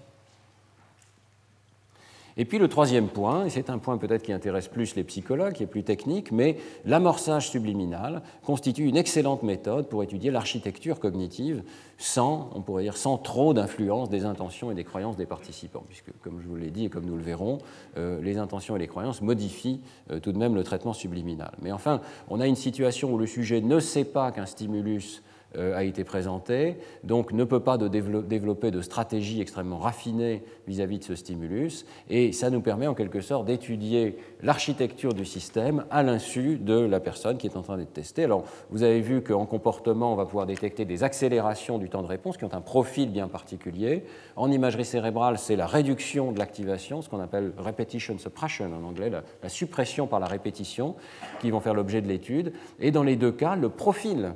Et 2.38 2.44
puis 2.44 2.58
le 2.58 2.68
troisième 2.68 3.08
point, 3.08 3.46
et 3.46 3.50
c'est 3.50 3.70
un 3.70 3.78
point 3.78 3.98
peut-être 3.98 4.24
qui 4.24 4.34
intéresse 4.34 4.68
plus 4.68 4.96
les 4.96 5.06
psychologues, 5.06 5.54
qui 5.54 5.64
est 5.64 5.68
plus 5.68 5.84
technique, 5.84 6.34
mais 6.34 6.58
l'amorçage 6.84 7.50
subliminal 7.50 8.22
constitue 8.44 8.86
une 8.86 8.98
excellente 8.98 9.42
méthode 9.44 9.88
pour 9.88 10.04
étudier 10.04 10.32
l'architecture 10.32 11.00
cognitive 11.00 11.64
sans, 11.98 12.50
on 12.54 12.62
pourrait 12.62 12.84
dire, 12.84 12.98
sans 12.98 13.18
trop 13.18 13.54
d'influence 13.54 14.10
des 14.10 14.26
intentions 14.26 14.70
et 14.70 14.76
des 14.76 14.84
croyances 14.84 15.16
des 15.16 15.26
participants, 15.26 15.84
puisque, 15.88 16.12
comme 16.22 16.42
je 16.42 16.48
vous 16.48 16.58
l'ai 16.58 16.72
dit 16.72 16.86
et 16.86 16.90
comme 16.90 17.06
nous 17.06 17.16
le 17.16 17.24
verrons, 17.24 17.60
euh, 17.98 18.22
les 18.22 18.38
intentions 18.38 18.76
et 18.76 18.80
les 18.80 18.88
croyances 18.88 19.22
modifient 19.22 19.80
euh, 20.12 20.20
tout 20.20 20.34
de 20.34 20.38
même 20.38 20.56
le 20.56 20.64
traitement 20.64 20.94
subliminal. 20.94 21.54
Mais 21.62 21.72
enfin, 21.72 22.02
on 22.28 22.42
a 22.42 22.48
une 22.48 22.58
situation 22.58 23.14
où 23.14 23.18
le 23.18 23.28
sujet 23.28 23.62
ne 23.62 23.80
sait 23.80 24.04
pas 24.04 24.34
qu'un 24.34 24.46
stimulus 24.46 25.24
a 25.58 25.84
été 25.84 26.04
présenté, 26.04 26.78
donc 27.04 27.32
ne 27.32 27.44
peut 27.44 27.60
pas 27.60 27.78
de 27.78 27.88
développer 27.88 28.72
de 28.72 28.82
stratégie 28.82 29.42
extrêmement 29.42 29.78
raffinée 29.78 30.44
vis-à-vis 30.68 31.00
de 31.00 31.04
ce 31.04 31.16
stimulus, 31.16 31.86
et 32.10 32.32
ça 32.32 32.50
nous 32.50 32.62
permet 32.62 32.88
en 32.88 32.94
quelque 32.94 33.22
sorte 33.22 33.46
d'étudier 33.46 34.18
l'architecture 34.42 35.14
du 35.14 35.26
système 35.26 35.86
à 35.92 36.04
l'insu 36.04 36.58
de 36.58 36.80
la 36.80 37.00
personne 37.00 37.38
qui 37.38 37.48
est 37.48 37.58
en 37.58 37.62
train 37.62 37.78
d'être 37.78 37.94
testée. 37.94 38.24
Alors, 38.24 38.44
vous 38.70 38.84
avez 38.84 39.02
vu 39.02 39.22
qu'en 39.22 39.46
comportement, 39.46 40.14
on 40.14 40.16
va 40.16 40.26
pouvoir 40.26 40.46
détecter 40.46 40.86
des 40.86 41.04
accélérations 41.04 41.78
du 41.78 41.90
temps 41.90 42.02
de 42.02 42.08
réponse 42.08 42.38
qui 42.38 42.46
ont 42.46 42.54
un 42.54 42.62
profil 42.62 43.12
bien 43.12 43.28
particulier. 43.28 44.04
En 44.36 44.52
imagerie 44.52 44.86
cérébrale, 44.86 45.38
c'est 45.38 45.56
la 45.56 45.68
réduction 45.68 46.32
de 46.32 46.40
l'activation, 46.40 47.02
ce 47.02 47.10
qu'on 47.10 47.20
appelle 47.20 47.54
repetition 47.58 48.18
suppression 48.18 48.66
en 48.66 48.84
anglais, 48.84 49.10
la, 49.10 49.24
la 49.44 49.50
suppression 49.50 50.08
par 50.08 50.20
la 50.20 50.28
répétition, 50.28 50.96
qui 51.40 51.52
vont 51.52 51.60
faire 51.60 51.74
l'objet 51.74 52.02
de 52.02 52.08
l'étude. 52.08 52.54
Et 52.80 52.92
dans 52.92 53.04
les 53.04 53.16
deux 53.16 53.32
cas, 53.32 53.56
le 53.56 53.70
profil 53.70 54.34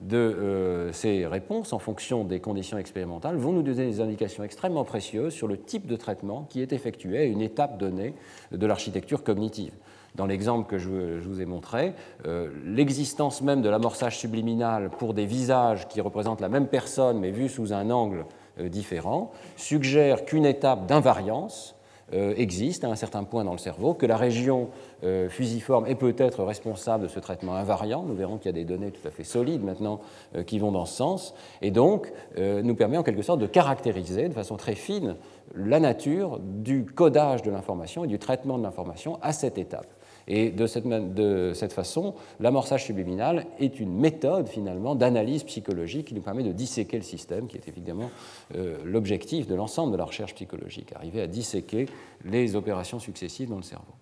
de 0.00 0.16
euh, 0.16 0.92
ces 0.92 1.26
réponses 1.26 1.72
en 1.72 1.78
fonction 1.78 2.24
des 2.24 2.40
conditions 2.40 2.78
expérimentales 2.78 3.36
vont 3.36 3.52
nous 3.52 3.62
donner 3.62 3.86
des 3.86 4.00
indications 4.00 4.42
extrêmement 4.42 4.84
précieuses 4.84 5.34
sur 5.34 5.46
le 5.46 5.58
type 5.58 5.86
de 5.86 5.96
traitement 5.96 6.46
qui 6.48 6.62
est 6.62 6.72
effectué 6.72 7.18
à 7.18 7.24
une 7.24 7.42
étape 7.42 7.78
donnée 7.78 8.14
de 8.50 8.66
l'architecture 8.66 9.22
cognitive. 9.22 9.74
Dans 10.14 10.26
l'exemple 10.26 10.68
que 10.68 10.78
je, 10.78 11.20
vous 11.20 11.40
ai 11.40 11.44
montré, 11.44 11.92
euh, 12.26 12.50
l'existence 12.64 13.42
même 13.42 13.62
de 13.62 13.68
l'amorçage 13.68 14.18
subliminal 14.18 14.90
pour 14.90 15.14
des 15.14 15.26
visages 15.26 15.86
qui 15.86 16.00
représentent 16.00 16.40
la 16.40 16.48
même 16.48 16.66
personne 16.66 17.20
mais 17.20 17.30
vus 17.30 17.50
sous 17.50 17.72
un 17.72 17.90
angle 17.90 18.24
euh, 18.58 18.68
différent 18.68 19.30
suggère 19.56 20.24
qu'une 20.24 20.46
étape 20.46 20.86
d'invariance 20.86 21.76
existe 22.12 22.82
à 22.82 22.88
un 22.88 22.96
certain 22.96 23.22
point 23.22 23.44
dans 23.44 23.52
le 23.52 23.58
cerveau, 23.58 23.94
que 23.94 24.04
la 24.04 24.16
région 24.16 24.70
euh, 25.04 25.28
fusiforme 25.28 25.86
est 25.86 25.94
peut-être 25.94 26.44
responsable 26.44 27.04
de 27.04 27.08
ce 27.08 27.20
traitement 27.20 27.54
invariant. 27.54 28.02
Nous 28.02 28.14
verrons 28.14 28.38
qu'il 28.38 28.46
y 28.46 28.50
a 28.50 28.52
des 28.52 28.64
données 28.64 28.90
tout 28.90 29.06
à 29.06 29.10
fait 29.10 29.24
solides 29.24 29.62
maintenant 29.62 30.00
euh, 30.34 30.42
qui 30.42 30.58
vont 30.58 30.72
dans 30.72 30.84
ce 30.84 30.96
sens, 30.96 31.34
et 31.62 31.70
donc 31.70 32.12
nous 32.36 32.74
permet 32.74 32.96
en 32.96 33.02
quelque 33.02 33.22
sorte 33.22 33.40
de 33.40 33.46
caractériser 33.46 34.28
de 34.28 34.34
façon 34.34 34.56
très 34.56 34.74
fine 34.74 35.16
la 35.54 35.80
nature 35.80 36.38
du 36.40 36.84
codage 36.84 37.42
de 37.42 37.50
l'information 37.50 38.04
et 38.04 38.08
du 38.08 38.18
traitement 38.18 38.58
de 38.58 38.62
l'information 38.62 39.18
à 39.22 39.32
cette 39.32 39.58
étape. 39.58 39.86
Et 40.28 40.50
de 40.50 40.66
cette, 40.66 40.86
de 40.86 41.52
cette 41.54 41.72
façon, 41.72 42.14
l'amorçage 42.38 42.84
subliminal 42.84 43.46
est 43.58 43.80
une 43.80 43.92
méthode 43.92 44.48
finalement 44.48 44.94
d'analyse 44.94 45.42
psychologique 45.44 46.08
qui 46.08 46.14
nous 46.14 46.20
permet 46.20 46.44
de 46.44 46.52
disséquer 46.52 46.98
le 46.98 47.02
système, 47.02 47.48
qui 47.48 47.56
est 47.56 47.68
évidemment 47.68 48.10
euh, 48.54 48.76
l'objectif 48.84 49.46
de 49.46 49.54
l'ensemble 49.54 49.92
de 49.92 49.96
la 49.96 50.04
recherche 50.04 50.34
psychologique, 50.34 50.92
arriver 50.94 51.20
à 51.20 51.26
disséquer 51.26 51.86
les 52.24 52.54
opérations 52.54 53.00
successives 53.00 53.48
dans 53.48 53.56
le 53.56 53.62
cerveau. 53.62 53.92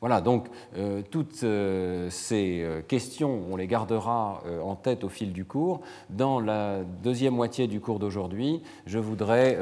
Voilà, 0.00 0.22
donc 0.22 0.46
euh, 0.78 1.02
toutes 1.10 1.42
euh, 1.42 2.08
ces 2.08 2.62
euh, 2.62 2.80
questions, 2.80 3.42
on 3.50 3.56
les 3.56 3.66
gardera 3.66 4.42
en 4.64 4.74
tête 4.74 5.04
au 5.04 5.10
fil 5.10 5.34
du 5.34 5.44
cours. 5.44 5.82
Dans 6.08 6.40
la 6.40 6.80
deuxième 7.02 7.34
moitié 7.34 7.66
du 7.66 7.80
cours 7.80 7.98
d'aujourd'hui, 7.98 8.62
je 8.86 8.98
voudrais 8.98 9.58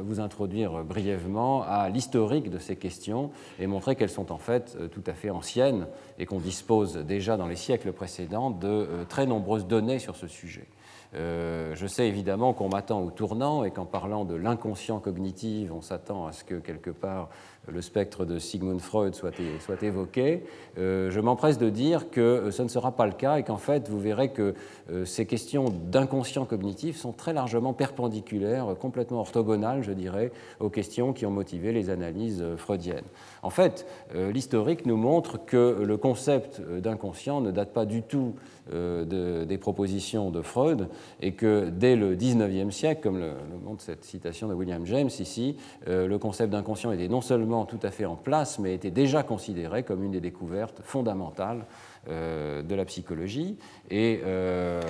vous 0.00 0.20
introduire 0.20 0.82
brièvement 0.84 1.62
à 1.62 1.88
l'historique 1.88 2.50
de 2.50 2.58
ces 2.58 2.76
questions 2.76 3.30
et 3.60 3.66
montrer 3.66 3.94
qu'elles 3.94 4.10
sont 4.10 4.32
en 4.32 4.38
fait 4.38 4.76
tout 4.90 5.02
à 5.06 5.12
fait 5.12 5.30
anciennes 5.30 5.86
et 6.18 6.26
qu'on 6.26 6.40
dispose 6.40 6.96
déjà 6.96 7.36
dans 7.36 7.46
les 7.46 7.56
siècles 7.56 7.92
précédents 7.92 8.50
de 8.50 8.88
très 9.08 9.26
nombreuses 9.26 9.66
données 9.66 9.98
sur 9.98 10.16
ce 10.16 10.26
sujet. 10.26 10.66
Je 11.14 11.86
sais 11.86 12.08
évidemment 12.08 12.52
qu'on 12.52 12.68
m'attend 12.68 13.02
au 13.02 13.10
tournant 13.10 13.64
et 13.64 13.70
qu'en 13.70 13.84
parlant 13.84 14.24
de 14.24 14.34
l'inconscient 14.34 14.98
cognitif, 14.98 15.70
on 15.72 15.80
s'attend 15.80 16.26
à 16.26 16.32
ce 16.32 16.44
que 16.44 16.54
quelque 16.54 16.90
part 16.90 17.28
le 17.68 17.80
spectre 17.80 18.24
de 18.24 18.38
Sigmund 18.38 18.80
Freud 18.80 19.14
soit, 19.14 19.82
évoqué, 19.82 20.42
euh, 20.78 21.10
je 21.10 21.20
m'empresse 21.20 21.58
de 21.58 21.70
dire 21.70 22.10
que 22.10 22.20
euh, 22.20 22.50
ce 22.50 22.62
ne 22.62 22.68
sera 22.68 22.92
pas 22.92 23.06
le 23.06 23.12
cas 23.12 23.36
et 23.36 23.44
qu'en 23.44 23.56
fait, 23.56 23.88
vous 23.88 24.00
verrez 24.00 24.30
que 24.30 24.54
euh, 24.90 25.04
ces 25.04 25.26
questions 25.26 25.66
d'inconscient 25.90 26.44
cognitif 26.44 26.96
sont 26.96 27.12
très 27.12 27.32
largement 27.32 27.72
perpendiculaires, 27.72 28.74
complètement 28.80 29.20
orthogonales, 29.20 29.82
je 29.82 29.92
dirais, 29.92 30.32
aux 30.58 30.70
questions 30.70 31.12
qui 31.12 31.24
ont 31.24 31.30
motivé 31.30 31.72
les 31.72 31.90
analyses 31.90 32.44
freudiennes. 32.56 33.04
En 33.42 33.50
fait, 33.50 33.86
l'historique 34.14 34.86
nous 34.86 34.96
montre 34.96 35.44
que 35.44 35.82
le 35.84 35.96
concept 35.96 36.60
d'inconscient 36.60 37.40
ne 37.40 37.50
date 37.50 37.72
pas 37.72 37.86
du 37.86 38.02
tout 38.02 38.34
des 38.70 39.58
propositions 39.58 40.30
de 40.30 40.42
Freud 40.42 40.88
et 41.20 41.32
que 41.32 41.68
dès 41.70 41.96
le 41.96 42.16
19e 42.16 42.70
siècle, 42.70 43.00
comme 43.02 43.18
le, 43.18 43.32
montre 43.64 43.82
cette 43.82 44.04
citation 44.04 44.48
de 44.48 44.54
William 44.54 44.84
James 44.86 45.10
ici, 45.18 45.56
le 45.86 46.16
concept 46.16 46.52
d'inconscient 46.52 46.92
était 46.92 47.08
non 47.08 47.20
seulement 47.20 47.64
tout 47.64 47.80
à 47.82 47.90
fait 47.90 48.04
en 48.04 48.16
place, 48.16 48.58
mais 48.58 48.74
était 48.74 48.90
déjà 48.90 49.22
considéré 49.22 49.82
comme 49.82 50.02
une 50.02 50.12
des 50.12 50.20
découvertes 50.20 50.80
fondamentales 50.82 51.64
euh, 52.08 52.62
de 52.62 52.74
la 52.74 52.84
psychologie. 52.84 53.56
Et 53.88 54.22
euh, 54.24 54.80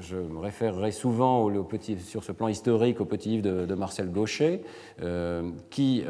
je 0.00 0.16
me 0.16 0.38
référerai 0.38 0.92
souvent 0.92 1.50
sur 1.98 2.22
ce 2.22 2.30
plan 2.30 2.46
historique 2.46 3.00
au 3.00 3.04
petit 3.04 3.30
livre 3.30 3.42
de, 3.42 3.74
Marcel 3.74 4.12
Gaucher, 4.12 4.62
euh, 5.02 5.50
qui 5.70 6.04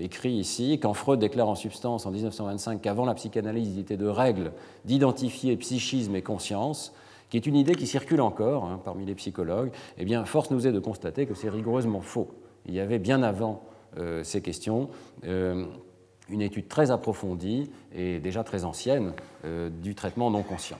écrit 0.00 0.32
ici 0.32 0.80
quand 0.82 0.92
Freud 0.92 1.20
déclare 1.20 1.48
en 1.48 1.54
substance 1.54 2.04
en 2.04 2.10
1925 2.10 2.80
qu'avant 2.80 3.04
la 3.04 3.14
psychanalyse, 3.14 3.76
il 3.76 3.80
était 3.80 3.96
de 3.96 4.08
règle 4.08 4.50
d'identifier 4.86 5.56
psychisme 5.56 6.16
et 6.16 6.22
conscience 6.22 6.92
qui 7.34 7.38
est 7.38 7.46
une 7.46 7.56
idée 7.56 7.74
qui 7.74 7.88
circule 7.88 8.20
encore 8.20 8.66
hein, 8.66 8.80
parmi 8.84 9.04
les 9.04 9.16
psychologues, 9.16 9.72
eh 9.98 10.04
bien, 10.04 10.24
force 10.24 10.52
nous 10.52 10.68
est 10.68 10.72
de 10.72 10.78
constater 10.78 11.26
que 11.26 11.34
c'est 11.34 11.48
rigoureusement 11.48 12.00
faux. 12.00 12.28
Il 12.64 12.74
y 12.74 12.78
avait 12.78 13.00
bien 13.00 13.24
avant 13.24 13.64
euh, 13.98 14.22
ces 14.22 14.40
questions. 14.40 14.88
Euh, 15.24 15.64
une 16.28 16.42
étude 16.42 16.68
très 16.68 16.92
approfondie 16.92 17.72
et 17.92 18.20
déjà 18.20 18.44
très 18.44 18.64
ancienne 18.64 19.14
euh, 19.44 19.68
du 19.68 19.96
traitement 19.96 20.30
non 20.30 20.44
conscient. 20.44 20.78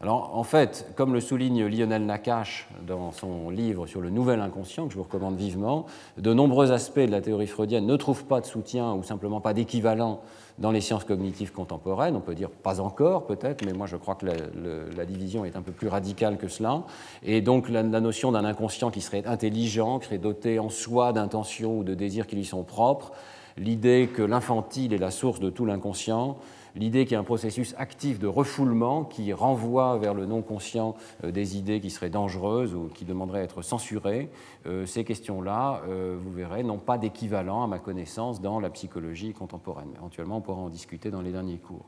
Alors, 0.00 0.36
en 0.36 0.44
fait, 0.44 0.92
comme 0.94 1.12
le 1.12 1.20
souligne 1.20 1.66
Lionel 1.66 2.06
Nakache 2.06 2.68
dans 2.86 3.10
son 3.10 3.50
livre 3.50 3.88
sur 3.88 4.00
le 4.00 4.10
nouvel 4.10 4.40
inconscient, 4.40 4.86
que 4.86 4.92
je 4.92 4.98
vous 4.98 5.02
recommande 5.02 5.36
vivement, 5.36 5.86
de 6.16 6.32
nombreux 6.32 6.70
aspects 6.70 7.00
de 7.00 7.10
la 7.10 7.20
théorie 7.20 7.48
freudienne 7.48 7.84
ne 7.84 7.96
trouvent 7.96 8.24
pas 8.24 8.40
de 8.40 8.46
soutien 8.46 8.94
ou 8.94 9.02
simplement 9.02 9.40
pas 9.40 9.52
d'équivalent 9.52 10.20
dans 10.58 10.70
les 10.70 10.80
sciences 10.80 11.04
cognitives 11.04 11.52
contemporaines. 11.52 12.16
On 12.16 12.20
peut 12.20 12.34
dire 12.34 12.50
pas 12.50 12.80
encore, 12.80 13.26
peut-être, 13.26 13.64
mais 13.64 13.72
moi 13.72 13.86
je 13.86 13.96
crois 13.96 14.14
que 14.14 14.26
la, 14.26 15.04
division 15.06 15.44
est 15.44 15.56
un 15.56 15.62
peu 15.62 15.72
plus 15.72 15.88
radicale 15.88 16.36
que 16.36 16.48
cela. 16.48 16.82
Et 17.22 17.40
donc, 17.40 17.68
la, 17.68 17.82
la 17.82 18.00
notion 18.00 18.32
d'un 18.32 18.44
inconscient 18.44 18.90
qui 18.90 19.00
serait 19.00 19.24
intelligent, 19.26 19.98
qui 19.98 20.06
serait 20.06 20.18
doté 20.18 20.58
en 20.58 20.68
soi 20.68 21.12
d'intentions 21.12 21.78
ou 21.78 21.84
de 21.84 21.94
désirs 21.94 22.26
qui 22.26 22.36
lui 22.36 22.44
sont 22.44 22.64
propres, 22.64 23.12
l'idée 23.56 24.08
que 24.12 24.22
l'infantile 24.22 24.92
est 24.92 24.98
la 24.98 25.10
source 25.10 25.40
de 25.40 25.50
tout 25.50 25.64
l'inconscient, 25.64 26.36
l'idée 26.74 27.04
qu'il 27.04 27.12
y 27.12 27.16
a 27.16 27.20
un 27.20 27.24
processus 27.24 27.74
actif 27.78 28.18
de 28.18 28.26
refoulement 28.26 29.04
qui 29.04 29.32
renvoie 29.32 29.98
vers 29.98 30.14
le 30.14 30.26
non-conscient 30.26 30.94
euh, 31.24 31.30
des 31.30 31.56
idées 31.56 31.80
qui 31.80 31.90
seraient 31.90 32.10
dangereuses 32.10 32.74
ou 32.74 32.88
qui 32.94 33.04
demanderaient 33.04 33.40
à 33.40 33.44
être 33.44 33.62
censurées, 33.62 34.30
euh, 34.66 34.86
ces 34.86 35.04
questions-là, 35.04 35.82
euh, 35.88 36.16
vous 36.20 36.32
verrez, 36.32 36.62
n'ont 36.62 36.78
pas 36.78 36.98
d'équivalent, 36.98 37.62
à 37.62 37.66
ma 37.66 37.78
connaissance, 37.78 38.40
dans 38.40 38.60
la 38.60 38.70
psychologie 38.70 39.32
contemporaine. 39.32 39.90
Éventuellement, 39.96 40.38
on 40.38 40.40
pourra 40.40 40.60
en 40.60 40.68
discuter 40.68 41.10
dans 41.10 41.22
les 41.22 41.32
derniers 41.32 41.58
cours. 41.58 41.86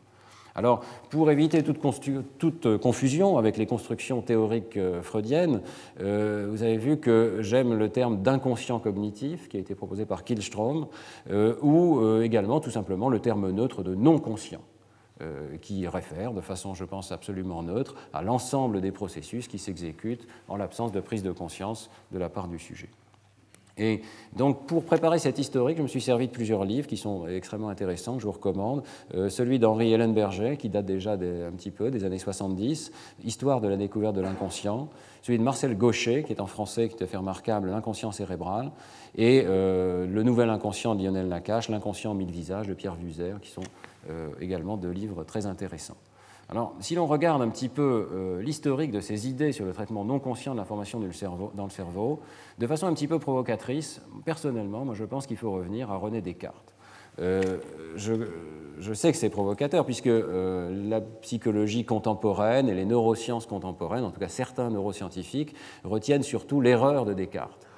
Alors, 0.57 0.81
pour 1.11 1.31
éviter 1.31 1.63
toute, 1.63 2.79
confusion 2.79 3.39
avec 3.39 3.57
les 3.57 3.67
constructions 3.67 4.21
théoriques 4.21 4.79
freudiennes, 5.01 5.63
vous 5.97 6.63
avez 6.63 6.77
vu 6.77 6.99
que 6.99 7.37
j'aime 7.39 7.73
le 7.75 7.89
terme 7.89 8.21
d'inconscient 8.21 8.81
cognitif 8.81 9.49
qui 9.49 9.59
a 9.59 9.61
été 9.61 9.77
proposé 9.77 10.07
par 10.07 10.25
Killstrom, 10.25 10.89
ou 11.63 12.21
également 12.21 12.59
tout 12.59 12.73
simplement 12.73 13.09
le 13.09 13.21
terme 13.21 13.49
neutre 13.53 13.85
de 13.85 13.95
non-conscient. 13.95 14.61
Euh, 15.23 15.59
qui 15.61 15.87
réfère 15.87 16.33
de 16.33 16.41
façon, 16.41 16.73
je 16.73 16.85
pense, 16.85 17.13
absolument 17.13 17.63
neutre 17.63 17.95
à 18.15 18.23
l'ensemble 18.23 18.81
des 18.81 18.91
processus 18.91 19.49
qui 19.49 19.59
s'exécutent 19.59 20.27
en 20.49 20.57
l'absence 20.57 20.93
de 20.93 21.01
prise 21.01 21.23
de 21.23 21.33
conscience 21.33 21.91
de 22.11 22.19
la 22.19 22.31
part 22.31 22.49
du 22.49 22.59
sujet. 22.59 22.89
Et 23.77 24.01
donc, 24.35 24.67
pour 24.67 24.85
préparer 24.85 25.19
cette 25.19 25.39
historique, 25.39 25.77
je 25.77 25.83
me 25.83 25.89
suis 25.89 26.01
servi 26.01 26.27
de 26.27 26.33
plusieurs 26.33 26.65
livres 26.65 26.87
qui 26.87 26.97
sont 26.97 27.27
extrêmement 27.27 27.69
intéressants, 27.69 28.15
que 28.15 28.21
je 28.21 28.27
vous 28.27 28.33
recommande. 28.33 28.83
Euh, 29.15 29.29
celui 29.29 29.59
d'Henri 29.59 29.95
Berger, 30.09 30.57
qui 30.57 30.69
date 30.69 30.87
déjà 30.87 31.13
un 31.13 31.53
petit 31.53 31.71
peu 31.71 31.91
des 31.91 32.05
années 32.05 32.19
70, 32.19 32.93
Histoire 33.25 33.61
de 33.61 33.69
la 33.69 33.77
découverte 33.77 34.15
de 34.15 34.23
l'inconscient. 34.23 34.89
Celui 35.23 35.39
de 35.39 35.45
Marcel 35.45 35.77
Gaucher, 35.77 36.25
qui 36.25 36.33
est 36.33 36.41
en 36.41 36.47
français, 36.47 36.89
qui 36.89 37.03
est 37.03 37.07
fait 37.07 37.17
remarquable, 37.17 37.69
L'inconscient 37.69 38.13
cérébral. 38.13 38.71
Et 39.17 39.45
euh, 39.47 40.07
Le 40.07 40.23
nouvel 40.23 40.49
inconscient 40.51 40.95
de 40.95 41.03
Lionel 41.03 41.29
Nakache, 41.29 41.69
L'inconscient 41.69 42.13
en 42.13 42.15
mille 42.15 42.31
visages 42.31 42.69
de 42.69 42.75
Pierre 42.75 42.95
Vuzer, 42.95 43.39
qui 43.41 43.51
sont 43.51 43.63
également 44.41 44.77
de 44.77 44.89
livres 44.89 45.25
très 45.25 45.47
intéressants. 45.47 45.97
Alors, 46.51 46.75
si 46.81 46.97
l'on 46.97 47.07
regarde 47.07 47.43
un 47.43 47.49
petit 47.49 47.69
peu 47.69 48.09
euh, 48.13 48.43
l'historique 48.43 48.91
de 48.91 49.01
ces 49.01 49.29
idées 49.29 49.53
sur 49.53 49.65
le 49.65 49.73
traitement 49.73 50.05
non 50.05 50.19
conscient 50.19 50.53
de 50.53 50.59
l'information 50.59 50.99
dans 50.99 51.65
le 51.65 51.71
cerveau, 51.71 52.21
de 52.59 52.67
façon 52.67 52.89
un 52.89 52.93
petit 52.93 53.07
peu 53.07 53.21
provocatrice, 53.21 54.03
personnellement, 54.25 54.85
moi 54.85 54.97
je 54.97 55.05
pense 55.05 55.29
qu'il 55.29 55.37
faut 55.37 55.53
revenir 55.53 55.93
à 55.93 55.97
René 55.97 56.21
Descartes. 56.21 56.75
Euh, 57.21 57.59
je, 57.95 58.93
sais 58.95 59.13
que 59.13 59.19
c'est 59.19 59.31
provocateur, 59.31 59.85
puisque 59.85 60.09
euh, 60.09 60.89
la 60.89 61.01
psychologie 61.01 61.85
contemporaine 61.85 62.69
et 62.69 62.75
les 62.75 62.85
neurosciences 62.85 63.47
contemporaines, 63.47 64.03
en 64.03 64.11
tout 64.11 64.21
cas 64.21 64.29
certains 64.29 64.71
neuroscientifiques, 64.71 65.55
retiennent 65.85 66.25
surtout 66.25 66.61
l'erreur 66.61 67.05
de 67.05 67.15
Descartes. 67.15 67.69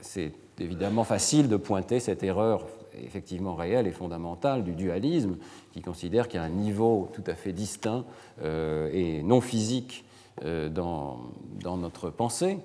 c'est 0.00 0.32
évidemment 0.60 1.04
facile 1.04 1.48
de 1.48 1.56
pointer 1.56 2.00
cette 2.00 2.22
erreur 2.22 2.66
effectivement 3.00 3.54
réelle 3.54 3.86
et 3.86 3.92
fondamentale 3.92 4.64
du 4.64 4.72
dualisme, 4.72 5.36
qui 5.72 5.80
considère 5.80 6.28
qu'il 6.28 6.40
y 6.40 6.42
a 6.42 6.46
un 6.46 6.50
niveau 6.50 7.08
tout 7.12 7.24
à 7.26 7.34
fait 7.34 7.52
distinct 7.52 8.04
euh, 8.42 8.90
et 8.92 9.22
non 9.22 9.40
physique 9.40 10.04
euh, 10.44 10.68
dans, 10.68 11.20
dans, 11.62 11.76
notre 11.76 12.10
pensée. 12.10 12.58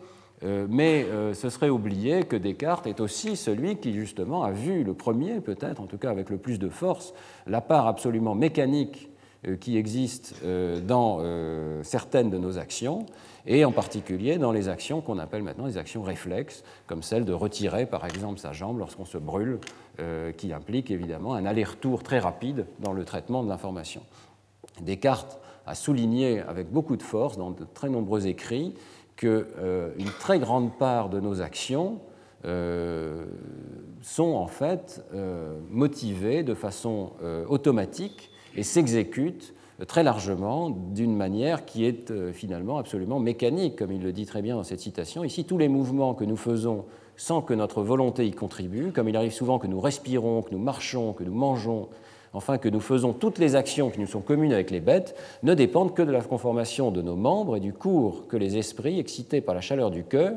Euh, 0.44 0.68
mais 0.70 1.08
ce 1.34 1.50
serait 1.50 1.70
oublier 1.70 2.24
que 2.24 2.36
Descartes 2.36 2.86
est 2.86 3.00
aussi 3.00 3.36
celui 3.36 3.78
qui 3.78 3.94
justement 3.94 4.44
a 4.44 4.52
vu 4.52 4.84
le 4.84 4.94
premier, 4.94 5.40
peut-être 5.40 5.82
en 5.82 5.88
tout 5.88 5.98
cas 5.98 6.12
avec 6.12 6.30
le 6.30 6.38
plus 6.38 6.60
de 6.60 6.70
force, 6.70 7.14
la 7.48 7.62
part 7.62 7.88
absolument 7.88 8.36
mécanique 8.36 9.10
qui 9.60 9.78
existe 9.78 10.36
dans 10.86 11.22
certaines 11.84 12.30
de 12.30 12.38
nos 12.38 12.58
actions 12.58 13.06
et 13.48 13.64
en 13.64 13.72
particulier 13.72 14.38
dans 14.38 14.52
les 14.52 14.68
actions 14.68 15.02
qu'on 15.02 15.18
appelle 15.18 15.42
maintenant 15.42 15.66
les 15.66 15.78
actions 15.78 16.04
réflexes, 16.04 16.64
comme 16.86 17.02
celle 17.02 17.24
de 17.24 17.34
retirer 17.34 17.86
par 17.86 18.06
exemple 18.06 18.40
sa 18.40 18.52
jambe 18.52 18.78
lorsqu'on 18.78 19.06
se 19.06 19.18
brûle, 19.18 19.60
euh, 20.00 20.34
qui 20.34 20.52
implique 20.52 20.92
évidemment 20.92 21.34
un 21.34 21.46
aller-retour 21.46 22.04
très 22.04 22.20
rapide 22.20 22.66
dans 22.80 22.92
le 22.92 23.06
traitement 23.06 23.44
de 23.44 23.50
l'information. 23.50 24.02
Descartes 24.82 25.40
a 25.66 25.76
souligné 25.76 26.42
avec 26.42 26.70
beaucoup 26.70 26.98
de 26.98 27.04
force 27.04 27.38
dans 27.38 27.52
de 27.52 27.66
très 27.74 27.90
nombreux 27.90 28.28
écrits 28.28 28.76
qu'une 29.16 29.46
euh, 29.60 29.92
très 30.20 30.40
grande 30.40 30.78
part 30.78 31.10
de 31.10 31.20
nos 31.20 31.42
actions 31.42 32.00
euh, 32.46 33.26
sont 34.02 34.34
en 34.34 34.48
fait 34.48 35.04
motivées 35.72 36.44
de 36.44 36.54
façon 36.54 37.12
automatique 37.50 38.30
et 38.58 38.64
s'exécutent 38.64 39.54
très 39.86 40.04
largement 40.04 40.72
d'une 40.72 41.16
manière 41.16 41.66
qui 41.66 41.86
est 41.86 42.10
euh, 42.10 42.34
finalement 42.34 42.80
absolument 42.80 43.20
mécanique, 43.20 43.76
comme 43.76 43.92
il 43.92 44.02
le 44.02 44.12
dit 44.12 44.26
très 44.26 44.42
bien 44.42 44.56
dans 44.56 44.64
cette 44.64 44.80
citation. 44.80 45.24
Ici, 45.24 45.46
tous 45.46 45.60
les 45.60 45.68
mouvements 45.68 46.16
que 46.16 46.26
nous 46.26 46.36
faisons 46.36 46.86
sans 47.16 47.42
que 47.42 47.54
notre 47.54 47.84
volonté 47.84 48.26
y 48.26 48.32
contribue, 48.32 48.92
comme 48.92 49.08
il 49.08 49.16
arrive 49.16 49.32
souvent 49.32 49.60
que 49.60 49.68
nous 49.68 49.80
respirons, 49.80 50.42
que 50.42 50.52
nous 50.52 50.60
marchons, 50.60 51.14
que 51.14 51.24
nous 51.24 51.34
mangeons, 51.34 51.90
enfin 52.34 52.58
que 52.58 52.70
nous 52.70 52.80
faisons 52.80 53.14
toutes 53.14 53.38
les 53.38 53.56
actions 53.56 53.90
qui 53.90 54.00
nous 54.00 54.08
sont 54.08 54.22
communes 54.22 54.54
avec 54.54 54.72
les 54.72 54.80
bêtes, 54.80 55.16
ne 55.44 55.54
dépendent 55.54 55.94
que 55.94 56.02
de 56.02 56.12
la 56.12 56.22
conformation 56.22 56.92
de 56.92 57.02
nos 57.02 57.16
membres 57.16 57.58
et 57.58 57.60
du 57.60 57.74
cours 57.74 58.28
que 58.28 58.38
les 58.38 58.58
esprits, 58.58 59.00
excités 59.00 59.42
par 59.42 59.56
la 59.56 59.62
chaleur 59.62 59.92
du 59.92 60.04
cœur, 60.04 60.34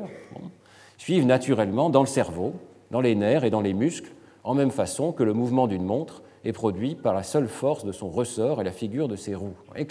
suivent 0.97 1.25
naturellement 1.25 1.89
dans 1.89 2.01
le 2.01 2.07
cerveau, 2.07 2.53
dans 2.91 3.01
les 3.01 3.15
nerfs 3.15 3.43
et 3.43 3.49
dans 3.49 3.61
les 3.61 3.73
muscles, 3.73 4.11
en 4.43 4.53
même 4.53 4.71
façon 4.71 5.11
que 5.11 5.23
le 5.23 5.33
mouvement 5.33 5.67
d'une 5.67 5.85
montre 5.85 6.23
est 6.43 6.53
produit 6.53 6.95
par 6.95 7.13
la 7.13 7.23
seule 7.23 7.47
force 7.47 7.85
de 7.85 7.91
son 7.91 8.09
ressort 8.09 8.61
et 8.61 8.63
la 8.63 8.71
figure 8.71 9.07
de 9.07 9.15
ses 9.15 9.35
roues. 9.35 9.53
Vous 9.65 9.71
voyez 9.71 9.87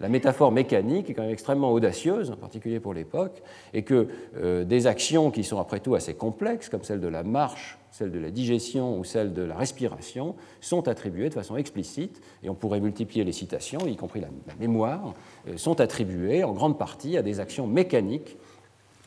la, 0.00 0.08
métaphore 0.08 0.52
mécanique 0.52 1.10
est 1.10 1.14
quand 1.14 1.22
même 1.22 1.30
extrêmement 1.30 1.72
audacieuse, 1.72 2.30
en 2.30 2.36
particulier 2.36 2.80
pour 2.80 2.94
l'époque, 2.94 3.42
et 3.72 3.82
que 3.82 4.08
euh, 4.36 4.64
des 4.64 4.86
actions 4.86 5.30
qui 5.30 5.44
sont 5.44 5.58
après 5.58 5.80
tout 5.80 5.94
assez 5.94 6.14
complexes, 6.14 6.68
comme 6.68 6.84
celle 6.84 7.00
de 7.00 7.08
la 7.08 7.22
marche, 7.22 7.78
celle 7.90 8.10
de 8.10 8.18
la 8.18 8.30
digestion 8.30 8.98
ou 8.98 9.04
celle 9.04 9.32
de 9.32 9.42
la 9.42 9.56
respiration, 9.56 10.34
sont 10.60 10.88
attribuées 10.88 11.28
de 11.28 11.34
façon 11.34 11.56
explicite, 11.56 12.20
et 12.42 12.48
on 12.48 12.54
pourrait 12.54 12.80
multiplier 12.80 13.24
les 13.24 13.32
citations, 13.32 13.86
y 13.86 13.96
compris 13.96 14.20
la, 14.20 14.28
mémoire, 14.60 15.14
euh, 15.48 15.56
sont 15.56 15.80
attribuées 15.80 16.44
en 16.44 16.52
grande 16.52 16.78
partie 16.78 17.16
à 17.16 17.22
des 17.22 17.40
actions 17.40 17.66
mécaniques 17.66 18.36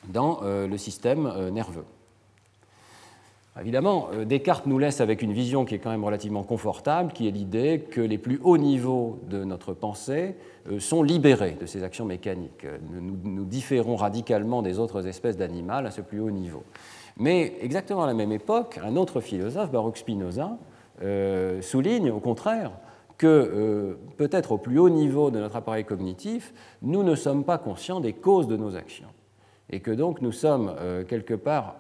dans 0.10 0.40
euh, 0.44 0.68
le 0.68 0.78
système 0.78 1.32
nerveux. 1.52 1.86
Évidemment, 3.60 4.10
euh, 4.14 4.26
Descartes 4.26 4.66
nous 4.66 4.78
laisse 4.78 5.02
avec 5.02 5.22
une 5.22 5.34
vision 5.34 5.66
qui 5.66 5.76
est 5.76 5.80
quand 5.80 5.90
même 5.90 6.04
relativement 6.04 6.44
confortable, 6.44 7.12
qui 7.12 7.28
est 7.28 7.32
l'idée 7.32 7.86
que 7.90 8.02
les 8.02 8.18
plus 8.18 8.40
hauts 8.44 8.58
niveaux 8.58 9.20
de 9.30 9.44
notre 9.44 9.74
pensée 9.74 10.36
euh, 10.70 10.80
sont 10.80 11.02
libérés 11.02 11.58
de 11.60 11.66
ces 11.66 11.84
actions 11.84 12.06
mécaniques. 12.06 12.66
Euh, 12.66 12.78
nous, 12.82 13.46
différons 13.46 13.96
radicalement 13.96 14.62
des 14.62 14.80
autres 14.80 15.08
espèces 15.08 15.38
d'animaux 15.38 15.72
à 15.72 15.92
ce 15.92 16.02
plus 16.02 16.20
haut 16.20 16.32
niveau. 16.32 16.64
Mais 17.18 17.54
exactement 17.62 18.04
à 18.04 18.08
la 18.08 18.14
même 18.14 18.32
époque, 18.32 18.80
un 18.84 18.96
autre 18.96 19.22
philosophe, 19.22 19.72
Baruch 19.72 19.98
Spinoza, 19.98 20.58
souligne 21.62 22.12
au 22.12 22.20
contraire 22.20 22.72
que 23.18 23.98
peut-être 24.18 24.54
au 24.54 24.58
plus 24.58 24.80
haut 24.80 24.90
niveau 24.90 25.32
de 25.32 25.40
notre 25.40 25.56
appareil 25.56 25.84
cognitif, 25.84 26.54
nous 26.82 27.04
ne 27.04 27.16
sommes 27.16 27.44
pas 27.44 27.58
conscients 27.58 28.00
des 28.00 28.14
causes 28.14 28.48
de 28.48 28.58
nos 28.58 28.76
actions. 28.76 29.10
Et 29.70 29.80
que 29.80 29.92
donc 29.92 30.22
nous 30.22 30.32
sommes 30.32 30.76
quelque 31.08 31.34
part 31.34 31.76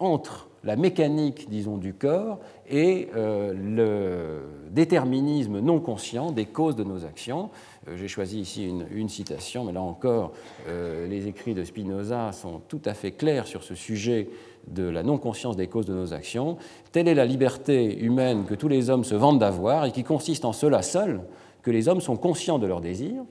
entre 0.00 0.48
la 0.64 0.76
mécanique, 0.76 1.48
disons, 1.48 1.76
du 1.76 1.94
corps 1.94 2.38
et 2.68 3.08
euh, 3.16 3.54
le 3.54 4.70
déterminisme 4.70 5.60
non 5.60 5.80
conscient 5.80 6.32
des 6.32 6.46
causes 6.46 6.76
de 6.76 6.84
nos 6.84 7.04
actions. 7.04 7.50
Euh, 7.88 7.96
j'ai 7.96 8.08
choisi 8.08 8.40
ici 8.40 8.68
une, 8.90 9.08
citation, 9.08 9.64
mais 9.64 9.72
là 9.72 9.82
encore, 9.82 10.32
euh, 10.68 11.06
les 11.06 11.28
écrits 11.28 11.54
de 11.54 11.64
Spinoza 11.64 12.32
sont 12.32 12.60
tout 12.68 12.82
à 12.84 12.94
fait 12.94 13.12
clairs 13.12 13.46
sur 13.46 13.62
ce 13.62 13.74
sujet 13.74 14.28
de 14.66 14.82
la 14.82 15.02
non-conscience 15.02 15.56
des 15.56 15.68
causes 15.68 15.86
de 15.86 15.94
nos 15.94 16.12
actions. 16.12 16.58
Telle 16.92 17.08
est 17.08 17.14
la 17.14 17.24
liberté 17.24 17.98
humaine 17.98 18.44
que 18.44 18.54
tous 18.54 18.68
les 18.68 18.90
hommes 18.90 19.04
se 19.04 19.14
vantent 19.14 19.38
d'avoir 19.38 19.86
et 19.86 19.92
qui 19.92 20.04
consiste 20.04 20.44
en 20.44 20.52
cela 20.52 20.82
seul 20.82 21.22
que 21.62 21.70
les 21.70 21.88
hommes 21.88 22.00
sont 22.00 22.16
conscients 22.16 22.58
de 22.58 22.66
leurs 22.66 22.80
désirs 22.80 23.24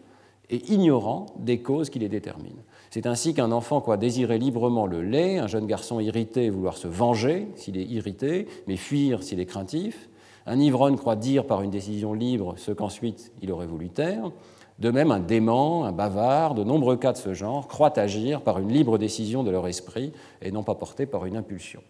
et 0.49 0.61
ignorants 0.71 1.27
des 1.37 1.59
causes 1.59 1.89
qui 1.89 1.99
les 1.99 2.09
déterminent. 2.09 2.63
C'est 2.97 3.05
ainsi 3.05 3.35
qu'un 3.35 3.51
enfant 3.51 3.79
croit 3.79 3.95
désirer 3.95 4.39
librement 4.39 4.87
le 4.87 5.03
lait, 5.03 5.37
un 5.37 5.45
jeune 5.45 5.67
garçon 5.67 5.99
irrité 5.99 6.49
vouloir 6.49 6.77
se 6.77 6.87
venger 6.87 7.47
s'il 7.53 7.77
est 7.77 7.83
irrité, 7.83 8.47
mais 8.65 8.75
fuir 8.75 9.21
s'il 9.21 9.39
est 9.39 9.45
craintif. 9.45 10.09
Un 10.47 10.57
ivrogne 10.59 10.95
croit 10.95 11.15
dire 11.15 11.45
par 11.45 11.61
une 11.61 11.69
décision 11.69 12.13
libre 12.15 12.55
ce 12.57 12.71
qu'ensuite 12.71 13.31
il 13.43 13.51
aurait 13.51 13.67
voulu 13.67 13.89
taire. 13.89 14.31
De 14.79 14.89
même, 14.89 15.11
un 15.11 15.19
dément, 15.19 15.85
un 15.85 15.91
bavard, 15.91 16.55
de 16.55 16.63
nombreux 16.63 16.97
cas 16.97 17.13
de 17.13 17.17
ce 17.17 17.35
genre 17.35 17.67
croient 17.67 17.99
agir 17.99 18.41
par 18.41 18.57
une 18.57 18.73
libre 18.73 18.97
décision 18.97 19.43
de 19.43 19.51
leur 19.51 19.67
esprit 19.67 20.11
et 20.41 20.49
non 20.49 20.63
pas 20.63 20.73
portés 20.73 21.05
par 21.05 21.27
une 21.27 21.37
impulsion. 21.37 21.83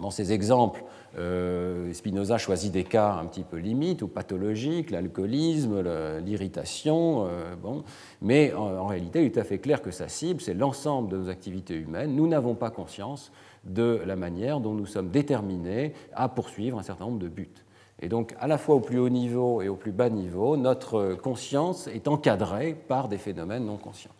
Dans 0.00 0.10
ces 0.10 0.32
exemples, 0.32 0.82
euh, 1.18 1.92
Spinoza 1.92 2.38
choisit 2.38 2.72
des 2.72 2.84
cas 2.84 3.12
un 3.12 3.26
petit 3.26 3.42
peu 3.42 3.58
limites 3.58 4.02
ou 4.02 4.08
pathologiques, 4.08 4.90
l'alcoolisme, 4.90 5.82
l'irritation, 6.24 7.26
euh, 7.26 7.54
bon. 7.54 7.84
mais 8.20 8.52
en, 8.54 8.86
réalité, 8.86 9.20
il 9.20 9.26
est 9.26 9.30
tout 9.30 9.40
à 9.40 9.44
fait 9.44 9.58
clair 9.58 9.82
que 9.82 9.90
sa 9.90 10.08
cible, 10.08 10.40
c'est 10.40 10.54
l'ensemble 10.54 11.10
de 11.10 11.18
nos 11.18 11.28
activités 11.28 11.74
humaines. 11.74 12.14
Nous 12.14 12.26
n'avons 12.26 12.54
pas 12.54 12.70
conscience 12.70 13.32
de 13.64 14.00
la 14.06 14.16
manière 14.16 14.60
dont 14.60 14.72
nous 14.72 14.86
sommes 14.86 15.10
déterminés 15.10 15.92
à 16.14 16.28
poursuivre 16.28 16.78
un 16.78 16.82
certain 16.82 17.04
nombre 17.04 17.18
de 17.18 17.28
buts. 17.28 17.64
Et 18.00 18.08
donc, 18.08 18.34
à 18.40 18.48
la 18.48 18.58
fois 18.58 18.74
au 18.74 18.80
plus 18.80 18.98
haut 18.98 19.10
niveau 19.10 19.62
et 19.62 19.68
au 19.68 19.76
plus 19.76 19.92
bas 19.92 20.08
niveau, 20.08 20.56
notre 20.56 21.14
conscience 21.14 21.86
est 21.86 22.08
encadrée 22.08 22.74
par 22.74 23.08
des 23.08 23.18
phénomènes 23.18 23.66
non 23.66 23.76
conscients. 23.76 24.10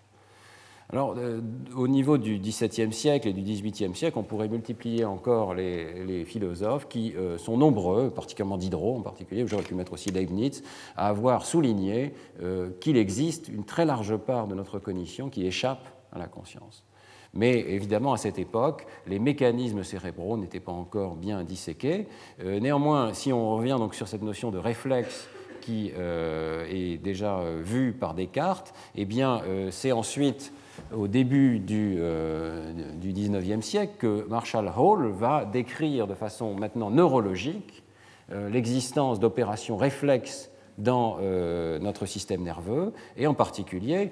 Alors, 0.93 1.15
euh, 1.17 1.41
au 1.75 1.89
niveau 1.89 2.19
du 2.19 2.39
XVIIe 2.39 2.93
siècle 2.93 3.27
et 3.27 3.33
du 3.33 3.41
XVIIIe 3.41 3.95
siècle, 3.95 4.19
on 4.19 4.23
pourrait 4.23 4.49
multiplier 4.49 5.07
encore 5.07 5.55
les, 5.55 6.25
philosophes 6.27 6.87
qui 6.87 7.15
euh, 7.17 7.39
sont 7.39 7.57
nombreux, 7.57 8.11
particulièrement 8.11 8.59
Diderot 8.59 8.99
en 8.99 9.01
particulier, 9.01 9.47
j'aurais 9.47 9.63
pu 9.63 9.75
mettre 9.75 9.95
aussi 9.95 10.11
Leibniz, 10.11 10.63
à 10.95 11.09
avoir 11.09 11.47
souligné 11.47 12.13
euh, 12.43 12.69
qu'il 12.79 12.99
existe 12.99 13.49
une 13.49 13.65
très 13.65 13.87
large 13.87 14.19
part 14.19 14.47
de 14.47 14.55
notre 14.55 14.79
cognition 14.79 15.31
qui 15.31 15.47
échappe 15.47 15.89
à 16.13 16.19
la 16.19 16.27
conscience. 16.27 16.85
Mais 17.33 17.61
évidemment, 17.61 18.13
à 18.13 18.19
cette 18.19 18.39
époque, 18.39 18.87
les 19.07 19.19
mécanismes 19.19 19.85
cérébraux 19.85 20.37
n'étaient 20.37 20.61
pas 20.61 20.73
encore 20.73 21.17
bien 21.17 21.43
disséqués. 21.43 22.07
néanmoins, 22.45 23.15
si 23.15 23.33
on 23.33 23.57
revient 23.57 23.77
donc 23.79 23.95
sur 23.95 24.07
cette 24.07 24.21
notion 24.21 24.51
de 24.51 24.59
réflexe 24.59 25.27
qui 25.63 25.93
est 25.97 27.03
déjà 27.03 27.41
vue 27.63 27.95
par 27.95 28.13
Descartes, 28.13 28.75
eh 28.95 29.07
bien, 29.07 29.41
c'est 29.71 29.93
ensuite 29.93 30.53
au 30.95 31.09
début 31.09 31.59
du, 31.59 31.97
euh, 31.99 32.73
du 32.95 33.13
19e 33.13 33.63
siècle 33.63 34.25
Marshall 34.29 34.71
Hall 34.77 35.09
va 35.09 35.45
décrire 35.45 36.07
de 36.07 36.15
façon 36.15 36.55
maintenant 36.55 36.91
neurologique 36.91 37.83
euh, 38.31 38.49
l'existence 38.49 39.21
d'opérations 39.21 39.77
réflexes 39.77 40.51
dans 40.79 41.19
euh, 41.21 41.79
notre 41.79 42.07
système 42.07 42.43
nerveux 42.43 42.93
et 43.17 43.27
en 43.27 43.35
particulier 43.35 44.11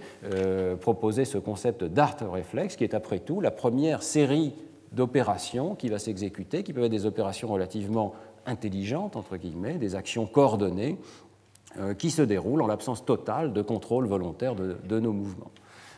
proposer 0.81 1.25
ce 1.25 1.39
concept 1.39 1.85
d'art 1.85 2.17
réflexe 2.31 2.77
qui 2.77 2.85
est 2.85 2.95
après 2.95 3.19
tout 3.19 3.41
la 3.41 3.51
première 3.51 4.03
série 4.03 4.55
d'opérations 4.93 5.75
qui 5.75 5.89
va 5.89 5.99
s'exécuter, 5.99 6.63
qui 6.63 6.73
peuvent 6.73 6.85
être 6.85 6.91
des 6.91 7.07
opérations 7.07 7.49
relativement 7.49 8.13
intelligentes, 8.45 9.17
entre 9.17 9.37
guillemets, 9.37 9.75
des 9.75 9.95
actions 9.95 10.27
coordonnées 10.27 10.99
qui 11.99 12.11
se 12.11 12.23
déroulent 12.23 12.63
en 12.63 12.67
l'absence 12.67 13.05
totale 13.05 13.53
de 13.53 13.63
contrôle 13.63 14.07
volontaire 14.07 14.57
de 14.57 15.01
nos 15.01 15.13
mouvements. 15.13 15.53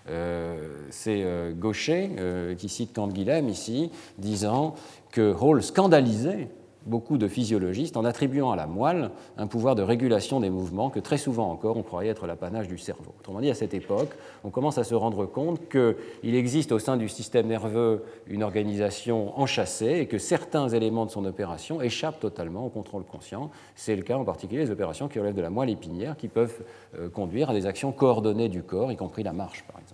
Euh, 0.09 0.57
c'est 0.91 1.23
euh, 1.23 1.53
Gaucher 1.53 2.11
euh, 2.19 2.55
qui 2.55 2.69
cite 2.69 2.93
Canguilhem 2.93 3.49
ici, 3.49 3.91
disant 4.19 4.75
que 5.11 5.35
Hall 5.41 5.63
scandalisait 5.63 6.49
beaucoup 6.85 7.17
de 7.17 7.29
physiologistes 7.29 7.97
en 7.97 8.05
attribuant 8.05 8.51
à 8.51 8.57
la 8.57 8.67
moelle 8.67 9.13
un 9.37 9.47
pouvoir 9.47 9.77
de 9.77 9.83
régulation 9.83 10.41
des 10.41 10.51
mouvements 10.51 10.91
que 10.91 10.99
très 10.99 11.17
souvent 11.17 11.49
encore 11.49 11.77
on 11.77 11.85
croyait 11.85 12.11
être 12.11 12.27
l'apanage 12.27 12.67
du 12.67 12.77
cerveau. 12.77 13.15
Autrement 13.21 13.41
dit, 13.41 13.51
à 13.51 13.55
cette 13.55 13.73
époque, 13.73 14.11
on 14.43 14.51
commence 14.51 14.79
à 14.79 14.85
se 14.85 14.97
rendre 14.97 15.25
compte 15.25 15.61
qu'il 15.69 16.35
existe 16.35 16.73
au 16.73 16.81
sein 16.81 16.97
du 16.97 17.09
système 17.09 17.47
nerveux 17.47 18.03
une 18.27 18.43
organisation 18.43 19.39
enchâssée 19.39 19.99
et 20.01 20.07
que 20.07 20.19
certains 20.19 20.69
éléments 20.71 21.07
de 21.07 21.13
son 21.13 21.25
opération 21.25 21.81
échappent 21.81 22.19
totalement 22.19 22.67
au 22.67 22.69
contrôle 22.69 23.05
conscient. 23.05 23.53
C'est 23.77 23.95
le 23.95 24.03
cas 24.03 24.17
en 24.17 24.25
particulier 24.25 24.65
des 24.65 24.73
opérations 24.73 25.07
qui 25.07 25.21
relèvent 25.21 25.37
de 25.37 25.43
la 25.43 25.51
moelle 25.51 25.71
épinière 25.71 26.17
qui 26.17 26.27
peuvent 26.27 26.65
conduire 27.13 27.51
à 27.51 27.55
des 27.55 27.67
actions 27.67 27.93
coordonnées 27.93 28.49
du 28.49 28.65
corps, 28.65 28.91
y 28.91 28.97
compris 28.97 29.23
la 29.23 29.33
marche 29.33 29.65
par 29.71 29.81
exemple. 29.81 29.92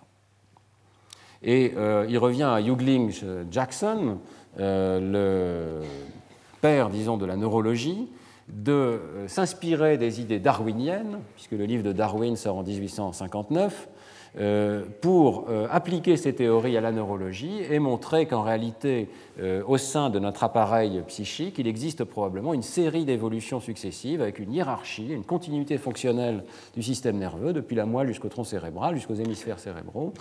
Et 1.43 1.75
euh, 1.77 2.07
il 2.09 2.19
revient 2.19 2.45
à 2.45 2.61
Hughlings 2.61 3.23
Jackson, 3.51 4.19
euh, 4.59 5.81
le 5.81 5.87
père, 6.61 6.91
disons, 6.91 7.17
de 7.17 7.27
la 7.27 7.37
neurologie, 7.37 8.09
de 8.49 8.73
euh, 8.73 9.29
s'inspirer 9.29 9.99
des 9.99 10.21
idées 10.21 10.39
darwiniennes, 10.39 11.19
puisque 11.35 11.53
le 11.53 11.65
livre 11.65 11.83
de 11.83 11.93
Darwin 11.93 12.37
sort 12.37 12.57
en 12.57 12.63
1859, 12.63 13.89
euh, 14.39 14.85
pour 15.01 15.47
euh, 15.49 15.67
appliquer 15.71 16.17
ces 16.17 16.35
théories 16.35 16.77
à 16.77 16.81
la 16.81 16.93
neurologie 16.93 17.63
et 17.71 17.79
montrer 17.79 18.27
qu'en 18.27 18.43
réalité, 18.43 19.09
au 19.67 19.79
sein 19.79 20.11
de 20.11 20.19
notre 20.19 20.43
appareil 20.43 21.01
psychique, 21.07 21.59
il 21.59 21.69
existe 21.69 22.03
probablement 22.03 22.55
une 22.55 22.63
série 22.63 23.05
d'évolutions 23.05 23.61
successives 23.61 24.21
avec 24.21 24.41
une 24.41 24.53
hiérarchie, 24.53 25.13
une 25.13 25.23
continuité 25.23 25.79
fonctionnelle 25.79 26.43
du 26.75 26.83
système 26.83 27.19
nerveux, 27.19 27.53
depuis 27.53 27.77
la 27.77 27.87
moelle 27.87 28.09
jusqu'au 28.09 28.29
tronc 28.29 28.43
cérébral, 28.43 28.97
jusqu'aux 28.97 29.15
hémisphères 29.15 29.61
cérébraux, 29.61 30.13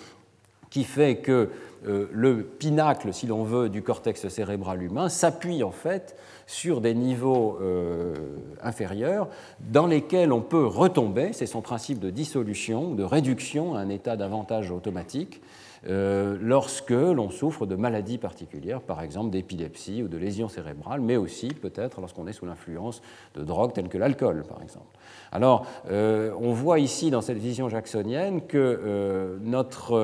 qui 0.70 0.84
fait 0.84 1.18
que 1.18 1.50
le 1.84 2.44
pinacle, 2.44 3.14
si 3.14 3.28
l'on 3.28 3.44
veut, 3.44 3.70
du 3.70 3.82
cortex 3.82 4.28
cérébral 4.28 4.84
humain 4.84 5.08
s'appuie 5.08 5.64
en 5.64 5.72
fait 5.72 6.18
sur 6.48 6.80
des 6.80 6.96
niveaux 6.96 7.60
euh, 7.62 8.16
inférieurs 8.64 9.28
dans 9.60 9.86
lesquels 9.86 10.32
on 10.32 10.42
peut 10.42 10.66
retomber, 10.66 11.34
c'est 11.34 11.46
son 11.46 11.62
principe 11.62 12.00
de 12.00 12.10
dissolution, 12.10 12.96
de 12.96 13.04
réduction 13.04 13.76
à 13.76 13.80
un 13.80 13.90
état 13.90 14.16
d'avantage 14.16 14.72
automatique, 14.72 15.42
euh, 15.88 16.38
lorsque 16.42 16.92
l'on 16.92 17.30
souffre 17.30 17.66
de 17.66 17.76
maladies 17.76 18.18
particulières, 18.18 18.82
par 18.82 19.02
exemple 19.02 19.30
d'épilepsie 19.30 20.04
ou 20.04 20.08
de 20.08 20.18
lésions 20.18 20.50
cérébrales, 20.50 21.02
mais 21.02 21.18
aussi 21.18 21.48
peut-être 21.48 22.00
lorsqu'on 22.00 22.28
est 22.28 22.34
sous 22.34 22.46
l'influence 22.46 23.02
de 23.36 23.44
drogues 23.44 23.74
telles 23.74 23.90
que 23.90 23.98
l'alcool, 23.98 24.44
par 24.48 24.62
exemple. 24.62 24.98
Alors, 25.32 25.66
euh, 25.90 26.34
on 26.40 26.54
voit 26.54 26.80
ici 26.80 27.12
dans 27.12 27.22
cette 27.22 27.38
vision 27.38 27.70
jacksonienne 27.70 28.42
que 28.42 29.38
notre 29.42 29.96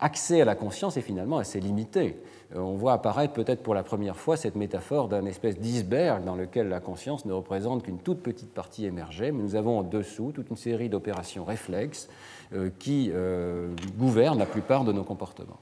accès 0.00 0.40
à 0.40 0.44
la 0.44 0.54
conscience 0.54 0.96
est 0.96 1.02
finalement 1.02 1.38
assez 1.38 1.60
limité. 1.60 2.16
Euh, 2.54 2.58
on 2.58 2.74
voit 2.74 2.94
apparaître 2.94 3.32
peut-être 3.32 3.62
pour 3.62 3.74
la 3.74 3.82
première 3.82 4.16
fois 4.16 4.36
cette 4.36 4.56
métaphore 4.56 5.08
d'un 5.08 5.24
espèce 5.26 5.58
d'iceberg 5.58 6.24
dans 6.24 6.34
lequel 6.34 6.68
la 6.68 6.80
conscience 6.80 7.24
ne 7.26 7.32
représente 7.32 7.84
qu'une 7.84 7.98
toute 7.98 8.22
petite 8.22 8.52
partie 8.52 8.86
émergée, 8.86 9.30
mais 9.30 9.42
nous 9.42 9.54
avons 9.54 9.78
en 9.78 9.82
dessous 9.82 10.32
toute 10.34 10.50
une 10.50 10.56
série 10.56 10.88
d'opérations 10.88 11.44
réflexes 11.44 12.08
euh, 12.08 12.39
qui 12.78 13.10
euh, 13.12 13.68
gouvernent 13.98 14.38
la 14.38 14.46
plupart 14.46 14.84
de 14.84 14.92
nos 14.92 15.04
comportements. 15.04 15.60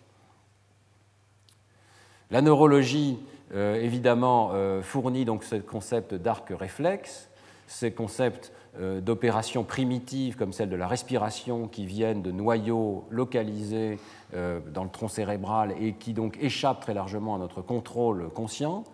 La 2.30 2.42
neurologie, 2.42 3.18
évidemment, 3.54 4.52
fournit 4.82 5.24
donc 5.24 5.44
ce 5.44 5.56
concept 5.56 6.12
d'arc 6.12 6.50
réflexe, 6.50 7.30
ces 7.66 7.92
concepts 7.92 8.52
euh, 8.80 9.00
d'opérations 9.00 9.64
primitives 9.64 10.36
comme 10.36 10.52
celle 10.52 10.68
de 10.68 10.76
la 10.76 10.86
respiration 10.86 11.66
qui 11.66 11.84
viennent 11.84 12.22
de 12.22 12.30
noyaux 12.30 13.06
localisés 13.10 13.98
euh, 14.34 14.60
dans 14.72 14.84
le 14.84 14.90
tronc 14.90 15.08
cérébral 15.08 15.74
et 15.80 15.94
qui 15.94 16.12
donc 16.12 16.38
échappent 16.40 16.80
très 16.80 16.94
largement 16.94 17.34
à 17.34 17.38
notre 17.38 17.60
contrôle 17.60 18.28
conscient. 18.30 18.84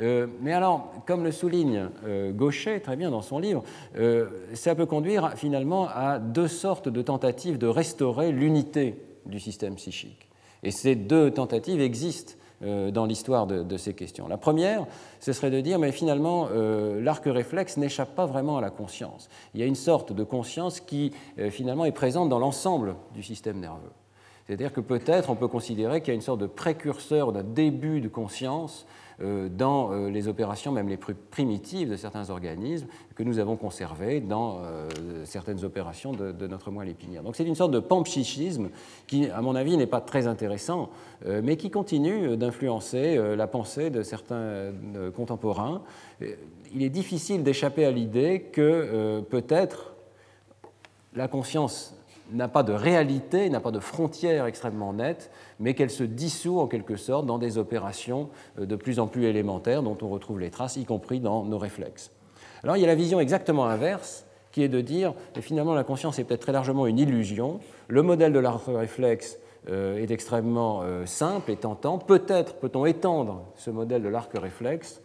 Euh, 0.00 0.26
mais 0.40 0.52
alors, 0.52 0.92
comme 1.06 1.24
le 1.24 1.32
souligne 1.32 1.88
Gaucher 2.32 2.80
très 2.80 2.96
bien 2.96 3.10
dans 3.10 3.22
son 3.22 3.38
livre, 3.38 3.62
ça 4.54 4.74
peut 4.74 4.86
conduire 4.86 5.32
finalement 5.36 5.88
à 5.88 6.18
deux 6.18 6.48
sortes 6.48 6.88
de 6.88 7.02
tentatives 7.02 7.58
de 7.58 7.66
restaurer 7.66 8.32
l'unité 8.32 8.96
du 9.26 9.40
système 9.40 9.76
psychique. 9.76 10.28
Et 10.62 10.70
ces 10.70 10.94
deux 10.94 11.30
tentatives 11.30 11.80
existent 11.80 12.34
euh, 12.62 12.92
dans 12.92 13.06
l'histoire 13.06 13.48
de, 13.48 13.76
ces 13.76 13.92
questions. 13.92 14.28
La 14.28 14.36
première, 14.36 14.86
ce 15.18 15.32
serait 15.32 15.50
de 15.50 15.60
dire, 15.60 15.80
mais 15.80 15.90
finalement, 15.90 16.48
euh, 16.52 17.00
l'arc 17.00 17.24
réflexe 17.26 17.76
n'échappe 17.76 18.14
pas 18.14 18.26
vraiment 18.26 18.58
à 18.58 18.60
la 18.60 18.70
conscience. 18.70 19.28
Il 19.54 19.60
y 19.60 19.64
a 19.64 19.66
une 19.66 19.74
sorte 19.74 20.12
de 20.12 20.22
conscience 20.22 20.78
qui, 20.78 21.12
euh, 21.40 21.50
finalement, 21.50 21.84
est 21.84 21.92
présente 21.92 22.28
dans 22.28 22.38
l'ensemble 22.38 22.94
du 23.14 23.22
système 23.24 23.58
nerveux. 23.58 23.90
C'est-à-dire 24.46 24.72
que 24.72 24.80
peut-être 24.80 25.30
on 25.30 25.36
peut 25.36 25.48
considérer 25.48 26.00
qu'il 26.00 26.08
y 26.08 26.12
a 26.12 26.14
une 26.14 26.20
sorte 26.20 26.40
de 26.40 26.46
précurseur 26.46 27.32
d'un 27.32 27.42
début 27.42 28.00
de 28.00 28.08
conscience 28.08 28.86
euh, 28.86 29.01
dans 29.50 29.92
euh, 29.92 30.10
les 30.10 30.28
opérations 30.28 30.72
même 30.72 30.88
les 30.88 30.96
plus 30.96 31.14
primitives 31.14 31.90
de 31.90 31.96
certains 31.96 32.30
organismes 32.30 32.86
que 33.14 33.22
nous 33.22 33.38
avons 33.38 33.56
conservées 33.56 34.20
dans 34.20 34.58
euh, 34.62 34.88
certaines 35.24 35.64
opérations 35.64 36.12
de, 36.12 36.46
notre 36.46 36.70
moelle 36.70 36.88
épinière. 36.88 37.22
Donc 37.22 37.36
c'est 37.36 37.44
une 37.44 37.54
sorte 37.54 37.70
de 37.70 37.78
panpsychisme 37.78 38.70
qui, 39.06 39.28
à 39.30 39.40
mon 39.40 39.54
avis, 39.54 39.76
n'est 39.76 39.86
pas 39.86 40.00
très 40.00 40.26
intéressant, 40.26 40.90
mais 41.26 41.56
qui 41.56 41.70
continue 41.70 42.36
d'influencer 42.36 43.16
la 43.36 43.46
pensée 43.46 43.90
de 43.90 44.02
certains 44.02 44.72
contemporains. 45.14 45.82
Il 46.74 46.82
est 46.82 46.90
difficile 46.90 47.42
d'échapper 47.42 47.84
à 47.84 47.90
l'idée 47.90 48.50
que 48.52 49.20
peut-être 49.30 49.94
la 51.14 51.28
conscience 51.28 51.94
n'a 52.32 52.48
pas 52.48 52.62
de 52.62 52.72
réalité, 52.72 53.48
n'a 53.50 53.60
pas 53.60 53.70
de 53.70 53.80
frontières 53.80 54.46
extrêmement 54.46 54.92
nettes, 54.92 55.30
mais 55.60 55.74
qu'elle 55.74 55.90
se 55.90 56.04
dissout 56.04 56.60
en 56.60 56.66
quelque 56.66 56.96
sorte 56.96 57.26
dans 57.26 57.38
des 57.38 57.58
opérations 57.58 58.28
euh, 58.58 58.66
de 58.66 58.76
plus 58.76 58.98
en 58.98 59.06
plus 59.06 59.24
élémentaires 59.26 59.82
dont 59.82 59.96
on 60.02 60.08
retrouve 60.08 60.40
les 60.40 60.50
traces, 60.50 60.76
y 60.76 60.84
compris 60.84 61.20
dans 61.20 61.44
nos 61.44 61.58
réflexes. 61.58 62.10
Alors 62.62 62.76
il 62.76 62.80
y 62.80 62.84
a 62.84 62.88
la 62.88 62.94
vision 62.94 63.20
exactement 63.20 63.66
inverse, 63.66 64.26
qui 64.52 64.62
est 64.62 64.68
de 64.68 64.80
dire 64.80 65.14
finalement 65.40 65.74
la 65.74 65.84
conscience 65.84 66.18
est 66.18 66.24
peut-être 66.24 66.42
très 66.42 66.52
largement 66.52 66.86
une 66.86 66.98
illusion, 66.98 67.60
le 67.88 68.02
modèle 68.02 68.32
de 68.32 68.38
l'arc 68.38 68.62
réflexe 68.66 69.38
euh, 69.68 69.96
est 69.96 70.10
extrêmement 70.10 70.80
euh, 70.82 71.06
simple 71.06 71.50
et 71.50 71.56
tentant, 71.56 71.98
peut-être 71.98 72.56
peut-on 72.56 72.84
étendre 72.84 73.44
ce 73.56 73.70
modèle 73.70 74.02
de 74.02 74.08
l'arc 74.08 74.30
réflexe 74.34 75.00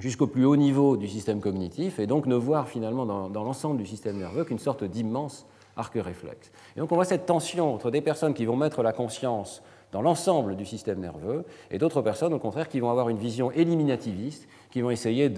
jusqu'au 0.00 0.26
plus 0.26 0.44
haut 0.44 0.56
niveau 0.56 0.96
du 0.96 1.06
système 1.06 1.40
cognitif 1.40 2.00
et 2.00 2.06
donc 2.06 2.26
ne 2.26 2.34
voir 2.34 2.68
finalement 2.68 3.06
dans, 3.06 3.30
dans 3.30 3.44
l'ensemble 3.44 3.78
du 3.78 3.86
système 3.86 4.18
nerveux 4.18 4.44
qu'une 4.44 4.58
sorte 4.58 4.82
d'immense 4.82 5.46
arc 5.76 5.94
réflexe. 5.94 6.50
Et 6.76 6.80
donc 6.80 6.92
on 6.92 6.94
voit 6.94 7.04
cette 7.04 7.26
tension 7.26 7.74
entre 7.74 7.90
des 7.90 8.00
personnes 8.00 8.34
qui 8.34 8.44
vont 8.44 8.56
mettre 8.56 8.82
la 8.82 8.92
conscience 8.92 9.62
dans 9.92 10.02
l'ensemble 10.02 10.56
du 10.56 10.64
système 10.64 11.00
nerveux 11.00 11.44
et 11.70 11.78
d'autres 11.78 12.02
personnes 12.02 12.34
au 12.34 12.38
contraire 12.38 12.68
qui 12.68 12.80
vont 12.80 12.90
avoir 12.90 13.08
une 13.08 13.18
vision 13.18 13.50
éliminativiste, 13.52 14.48
qui 14.70 14.80
vont 14.80 14.90
essayer 14.90 15.32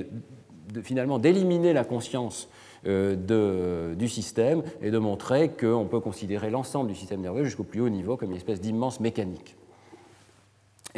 finalement 0.83 1.19
d'éliminer 1.19 1.73
la 1.73 1.85
conscience 1.85 2.49
euh, 2.87 3.95
du 3.95 4.09
système 4.09 4.63
et 4.81 4.91
de 4.91 4.99
montrer 4.99 5.51
qu'on 5.51 5.87
peut 5.91 6.01
considérer 6.01 6.51
l'ensemble 6.51 6.89
du 6.89 6.95
système 6.95 7.21
nerveux 7.21 7.45
jusqu'au 7.45 7.65
plus 7.65 7.81
haut 7.81 7.89
niveau 7.89 8.17
comme 8.17 8.31
une 8.31 8.37
espèce 8.37 8.61
d'immense 8.61 9.01
mécanique. 9.01 9.57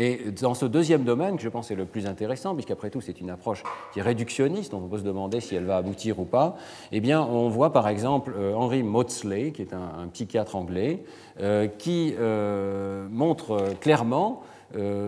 Et 0.01 0.31
dans 0.41 0.55
ce 0.55 0.65
deuxième 0.65 1.03
domaine, 1.03 1.37
que 1.37 1.43
je 1.43 1.49
pense 1.49 1.73
est 1.73 1.75
le 1.75 1.85
plus 1.85 2.07
intéressant, 2.07 2.55
puisqu'après 2.55 2.89
tout 2.89 3.01
c'est 3.01 3.21
une 3.21 3.31
approche 3.31 3.65
qui 3.93 3.99
est 3.99 4.03
réductionniste, 4.03 4.73
on 4.73 4.81
peut 4.83 4.99
se 4.99 5.03
demander 5.03 5.41
si 5.41 5.57
elle 5.57 5.65
va 5.65 5.77
aboutir 5.77 6.21
ou 6.21 6.25
pas, 6.25 6.57
eh 6.93 7.01
bien 7.01 7.21
on 7.21 7.49
voit 7.49 7.73
par 7.73 7.89
exemple 7.89 8.33
euh, 8.39 8.55
Henry 8.55 8.85
Maudsley, 8.85 9.51
qui 9.51 9.63
est 9.63 9.75
un, 9.75 10.07
psychiatre 10.13 10.55
anglais, 10.55 11.03
euh, 11.41 11.67
qui 11.67 12.15
euh, 12.17 13.09
montre 13.11 13.75
clairement 13.81 14.43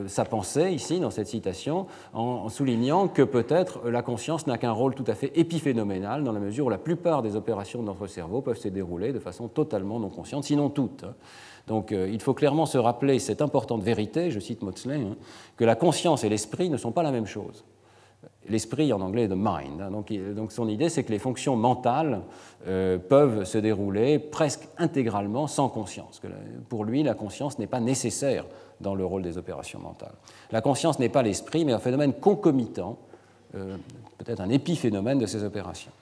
sa 0.06 0.24
pensée 0.24 0.70
ici 0.70 1.00
dans 1.00 1.10
cette 1.10 1.26
citation 1.26 1.86
en, 2.14 2.48
soulignant 2.48 3.08
que 3.08 3.20
peut-être 3.20 3.90
la 3.90 4.00
conscience 4.00 4.46
n'a 4.46 4.56
qu'un 4.56 4.72
rôle 4.72 4.94
tout 4.94 5.04
à 5.06 5.14
fait 5.14 5.38
épiphénoménal 5.38 6.24
dans 6.24 6.32
la 6.32 6.40
mesure 6.40 6.64
où 6.64 6.70
la 6.70 6.78
plupart 6.78 7.20
des 7.20 7.36
opérations 7.36 7.80
de 7.82 7.84
notre 7.84 8.06
cerveau 8.06 8.40
peuvent 8.40 8.56
se 8.56 8.68
dérouler 8.68 9.12
de 9.12 9.18
façon 9.18 9.48
totalement 9.48 10.00
non 10.00 10.08
consciente, 10.08 10.44
sinon 10.44 10.70
toutes. 10.70 11.04
Donc 11.66 11.92
euh, 11.92 12.08
il 12.12 12.20
faut 12.20 12.34
clairement 12.34 12.66
se 12.66 12.78
rappeler 12.78 13.18
cette 13.18 13.42
importante 13.42 13.82
vérité, 13.82 14.30
je 14.30 14.40
cite 14.40 14.62
Maudsley, 14.62 14.96
hein, 14.96 15.16
que 15.56 15.64
la 15.64 15.76
conscience 15.76 16.24
et 16.24 16.28
l'esprit 16.28 16.70
ne 16.70 16.76
sont 16.76 16.92
pas 16.92 17.02
la 17.02 17.12
même 17.12 17.26
chose. 17.26 17.64
L'esprit 18.48 18.92
en 18.92 19.00
anglais 19.00 19.24
est 19.24 19.28
the 19.28 19.36
mind. 19.36 19.80
Hein. 19.80 19.90
donc, 20.34 20.52
son 20.52 20.68
idée, 20.68 20.88
c'est 20.88 21.04
que 21.04 21.12
les 21.12 21.18
fonctions 21.18 21.56
mentales 21.56 22.22
euh, 22.66 22.98
peuvent 22.98 23.44
se 23.44 23.58
dérouler 23.58 24.18
presque 24.18 24.66
intégralement 24.78 25.46
sans 25.46 25.68
conscience. 25.68 26.20
Pour 26.68 26.84
lui, 26.84 27.02
la 27.02 27.14
conscience 27.14 27.58
n'est 27.58 27.66
pas 27.66 27.80
nécessaire 27.80 28.46
dans 28.80 28.94
le 28.94 29.04
rôle 29.04 29.22
des 29.22 29.38
opérations 29.38 29.78
mentales. 29.78 30.14
La 30.50 30.62
conscience 30.62 30.98
n'est 30.98 31.10
pas 31.10 31.22
l'esprit, 31.22 31.64
mais 31.64 31.72
un 31.72 31.78
phénomène 31.78 32.14
concomitant, 32.14 32.98
euh, 33.54 33.76
peut-être 34.18 34.40
un 34.40 34.48
épiphénomène 34.48 35.18
de 35.18 35.26
ces 35.26 35.44
opérations. 35.44 35.92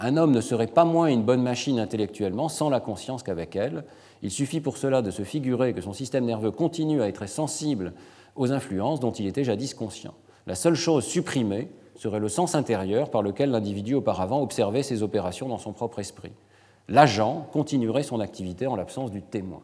Un 0.00 0.16
homme 0.16 0.32
ne 0.32 0.40
serait 0.40 0.68
pas 0.68 0.84
moins 0.84 1.06
une 1.06 1.22
bonne 1.22 1.42
machine 1.42 1.78
intellectuellement 1.78 2.48
sans 2.48 2.70
la 2.70 2.80
conscience 2.80 3.22
qu'avec 3.22 3.56
elle, 3.56 3.84
il 4.22 4.30
suffit 4.30 4.60
pour 4.60 4.76
cela 4.76 5.02
de 5.02 5.10
se 5.10 5.22
figurer 5.22 5.72
que 5.72 5.80
son 5.80 5.92
système 5.92 6.24
nerveux 6.24 6.50
continue 6.50 7.02
à 7.02 7.08
être 7.08 7.28
sensible 7.28 7.92
aux 8.36 8.52
influences 8.52 9.00
dont 9.00 9.12
il 9.12 9.26
était 9.26 9.44
jadis 9.44 9.74
conscient. 9.74 10.14
La 10.46 10.54
seule 10.54 10.74
chose 10.74 11.04
supprimée 11.04 11.68
serait 11.94 12.20
le 12.20 12.28
sens 12.28 12.54
intérieur 12.54 13.10
par 13.10 13.22
lequel 13.22 13.50
l'individu 13.50 13.94
auparavant 13.94 14.42
observait 14.42 14.82
ses 14.82 15.02
opérations 15.02 15.48
dans 15.48 15.58
son 15.58 15.72
propre 15.72 15.98
esprit. 16.00 16.32
L'agent 16.88 17.46
continuerait 17.52 18.02
son 18.02 18.18
activité 18.18 18.66
en 18.66 18.74
l'absence 18.74 19.10
du 19.10 19.22
témoin. 19.22 19.62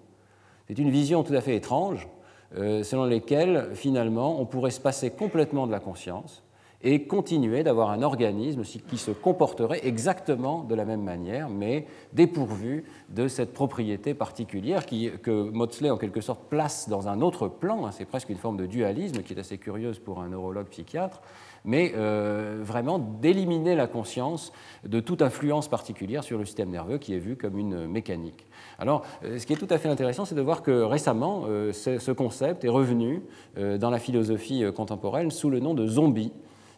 C'est 0.68 0.78
une 0.78 0.90
vision 0.90 1.22
tout 1.24 1.34
à 1.34 1.40
fait 1.40 1.56
étrange, 1.56 2.08
selon 2.54 3.04
lesquels, 3.04 3.70
finalement, 3.74 4.40
on 4.40 4.46
pourrait 4.46 4.70
se 4.70 4.80
passer 4.80 5.10
complètement 5.10 5.66
de 5.66 5.72
la 5.72 5.80
conscience 5.80 6.43
et 6.84 7.06
continuer 7.06 7.64
d'avoir 7.64 7.90
un 7.90 8.02
organisme 8.02 8.62
qui 8.62 8.98
se 8.98 9.10
comporterait 9.10 9.80
exactement 9.84 10.62
de 10.62 10.74
la 10.74 10.84
même 10.84 11.02
manière, 11.02 11.48
mais 11.48 11.86
dépourvu 12.12 12.84
de 13.08 13.26
cette 13.26 13.52
propriété 13.52 14.14
particulière 14.14 14.86
que 14.86 15.50
Maudsley, 15.50 15.90
en 15.90 15.96
quelque 15.96 16.20
sorte, 16.20 16.48
place 16.48 16.88
dans 16.88 17.08
un 17.08 17.20
autre 17.22 17.48
plan. 17.48 17.86
Hein, 17.86 17.90
c'est 17.90 18.04
presque 18.04 18.28
une 18.28 18.36
forme 18.36 18.56
de 18.56 18.66
dualisme 18.66 19.22
qui 19.22 19.32
est 19.32 19.40
assez 19.40 19.58
curieuse 19.58 19.98
pour 19.98 20.20
un 20.20 20.28
neurologue 20.28 20.66
psychiatre 20.68 21.20
mais 21.64 21.92
euh, 21.96 22.58
vraiment 22.62 22.98
d'éliminer 22.98 23.74
la 23.74 23.86
conscience 23.86 24.52
de 24.84 25.00
toute 25.00 25.22
influence 25.22 25.68
particulière 25.68 26.22
sur 26.22 26.38
le 26.38 26.44
système 26.44 26.70
nerveux 26.70 26.98
qui 26.98 27.14
est 27.14 27.18
vu 27.18 27.36
comme 27.36 27.58
une 27.58 27.86
mécanique. 27.86 28.46
Alors, 28.78 29.02
euh, 29.24 29.38
ce 29.38 29.46
qui 29.46 29.54
est 29.54 29.56
tout 29.56 29.68
à 29.70 29.78
fait 29.78 29.88
intéressant, 29.88 30.24
c'est 30.24 30.34
de 30.34 30.42
voir 30.42 30.62
que 30.62 30.82
récemment, 30.82 31.44
euh, 31.48 31.72
ce 31.72 32.12
concept 32.12 32.64
est 32.64 32.68
revenu 32.68 33.22
dans 33.56 33.90
la 33.90 33.98
philosophie 33.98 34.64
contemporaine 34.74 35.30
sous 35.30 35.48
le 35.48 35.60
nom 35.60 35.74
de 35.74 35.86
zombie. 35.86 36.32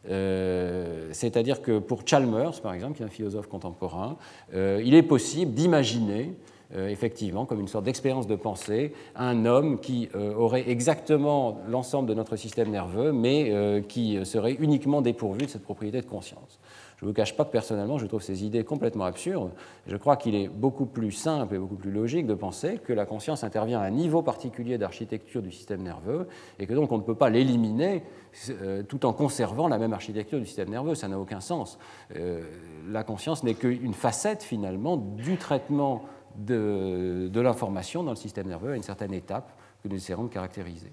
Euh, 0.08 1.08
c'est-à-dire 1.12 1.62
que 1.62 1.78
pour 1.78 2.02
Chalmers, 2.06 2.60
par 2.60 2.74
exemple, 2.74 2.96
qui 2.96 3.02
est 3.02 3.06
un 3.06 3.10
philosophe 3.10 3.48
contemporain, 3.48 4.16
euh, 4.54 4.82
il 4.84 4.94
est 4.94 5.02
possible 5.02 5.52
d'imaginer 5.52 6.32
euh, 6.74 6.88
effectivement, 6.88 7.46
comme 7.46 7.60
une 7.60 7.68
sorte 7.68 7.84
d'expérience 7.84 8.26
de 8.26 8.34
pensée, 8.34 8.92
un 9.14 9.44
homme 9.44 9.78
qui 9.78 10.08
aurait 10.36 10.68
exactement 10.68 11.60
l'ensemble 11.68 12.08
de 12.08 12.14
notre 12.14 12.34
système 12.34 12.70
nerveux, 12.70 13.12
mais 13.12 13.84
qui 13.88 14.18
serait 14.24 14.56
uniquement 14.58 15.00
dépourvu 15.00 15.42
de 15.42 15.50
cette 15.50 15.62
propriété 15.62 16.00
de 16.00 16.06
conscience. 16.06 16.58
Je 16.96 17.04
ne 17.04 17.10
vous 17.10 17.14
cache 17.14 17.36
pas 17.36 17.44
que 17.44 17.50
personnellement, 17.50 17.98
je 17.98 18.06
trouve 18.06 18.22
ces 18.22 18.44
idées 18.44 18.64
complètement 18.64 19.04
absurdes. 19.04 19.50
Je 19.86 19.96
crois 19.96 20.16
qu'il 20.16 20.34
est 20.34 20.48
beaucoup 20.48 20.86
plus 20.86 21.12
simple 21.12 21.54
et 21.54 21.58
beaucoup 21.58 21.74
plus 21.74 21.90
logique 21.90 22.26
de 22.26 22.32
penser 22.32 22.78
que 22.78 22.92
la 22.94 23.04
conscience 23.04 23.44
intervient 23.44 23.80
à 23.80 23.84
un 23.84 23.90
niveau 23.90 24.22
particulier 24.22 24.78
d'architecture 24.78 25.42
du 25.42 25.52
système 25.52 25.82
nerveux 25.82 26.26
et 26.58 26.66
que 26.66 26.72
donc 26.72 26.92
on 26.92 26.96
ne 26.96 27.02
peut 27.02 27.14
pas 27.14 27.28
l'éliminer 27.28 28.02
euh, 28.48 28.82
tout 28.82 29.04
en 29.04 29.12
conservant 29.12 29.68
la 29.68 29.76
même 29.76 29.92
architecture 29.92 30.38
du 30.38 30.46
système 30.46 30.70
nerveux. 30.70 30.94
Ça 30.94 31.06
n'a 31.08 31.18
aucun 31.18 31.40
sens. 31.40 31.78
Euh, 32.16 32.42
la 32.88 33.04
conscience 33.04 33.42
n'est 33.44 33.54
qu'une 33.54 33.94
facette 33.94 34.42
finalement 34.42 34.96
du 34.96 35.36
traitement 35.36 36.02
de, 36.36 37.30
l'information 37.34 38.04
dans 38.04 38.12
le 38.12 38.16
système 38.16 38.46
nerveux 38.46 38.72
à 38.72 38.76
une 38.76 38.82
certaine 38.82 39.12
étape 39.12 39.52
que 39.82 39.88
nous 39.88 39.96
essaierons 39.96 40.24
de 40.24 40.32
caractériser. 40.32 40.92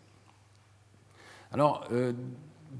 Alors, 1.53 1.85
euh, 1.91 2.11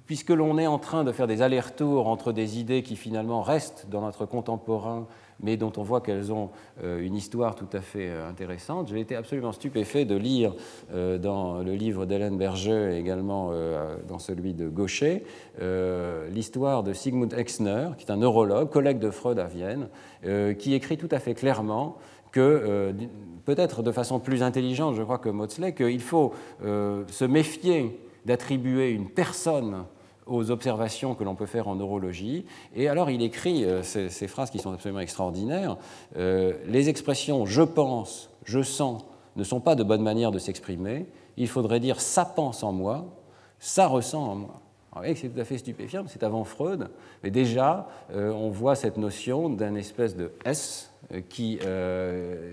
puisque 0.06 0.30
l'on 0.30 0.58
est 0.58 0.68
en 0.68 0.80
train 0.80 1.04
de 1.04 1.12
faire 1.12 1.28
des 1.28 1.42
allers-retours 1.42 2.08
entre 2.08 2.32
des 2.32 2.60
idées 2.60 2.84
qui 2.84 2.96
finalement 2.96 3.42
restent 3.42 3.88
dans 3.90 4.02
notre 4.02 4.26
contemporain, 4.26 5.08
mais 5.42 5.58
dont 5.58 5.72
on 5.78 5.84
voit 5.84 6.02
qu'elles 6.02 6.32
ont 6.32 6.50
euh, 6.84 7.02
une 7.02 7.16
histoire 7.16 7.56
tout 7.56 7.68
à 7.74 7.82
fait 7.82 8.10
euh, 8.10 8.28
intéressante, 8.28 8.88
j'ai 8.88 9.00
été 9.00 9.16
absolument 9.16 9.52
stupéfait 9.52 10.06
de 10.06 10.16
lire 10.16 10.54
euh, 10.94 11.18
dans 11.18 11.60
le 11.60 11.74
livre 11.74 12.06
d'Hélène 12.06 12.38
Berger 12.38 12.94
et 12.94 13.00
également 13.00 13.52
dans 14.08 14.20
celui 14.20 14.54
de 14.54 14.68
Gaucher 14.70 15.24
l'histoire 16.32 16.84
de 16.84 16.94
Sigmund 16.94 17.34
Exner, 17.34 17.90
qui 17.98 18.06
est 18.06 18.12
un 18.12 18.18
neurologue, 18.18 18.70
collègue 18.70 19.00
de 19.00 19.10
Freud 19.10 19.40
à 19.40 19.46
Vienne, 19.46 19.90
qui 20.58 20.74
écrit 20.74 20.98
tout 20.98 21.10
à 21.12 21.20
fait 21.20 21.34
clairement 21.34 21.98
que, 22.32 22.94
peut-être 23.46 23.84
de 23.84 23.92
façon 23.92 24.20
plus 24.20 24.44
intelligente, 24.44 24.96
je 24.96 25.04
crois 25.04 25.18
que 25.18 25.30
Maudsley, 25.30 25.74
qu'il 25.74 26.02
faut 26.02 26.34
se 26.62 27.26
méfier 27.26 28.00
d'attribuer 28.26 28.92
une 28.92 29.10
personne 29.10 29.86
aux 30.26 30.52
observations 30.52 31.16
que 31.16 31.24
l'on 31.24 31.36
peut 31.36 31.46
faire 31.46 31.68
en 31.68 31.76
neurologie. 31.76 32.46
Et 32.76 32.88
alors 32.88 33.10
il 33.10 33.22
écrit 33.22 33.66
euh, 33.66 33.84
ces, 33.84 34.28
phrases 34.28 34.50
qui 34.50 34.60
sont 34.60 34.72
absolument 34.72 35.00
extraordinaires. 35.00 35.78
Euh, 36.18 36.54
les 36.68 36.90
expressions 36.90 37.46
je 37.46 37.62
pense, 37.62 38.30
je 38.46 38.62
sens 38.62 39.04
ne 39.36 39.44
sont 39.44 39.60
pas 39.60 39.76
de 39.76 39.84
bonne 39.84 40.04
manière 40.04 40.32
de 40.32 40.40
s'exprimer. 40.40 41.08
Il 41.38 41.48
faudrait 41.48 41.80
dire 41.80 42.00
ça 42.00 42.26
pense 42.26 42.64
en 42.64 42.72
moi, 42.72 43.06
ça 43.60 43.88
ressent 43.88 44.24
en 44.24 44.36
moi. 44.36 44.60
C'est 45.16 45.34
tout 45.34 45.40
à 45.40 45.44
fait 45.44 45.58
stupéfiant, 45.58 46.04
c'est 46.08 46.22
avant 46.22 46.44
Freud, 46.44 46.88
mais 47.24 47.32
déjà 47.32 47.88
euh, 48.12 48.32
on 48.32 48.52
voit 48.52 48.76
cette 48.76 48.98
notion 48.98 49.50
d'un 49.50 49.74
espèce 49.74 50.16
de 50.16 50.32
S 50.46 50.92
qui 51.30 51.60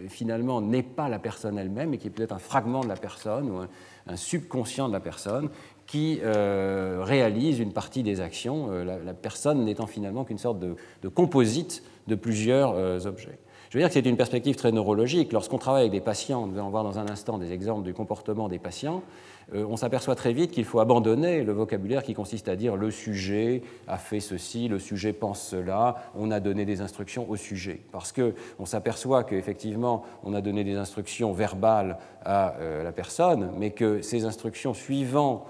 finalement 0.09 0.61
n'est 0.61 0.83
pas 0.83 1.09
la 1.09 1.21
personne 1.21 1.57
elle-même, 1.57 1.91
mais 1.91 1.99
qui 1.99 2.09
est 2.09 2.11
peut-être 2.11 2.33
un 2.33 2.41
fragment 2.41 2.81
de 2.81 2.89
la 2.89 2.97
personne 2.97 3.49
ou 3.49 3.59
un, 3.59 3.69
un 4.07 4.17
subconscient 4.17 4.89
de 4.89 4.93
la 4.93 5.01
personne 5.01 5.51
qui 5.91 6.21
euh, 6.23 7.01
réalise 7.03 7.59
une 7.59 7.73
partie 7.73 8.05
des 8.05 8.21
actions, 8.21 8.69
euh, 8.71 8.85
la, 8.85 9.13
personne 9.13 9.65
n'étant 9.65 9.87
finalement 9.87 10.25
qu'une 10.25 10.39
sorte 10.39 10.61
de, 10.61 11.09
composite 11.09 11.83
de 12.07 12.15
plusieurs 12.15 12.75
euh, 12.77 13.01
objets. 13.07 13.41
Je 13.71 13.79
veux 13.79 13.83
dire 13.83 13.89
que 13.89 13.95
c'est 13.95 14.05
une 14.05 14.17
perspective 14.17 14.57
très 14.57 14.73
neurologique. 14.73 15.33
Lorsqu'on 15.33 15.59
travaille 15.59 15.83
avec 15.83 15.93
des 15.93 16.01
patients, 16.01 16.49
nous 16.49 16.59
allons 16.59 16.71
voir 16.71 16.83
dans 16.83 16.99
un 16.99 17.09
instant 17.09 17.39
des 17.39 17.53
exemples 17.53 17.85
du 17.85 17.95
comportement 17.95 18.49
des 18.49 18.59
patients, 18.59 19.01
euh, 19.55 19.65
on 19.65 19.77
s'aperçoit 19.77 20.17
très 20.17 20.33
vite 20.33 20.51
qu'il 20.51 20.65
faut 20.65 20.81
abandonner 20.81 21.45
le 21.45 21.53
vocabulaire 21.53 22.03
qui 22.03 22.13
consiste 22.13 22.49
à 22.49 22.57
dire 22.57 22.75
le 22.75 22.91
sujet 22.91 23.63
a 23.87 23.97
fait 23.97 24.19
ceci, 24.19 24.67
le 24.67 24.81
sujet 24.81 25.13
pense 25.13 25.41
cela, 25.41 26.11
on 26.17 26.33
a 26.33 26.41
donné 26.41 26.65
des 26.65 26.81
instructions 26.81 27.31
au 27.31 27.37
sujet. 27.37 27.81
Parce 27.93 28.13
qu'on 28.13 28.67
s'aperçoit 28.67 29.23
qu'effectivement, 29.23 30.03
on 30.25 30.35
a 30.35 30.41
donné 30.41 30.65
des 30.65 30.75
instructions 30.75 31.33
verbales 31.33 31.97
à 32.25 32.57
euh, 32.57 32.83
la 32.83 32.91
personne, 32.91 33.53
mais 33.57 33.71
que 33.71 34.03
ces 34.03 34.25
instructions 34.25 34.75
suivant 34.75 35.47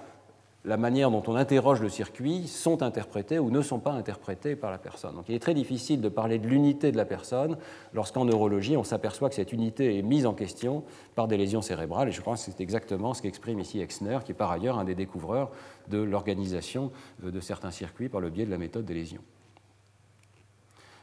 la 0.65 0.77
manière 0.77 1.11
dont 1.11 1.23
on 1.27 1.37
interroge 1.37 1.81
le 1.81 1.89
circuit 1.89 2.47
sont 2.47 2.83
interprétées 2.83 3.39
ou 3.39 3.51
ne 3.51 3.63
sont 3.63 3.79
pas 3.79 3.93
interprétées 3.93 4.57
par 4.57 4.71
la 4.71 4.77
personne. 4.77 5.15
Donc 5.15 5.25
il 5.29 5.35
est 5.35 5.41
très 5.41 5.55
difficile 5.55 6.03
de 6.03 6.09
parler 6.11 6.39
de 6.39 6.47
l'unité 6.47 6.93
de 6.93 6.99
la 6.99 7.07
personne 7.07 7.57
lorsqu'en 7.95 8.27
neurologie 8.27 8.77
on 8.77 8.85
s'aperçoit 8.85 9.31
que 9.31 9.35
cette 9.35 9.53
unité 9.53 9.99
est 9.99 10.03
mise 10.03 10.27
en 10.27 10.35
question 10.35 10.85
par 11.15 11.29
des 11.29 11.39
lésions 11.39 11.63
cérébrales 11.63 12.09
et 12.09 12.13
je 12.13 12.21
crois 12.21 12.35
que 12.35 12.41
c'est 12.41 12.61
exactement 12.61 13.15
ce 13.15 13.23
qu'exprime 13.23 13.59
ici 13.59 13.81
Exner 13.81 14.19
qui 14.25 14.33
est 14.33 14.35
par 14.35 14.51
ailleurs 14.51 14.79
un 14.79 14.85
des 14.85 14.95
découvreurs 14.95 15.51
de 15.89 15.99
l'organisation 15.99 16.93
de 17.23 17.41
certains 17.41 17.71
circuits 17.71 18.11
par 18.11 18.21
le 18.21 18.29
biais 18.29 18.45
de 18.45 18.51
la 18.51 18.59
méthode 18.59 18.85
des 18.85 18.95
lésions. 18.95 19.23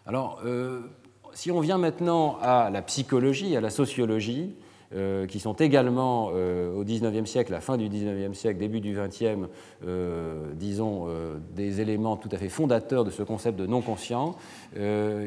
Alors 0.05 0.39
euh, 0.45 0.81
si 1.33 1.49
on 1.51 1.61
vient 1.61 1.79
maintenant 1.79 2.37
à 2.41 2.69
la 2.69 2.83
psychologie, 2.83 3.55
à 3.55 3.61
la 3.61 3.71
sociologie, 3.71 4.55
euh, 4.55 4.66
qui 5.27 5.39
sont 5.39 5.53
également 5.53 6.31
euh, 6.33 6.73
au 6.73 6.83
XIXe 6.83 7.29
siècle, 7.29 7.51
la 7.51 7.59
fin 7.59 7.77
du 7.77 7.89
XIXe 7.89 8.37
siècle, 8.37 8.57
début 8.57 8.79
du 8.79 8.95
XXe, 8.95 9.49
euh, 9.85 10.53
disons, 10.53 11.07
des 11.55 11.81
éléments 11.81 12.15
tout 12.15 12.29
à 12.31 12.37
fait 12.37 12.49
fondateurs 12.49 13.03
de 13.03 13.11
ce 13.11 13.23
concept 13.23 13.59
de 13.59 13.65
non-conscient. 13.65 14.35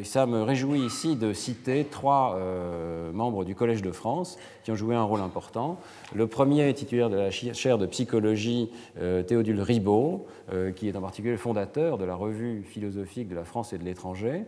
ça 0.02 0.26
me 0.26 0.42
réjouit 0.42 0.80
ici 0.80 1.16
de 1.16 1.32
citer 1.32 1.84
trois 1.84 2.38
membres 3.12 3.44
du 3.44 3.54
Collège 3.54 3.82
de 3.82 3.92
France 3.92 4.38
qui 4.64 4.70
ont 4.70 4.76
joué 4.76 4.94
un 4.94 5.02
rôle 5.02 5.20
important. 5.20 5.78
Le 6.14 6.26
premier 6.26 6.68
est 6.68 6.74
titulaire 6.74 7.10
de 7.10 7.16
la 7.16 7.30
chaire 7.30 7.78
de 7.78 7.86
psychologie 7.86 8.70
Théodule 9.26 9.60
Ribaud, 9.60 10.26
qui 10.76 10.88
est 10.88 10.96
en 10.96 11.00
particulier 11.00 11.32
le 11.32 11.38
fondateur 11.38 11.98
de 11.98 12.04
la 12.04 12.14
revue 12.14 12.62
philosophique 12.62 13.28
de 13.28 13.34
la 13.34 13.44
France 13.44 13.72
et 13.72 13.78
de 13.78 13.84
l'étranger, 13.84 14.44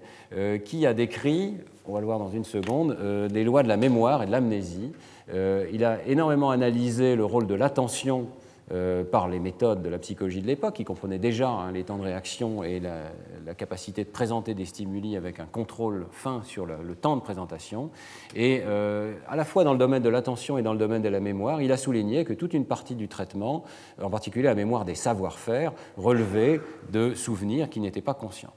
qui 0.65 0.87
a 0.87 0.95
décrit, 0.95 1.55
on 1.87 1.93
va 1.93 2.01
le 2.01 2.07
voir 2.07 2.19
dans 2.19 2.31
une 2.31 2.45
seconde, 2.45 2.97
les 3.31 3.45
lois 3.45 3.63
de 3.63 3.69
la 3.69 3.77
mémoire 3.77 4.23
et 4.23 4.27
de 4.27 4.33
l'amnésie. 4.33 4.93
Euh, 5.33 5.67
il 5.73 5.85
a 5.85 5.99
énormément 6.07 6.51
analysé 6.51 7.17
le 7.17 7.25
rôle 7.25 7.47
de 7.47 7.55
l'attention 7.55 8.27
euh, 8.71 9.03
par 9.03 9.29
les 9.29 9.41
méthodes 9.41 9.83
de 9.83 9.89
la 9.89 9.99
psychologie 9.99 10.41
de 10.41 10.47
l'époque, 10.47 10.75
qui 10.75 10.85
comprenaient 10.85 11.19
déjà 11.19 11.49
hein, 11.49 11.73
les 11.73 11.83
temps 11.83 11.99
de 11.99 12.05
réaction 12.05 12.63
et 12.63 12.81
la, 12.81 13.55
capacité 13.55 14.05
de 14.05 14.09
présenter 14.09 14.55
des 14.55 14.65
stimuli 14.65 15.17
avec 15.17 15.41
un 15.41 15.47
contrôle 15.47 16.07
fin 16.11 16.43
sur 16.45 16.65
le, 16.65 16.95
temps 16.95 17.17
de 17.17 17.21
présentation. 17.21 17.91
Et 18.35 18.63
euh, 18.65 19.15
à 19.29 19.37
la 19.37 19.45
fois 19.45 19.65
dans 19.65 19.73
le 19.73 19.79
domaine 19.79 20.03
de 20.03 20.09
l'attention 20.09 20.59
et 20.59 20.63
dans 20.63 20.73
le 20.73 20.79
domaine 20.79 21.03
de 21.03 21.09
la 21.09 21.21
mémoire, 21.21 21.61
il 21.61 21.73
a 21.73 21.77
souligné 21.77 22.25
que 22.25 22.33
toute 22.33 22.55
une 22.55 22.65
partie 22.65 22.95
du 22.95 23.09
traitement, 23.09 23.65
en 24.01 24.11
particulier 24.11 24.45
la 24.45 24.55
mémoire 24.55 24.85
des 24.85 24.95
savoir-faire, 24.95 25.73
relevait 25.97 26.61
de 26.93 27.15
souvenirs 27.15 27.69
qui 27.69 27.81
n'étaient 27.81 28.01
pas 28.01 28.15
conscients. 28.15 28.55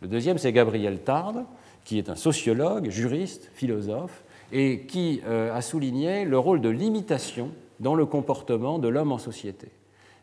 Le 0.00 0.08
deuxième, 0.08 0.38
c'est 0.38 0.52
Gabriel 0.52 1.00
Tarde, 1.00 1.44
qui 1.84 1.98
est 1.98 2.08
un 2.08 2.16
sociologue, 2.16 2.90
juriste, 2.90 3.50
philosophe, 3.54 4.24
et 4.50 4.80
qui 4.86 5.22
euh, 5.26 5.54
a 5.54 5.62
souligné 5.62 6.24
le 6.24 6.38
rôle 6.38 6.60
de 6.60 6.68
l'imitation 6.68 7.50
dans 7.82 7.94
le 7.94 8.06
comportement 8.06 8.78
de 8.78 8.88
l'homme 8.88 9.12
en 9.12 9.18
société. 9.18 9.68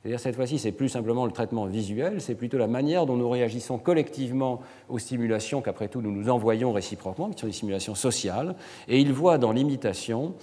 C'est-à-dire 0.01 0.19
cette 0.19 0.35
fois-ci, 0.35 0.57
c'est 0.57 0.71
plus 0.71 0.87
simplement 0.87 1.25
le 1.25 1.31
traitement 1.33 1.65
visuel, 1.65 2.21
c'est 2.21 2.35
plutôt 2.35 2.57
la 2.57 2.67
manière 2.67 3.05
dont 3.05 3.17
nous 3.17 3.29
réagissons 3.29 3.77
collectivement 3.77 4.61
aux 4.87 4.97
stimulations 4.97 5.61
qu'après 5.61 5.89
tout 5.89 6.01
nous 6.01 6.11
nous 6.11 6.29
envoyons 6.29 6.71
réciproquement, 6.71 7.29
qui 7.29 7.41
sont 7.41 7.47
des 7.47 7.53
simulations 7.53 7.95
sociales, 7.95 8.55
et 8.87 8.99
il 8.99 9.11
voit 9.11 9.37
dans 9.37 9.51
l'imitation 9.51 10.33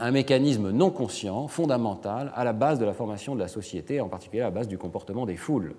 un 0.00 0.10
mécanisme 0.10 0.70
non 0.70 0.90
conscient, 0.90 1.46
fondamental, 1.46 2.32
à 2.34 2.42
la 2.42 2.52
base 2.52 2.80
de 2.80 2.84
la 2.84 2.92
formation 2.92 3.36
de 3.36 3.40
la 3.40 3.48
société, 3.48 4.00
en 4.00 4.08
particulier 4.08 4.42
à 4.42 4.46
la 4.46 4.50
base 4.50 4.66
du 4.66 4.78
comportement 4.78 5.26
des 5.26 5.36
foules. 5.36 5.74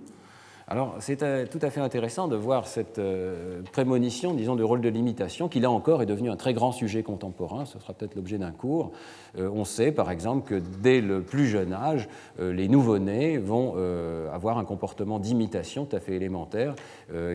Alors 0.71 0.95
c'est 0.99 1.21
euh, 1.21 1.45
tout 1.45 1.59
à 1.63 1.69
fait 1.69 1.81
intéressant 1.81 2.29
de 2.29 2.37
voir 2.37 2.65
cette 2.65 2.97
euh, 2.97 3.61
prémonition, 3.73 4.33
disons, 4.33 4.55
de 4.55 4.63
rôle 4.63 4.79
de 4.79 4.87
l'imitation, 4.87 5.49
qui 5.49 5.59
là 5.59 5.69
encore 5.69 6.01
est 6.01 6.05
devenu 6.05 6.29
un 6.29 6.37
très 6.37 6.53
grand 6.53 6.71
sujet 6.71 7.03
contemporain, 7.03 7.65
ce 7.65 7.77
sera 7.77 7.91
peut-être 7.91 8.15
l'objet 8.15 8.37
d'un 8.37 8.51
cours. 8.51 8.93
Euh, 9.37 9.49
on 9.53 9.65
sait 9.65 9.91
par 9.91 10.09
exemple 10.09 10.47
que 10.47 10.61
dès 10.81 11.01
le 11.01 11.23
plus 11.23 11.47
jeune 11.47 11.73
âge, 11.73 12.07
les 12.39 12.69
nouveau-nés 12.69 13.37
vont 13.37 13.75
avoir 14.33 14.57
un 14.57 14.63
comportement 14.63 15.19
d'imitation 15.19 15.85
tout 15.85 15.95
à 15.95 15.99
fait 15.99 16.15
élémentaire 16.15 16.75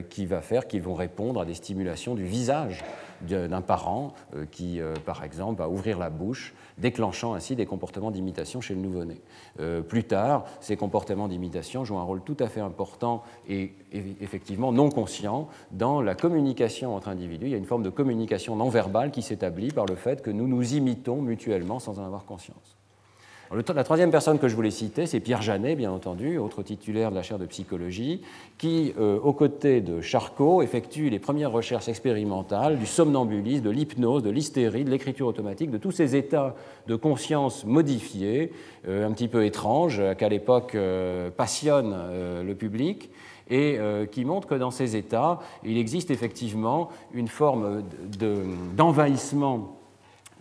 qui 0.08 0.26
va 0.26 0.40
faire 0.40 0.66
qu'ils 0.66 0.82
vont 0.82 0.94
répondre 0.94 1.40
à 1.40 1.44
des 1.44 1.54
stimulations 1.54 2.14
du 2.14 2.24
visage 2.24 2.84
d'un 3.22 3.60
parent 3.60 4.14
qui, 4.50 4.80
par 5.04 5.24
exemple, 5.24 5.58
va 5.58 5.68
ouvrir 5.68 5.98
la 5.98 6.10
bouche 6.10 6.54
déclenchant 6.78 7.34
ainsi 7.34 7.56
des 7.56 7.66
comportements 7.66 8.10
d'imitation 8.10 8.60
chez 8.60 8.74
le 8.74 8.80
nouveau-né. 8.80 9.20
Euh, 9.60 9.82
plus 9.82 10.04
tard, 10.04 10.44
ces 10.60 10.76
comportements 10.76 11.28
d'imitation 11.28 11.84
jouent 11.84 11.98
un 11.98 12.02
rôle 12.02 12.22
tout 12.22 12.36
à 12.40 12.48
fait 12.48 12.60
important 12.60 13.22
et, 13.48 13.72
effectivement 14.20 14.72
non 14.72 14.90
conscient 14.90 15.48
dans 15.70 16.02
la 16.02 16.14
communication 16.14 16.94
entre 16.94 17.08
individus. 17.08 17.46
Il 17.46 17.52
y 17.52 17.54
a 17.54 17.58
une 17.58 17.64
forme 17.64 17.82
de 17.82 17.90
communication 17.90 18.56
non 18.56 18.68
verbale 18.68 19.10
qui 19.10 19.22
s'établit 19.22 19.70
par 19.70 19.86
le 19.86 19.94
fait 19.94 20.22
que 20.22 20.30
nous 20.30 20.46
nous 20.46 20.74
imitons 20.74 21.22
mutuellement 21.22 21.78
sans 21.78 21.98
en 21.98 22.04
avoir 22.04 22.24
conscience. 22.24 22.76
La 23.54 23.84
troisième 23.84 24.10
personne 24.10 24.40
que 24.40 24.48
je 24.48 24.56
voulais 24.56 24.72
citer, 24.72 25.06
c'est 25.06 25.20
Pierre 25.20 25.40
Janet, 25.40 25.76
bien 25.76 25.92
entendu, 25.92 26.36
autre 26.36 26.64
titulaire 26.64 27.10
de 27.10 27.14
la 27.14 27.22
chaire 27.22 27.38
de 27.38 27.46
psychologie, 27.46 28.20
qui, 28.58 28.92
euh, 28.98 29.20
aux 29.20 29.32
côtés 29.32 29.80
de 29.80 30.00
Charcot, 30.00 30.62
effectue 30.62 31.10
les 31.10 31.20
premières 31.20 31.52
recherches 31.52 31.86
expérimentales 31.86 32.76
du 32.76 32.86
somnambulisme, 32.86 33.62
de 33.62 33.70
l'hypnose, 33.70 34.24
de 34.24 34.30
l'hystérie, 34.30 34.84
de 34.84 34.90
l'écriture 34.90 35.28
automatique, 35.28 35.70
de 35.70 35.78
tous 35.78 35.92
ces 35.92 36.16
états 36.16 36.56
de 36.88 36.96
conscience 36.96 37.64
modifiés, 37.64 38.50
euh, 38.88 39.06
un 39.06 39.12
petit 39.12 39.28
peu 39.28 39.44
étranges, 39.44 40.02
qu'à 40.18 40.28
l'époque 40.28 40.74
euh, 40.74 41.30
passionnent 41.30 41.94
le 42.44 42.54
public 42.54 43.10
et 43.48 43.78
qui 44.10 44.24
montrent 44.24 44.48
que 44.48 44.56
dans 44.56 44.72
ces 44.72 44.96
états, 44.96 45.38
il 45.64 45.78
existe 45.78 46.10
effectivement 46.10 46.88
une 47.14 47.28
forme 47.28 47.84
d'envahissement 48.76 49.76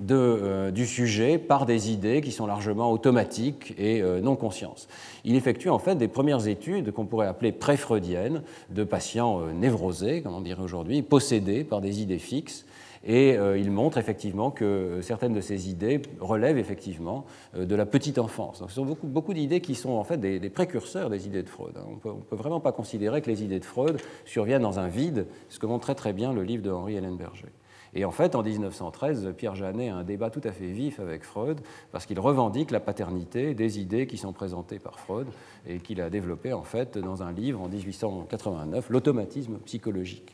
euh, 0.01 0.71
du 0.71 0.85
sujet 0.85 1.37
par 1.37 1.65
des 1.65 1.89
idées 1.89 2.19
qui 2.19 2.33
sont 2.33 2.45
largement 2.45 2.91
automatiques 2.91 3.73
et 3.77 4.01
euh, 4.01 4.19
non 4.19 4.35
conscientes. 4.35 4.89
Il 5.23 5.37
effectue 5.37 5.69
en 5.69 5.79
fait 5.79 5.95
des 5.95 6.09
premières 6.09 6.47
études 6.49 6.91
qu'on 6.91 7.05
pourrait 7.05 7.27
appeler 7.27 7.53
pré-freudiennes 7.53 8.43
de 8.71 8.83
patients 8.83 9.39
euh, 9.39 9.53
névrosés, 9.53 10.21
comme 10.21 10.33
on 10.33 10.41
dirait 10.41 10.61
aujourd'hui, 10.61 11.01
possédés 11.01 11.63
par 11.63 11.79
des 11.79 12.01
idées 12.01 12.19
fixes. 12.19 12.65
Et 13.07 13.35
il 13.35 13.69
montre 13.69 13.99
effectivement 13.99 14.49
que 14.49 14.97
certaines 15.03 15.33
de 15.33 15.39
ces 15.39 15.69
idées 15.69 16.01
relèvent 16.19 16.57
effectivement 16.57 17.23
de 17.55 17.75
la 17.75 17.85
petite 17.85 18.17
enfance. 18.17 18.61
Donc, 18.61 18.71
ce 18.71 18.77
sont 18.77 18.85
beaucoup, 18.85 19.05
beaucoup 19.05 19.35
d'idées 19.35 19.61
qui 19.61 19.75
sont 19.75 19.91
en 19.91 20.03
fait 20.03 20.17
des, 20.17 20.49
précurseurs 20.49 21.11
des 21.11 21.27
idées 21.27 21.43
de 21.43 21.49
Freud. 21.49 21.75
Hein. 21.77 21.85
On 22.03 22.09
ne 22.09 22.21
peut 22.21 22.35
vraiment 22.35 22.59
pas 22.59 22.71
considérer 22.71 23.21
que 23.21 23.29
les 23.29 23.43
idées 23.43 23.59
de 23.59 23.65
Freud 23.65 24.01
surviennent 24.25 24.63
dans 24.63 24.79
un 24.79 24.87
vide, 24.87 25.27
ce 25.49 25.59
que 25.59 25.67
montre 25.67 25.83
très 25.83 25.93
très 25.93 26.13
bien 26.13 26.33
le 26.33 26.41
livre 26.41 26.63
de 26.63 26.71
Henri 26.71 26.95
Ellenberger. 26.95 27.51
Et 27.95 28.03
en 28.03 28.11
fait, 28.11 28.35
en 28.35 28.43
1913, 28.43 29.33
Pierre 29.37 29.55
Janet 29.55 29.89
a 29.89 29.95
un 29.95 30.03
débat 30.03 30.29
tout 30.29 30.41
à 30.43 30.51
fait 30.51 30.67
vif 30.67 30.99
avec 30.99 31.23
Freud, 31.23 31.61
parce 31.93 32.05
qu'il 32.05 32.19
revendique 32.19 32.71
la 32.71 32.81
paternité 32.81 33.53
des 33.53 33.79
idées 33.79 34.05
qui 34.05 34.17
sont 34.17 34.33
présentées 34.33 34.79
par 34.79 34.99
Freud 34.99 35.27
et 35.65 35.79
qu'il 35.79 36.01
a 36.01 36.09
développé 36.09 36.51
en 36.51 36.63
fait 36.63 36.97
dans 36.97 37.23
un 37.23 37.31
livre 37.31 37.61
en 37.61 37.69
1889, 37.69 38.89
L'automatisme 38.89 39.59
psychologique, 39.59 40.33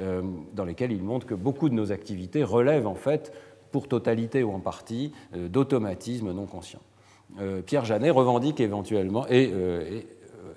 euh, 0.00 0.22
dans 0.54 0.64
lequel 0.64 0.92
il 0.92 1.02
montre 1.02 1.26
que 1.26 1.34
beaucoup 1.34 1.68
de 1.68 1.74
nos 1.74 1.90
activités 1.90 2.44
relèvent 2.44 2.86
en 2.86 2.94
fait, 2.94 3.32
pour 3.72 3.88
totalité 3.88 4.44
ou 4.44 4.52
en 4.52 4.60
partie, 4.60 5.12
euh, 5.34 5.48
d'automatisme 5.48 6.32
non 6.32 6.46
conscient. 6.46 6.80
Euh, 7.40 7.62
Pierre 7.62 7.84
Janet 7.84 8.12
revendique 8.12 8.60
éventuellement 8.60 9.26
et 9.28 9.50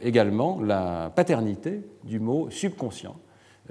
également 0.02 0.62
la 0.62 1.12
paternité 1.16 1.82
du 2.04 2.20
mot 2.20 2.50
subconscient 2.52 3.16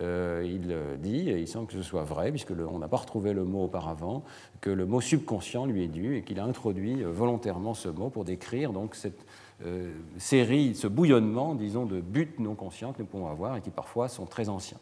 euh, 0.01 0.43
il 0.45 0.77
dit, 1.01 1.31
et 1.31 1.39
il 1.39 1.49
semble 1.49 1.67
que 1.67 1.75
ce 1.75 1.83
soit 1.83 2.05
vrai, 2.05 2.31
puisqu'on 2.31 2.79
n'a 2.79 2.89
pas 2.89 2.97
retrouvé 2.97 3.33
le 3.33 3.45
mot 3.45 3.65
auparavant, 3.65 4.25
que 4.61 4.71
le 4.71 4.87
mot 4.87 5.01
subconscient 5.01 5.67
lui 5.67 5.85
est 5.85 5.89
dû 5.89 6.17
et 6.17 6.23
qu'il 6.23 6.41
a 6.41 6.45
introduit 6.45 7.03
euh, 7.03 7.11
volontairement 7.11 7.75
ce 7.75 7.89
mot 7.89 8.11
pour 8.11 8.25
décrire 8.25 8.73
donc 8.73 8.95
cette 8.95 9.25
euh, 9.65 9.93
série, 10.19 10.75
ce 10.75 10.89
bouillonnement, 10.89 11.55
disons, 11.55 11.87
de 11.87 12.01
buts 12.01 12.35
non 12.39 12.55
conscients 12.55 12.93
que 12.93 13.03
nous 13.03 13.07
pouvons 13.07 13.29
avoir 13.29 13.57
et 13.57 13.61
qui 13.61 13.71
parfois 13.71 14.09
sont 14.09 14.27
très 14.27 14.49
anciens. 14.49 14.79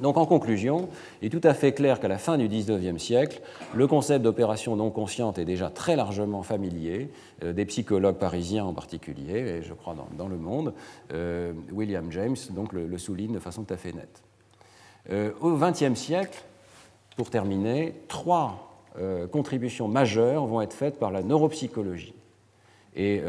Donc 0.00 0.16
en 0.16 0.26
conclusion, 0.26 0.88
il 1.20 1.26
est 1.26 1.30
tout 1.30 1.46
à 1.46 1.54
fait 1.54 1.72
clair 1.72 2.00
qu'à 2.00 2.08
la 2.08 2.18
fin 2.18 2.38
du 2.38 2.48
XIXe 2.48 3.00
siècle, 3.00 3.40
le 3.74 3.86
concept 3.86 4.24
d'opération 4.24 4.76
non 4.76 4.90
consciente 4.90 5.38
est 5.38 5.44
déjà 5.44 5.68
très 5.68 5.94
largement 5.94 6.42
familier, 6.42 7.10
euh, 7.44 7.52
des 7.52 7.66
psychologues 7.66 8.16
parisiens 8.16 8.64
en 8.64 8.72
particulier, 8.72 9.38
et 9.38 9.62
je 9.62 9.74
crois 9.74 9.94
dans, 10.16 10.28
le 10.28 10.36
monde. 10.36 10.72
Euh, 11.12 11.52
William 11.72 12.10
James 12.12 12.36
le, 12.72 12.98
souligne 12.98 13.34
de 13.34 13.38
façon 13.38 13.64
tout 13.64 13.74
à 13.74 13.76
fait 13.76 13.92
nette. 13.92 14.22
Euh, 15.10 15.32
au 15.40 15.56
XXe 15.56 15.98
siècle, 15.98 16.42
pour 17.16 17.30
terminer, 17.30 17.94
trois 18.08 18.66
contributions 19.30 19.86
majeures 19.86 20.46
vont 20.46 20.60
être 20.62 20.72
faites 20.72 20.98
par 20.98 21.12
la 21.12 21.22
neuropsychologie. 21.22 22.12
Et 22.96 23.22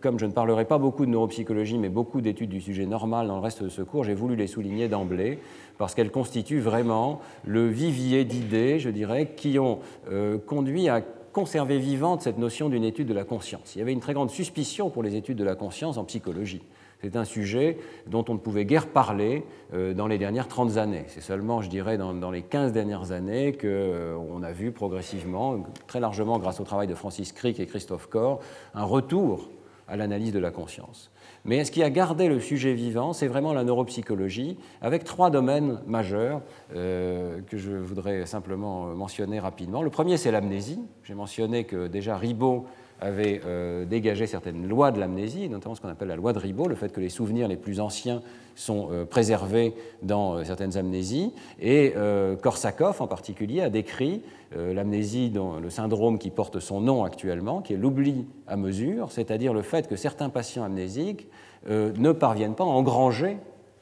comme 0.00 0.18
je 0.18 0.26
ne 0.26 0.32
parlerai 0.32 0.64
pas 0.64 0.78
beaucoup 0.78 1.06
de 1.06 1.10
neuropsychologie, 1.10 1.78
mais 1.78 1.88
beaucoup 1.88 2.20
d'études 2.20 2.50
du 2.50 2.60
sujet 2.60 2.84
normal 2.84 3.28
dans 3.28 3.36
le 3.36 3.42
reste 3.42 3.62
de 3.62 3.68
ce 3.68 3.82
cours, 3.82 4.02
j'ai 4.04 4.14
voulu 4.14 4.34
les 4.34 4.48
souligner 4.48 4.88
d'emblée 4.88 5.38
parce 5.78 5.94
qu'elles 5.94 6.10
constituent 6.10 6.60
vraiment 6.60 7.20
le 7.44 7.66
vivier 7.66 8.24
d'idées, 8.24 8.78
je 8.78 8.90
dirais, 8.90 9.32
qui 9.36 9.58
ont 9.58 9.80
euh, 10.10 10.38
conduit 10.38 10.88
à 10.88 11.00
conserver 11.32 11.78
vivante 11.78 12.22
cette 12.22 12.38
notion 12.38 12.68
d'une 12.68 12.84
étude 12.84 13.08
de 13.08 13.14
la 13.14 13.24
conscience. 13.24 13.74
Il 13.74 13.78
y 13.78 13.82
avait 13.82 13.92
une 13.92 14.00
très 14.00 14.14
grande 14.14 14.30
suspicion 14.30 14.90
pour 14.90 15.02
les 15.02 15.16
études 15.16 15.38
de 15.38 15.44
la 15.44 15.54
conscience 15.54 15.96
en 15.96 16.04
psychologie. 16.04 16.62
C'est 17.02 17.16
un 17.16 17.24
sujet 17.24 17.78
dont 18.06 18.24
on 18.28 18.34
ne 18.34 18.38
pouvait 18.38 18.64
guère 18.64 18.86
parler 18.86 19.44
euh, 19.74 19.92
dans 19.92 20.06
les 20.06 20.18
dernières 20.18 20.46
30 20.46 20.76
années. 20.76 21.02
C'est 21.08 21.20
seulement, 21.20 21.60
je 21.60 21.68
dirais, 21.68 21.98
dans, 21.98 22.30
les 22.30 22.42
15 22.42 22.72
dernières 22.72 23.10
années 23.10 23.52
qu'on 23.52 23.66
euh, 23.66 24.42
a 24.44 24.52
vu 24.52 24.70
progressivement, 24.70 25.64
très 25.88 25.98
largement 25.98 26.38
grâce 26.38 26.60
au 26.60 26.64
travail 26.64 26.86
de 26.86 26.94
Francis 26.94 27.32
Crick 27.32 27.58
et 27.58 27.66
Christophe 27.66 28.06
Corr, 28.06 28.38
un 28.74 28.84
retour 28.84 29.48
à 29.88 29.96
l'analyse 29.96 30.32
de 30.32 30.38
la 30.38 30.52
conscience. 30.52 31.10
Mais 31.44 31.64
ce 31.64 31.72
qui 31.72 31.82
a 31.82 31.90
gardé 31.90 32.28
le 32.28 32.38
sujet 32.38 32.72
vivant, 32.72 33.12
c'est 33.12 33.26
vraiment 33.26 33.52
la 33.52 33.64
neuropsychologie, 33.64 34.56
avec 34.80 35.02
trois 35.02 35.30
domaines 35.30 35.80
majeurs 35.88 36.40
euh, 36.76 37.40
que 37.48 37.56
je 37.56 37.72
voudrais 37.72 38.26
simplement 38.26 38.86
mentionner 38.94 39.40
rapidement. 39.40 39.82
Le 39.82 39.90
premier, 39.90 40.18
c'est 40.18 40.30
l'amnésie. 40.30 40.78
J'ai 41.02 41.14
mentionné 41.14 41.64
que 41.64 41.88
déjà 41.88 42.16
Ribot 42.16 42.66
avait 43.02 43.40
euh, 43.44 43.84
dégagé 43.84 44.26
certaines 44.26 44.66
lois 44.68 44.90
de 44.90 45.00
l'amnésie, 45.00 45.48
notamment 45.48 45.74
ce 45.74 45.80
qu'on 45.80 45.88
appelle 45.88 46.08
la 46.08 46.16
loi 46.16 46.32
de 46.32 46.38
Ribot, 46.38 46.68
le 46.68 46.74
fait 46.74 46.92
que 46.92 47.00
les 47.00 47.08
souvenirs 47.08 47.48
les 47.48 47.56
plus 47.56 47.80
anciens 47.80 48.22
sont 48.54 48.88
euh, 48.90 49.04
préservés 49.04 49.74
dans 50.02 50.44
certaines 50.44 50.76
amnésies. 50.76 51.32
Et 51.60 51.94
Korsakoff, 52.42 53.00
en 53.00 53.06
particulier, 53.06 53.60
a 53.60 53.70
décrit 53.70 54.22
l'amnésie, 54.54 55.32
le 55.62 55.70
syndrome 55.70 56.18
qui 56.18 56.30
porte 56.30 56.60
son 56.60 56.80
nom 56.80 57.04
actuellement, 57.04 57.62
qui 57.62 57.72
est 57.72 57.76
l'oubli 57.78 58.26
à 58.46 58.56
mesure, 58.56 59.10
c'est-à-dire 59.10 59.54
le 59.54 59.62
fait 59.62 59.88
que 59.88 59.96
certains 59.96 60.28
patients 60.28 60.64
amnésiques 60.64 61.28
euh, 61.68 61.92
ne 61.96 62.10
parviennent 62.10 62.56
pas 62.56 62.64
à 62.64 62.66
engranger 62.66 63.36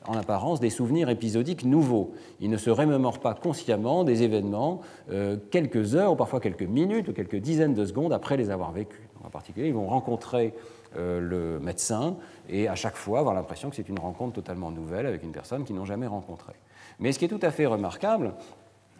en 0.07 0.15
apparence 0.15 0.61
des 0.61 0.69
souvenirs 0.69 1.09
épisodiques 1.09 1.65
nouveaux. 1.65 2.13
Ils 2.41 2.51
ne 2.51 2.59
se 2.59 2.69
remémorent 2.69 3.21
pas 3.21 3.35
consciemment 3.35 4.05
des 4.05 4.23
événements 4.23 4.81
euh, 5.11 5.37
quelques 5.51 5.95
heures 5.95 6.13
ou 6.13 6.17
parfois 6.17 6.41
quelques 6.41 6.63
minutes 6.63 7.09
ou 7.09 7.13
quelques 7.13 7.37
dizaines 7.37 7.75
de 7.75 7.85
secondes 7.87 8.13
après 8.13 8.37
les 8.37 8.51
avoir 8.51 8.73
vécus. 8.73 9.10
En 9.25 9.31
particulier, 9.31 9.69
ils 9.69 9.75
vont 9.75 9.87
rencontrer 9.87 10.55
euh, 10.97 11.21
le 11.21 11.61
médecin 11.61 12.17
et 12.49 12.69
à 12.69 12.75
chaque 12.75 12.97
fois 12.97 13.21
avoir 13.21 13.35
l'impression 13.35 13.71
que 13.71 13.77
c'est 13.77 13.89
une 13.89 13.99
rencontre 13.99 14.35
totalement 14.35 14.71
nouvelle 14.71 15.07
avec 15.07 15.23
une 15.23 15.33
personne 15.33 15.65
qu'ils 15.65 15.77
n'ont 15.77 15.85
jamais 15.85 16.07
rencontrée. 16.07 16.55
Mais 16.99 17.13
ce 17.13 17.19
qui 17.19 17.27
est 17.27 17.29
tout 17.29 17.41
à 17.43 17.51
fait 17.51 17.67
remarquable, 17.67 18.35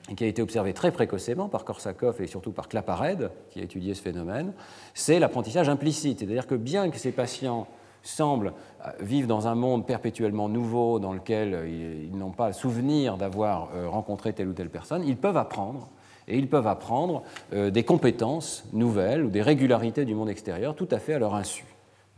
et 0.09 0.15
qui 0.15 0.25
a 0.25 0.27
été 0.27 0.41
observé 0.41 0.73
très 0.73 0.93
précocement 0.93 1.49
par 1.49 1.65
Korsakoff 1.65 2.21
et 2.21 2.27
surtout 2.27 2.53
par 2.53 2.69
Claparède, 2.69 3.31
qui 3.51 3.61
a 3.61 3.63
étudié 3.63 3.95
ce 3.95 4.03
phénomène, 4.03 4.53
c'est 4.95 5.19
l'apprentissage 5.19 5.69
implicite. 5.69 6.21
C'est-à-dire 6.21 6.47
que 6.47 6.55
bien 6.55 6.91
que 6.91 6.97
ces 6.97 7.13
patients 7.13 7.67
semblent 8.03 8.55
euh, 8.87 8.91
vivre 9.01 9.29
dans 9.29 9.47
un 9.47 9.55
monde 9.55 9.87
perpétuellement 9.87 10.49
nouveau 10.49 10.99
dans 10.99 11.13
lequel 11.13 11.55
euh, 11.55 11.69
ils 12.09 12.17
n'ont 12.17 12.31
pas 12.31 12.49
le 12.49 12.55
souvenir 12.55 13.19
d'avoir 13.19 13.69
rencontré 13.89 14.33
telle 14.33 14.49
ou 14.49 14.53
telle 14.53 14.71
personne, 14.71 15.05
ils 15.05 15.17
peuvent 15.17 15.37
apprendre 15.37 15.91
et 16.31 16.39
ils 16.39 16.49
peuvent 16.49 16.67
apprendre 16.67 17.23
des 17.53 17.83
compétences 17.83 18.65
nouvelles 18.73 19.25
ou 19.25 19.31
des 19.31 19.43
régularités 19.43 20.05
du 20.05 20.15
monde 20.15 20.31
extérieur 20.31 20.75
tout 20.75 20.89
à 20.91 20.99
fait 20.99 21.15
à 21.15 21.19
leur 21.19 21.35
insu, 21.35 21.65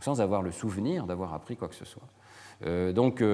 sans 0.00 0.20
avoir 0.20 0.42
le 0.42 0.52
souvenir 0.52 1.06
d'avoir 1.06 1.34
appris 1.34 1.56
quoi 1.56 1.68
que 1.68 1.74
ce 1.74 1.84
soit. 1.84 2.92
donc, 2.92 3.24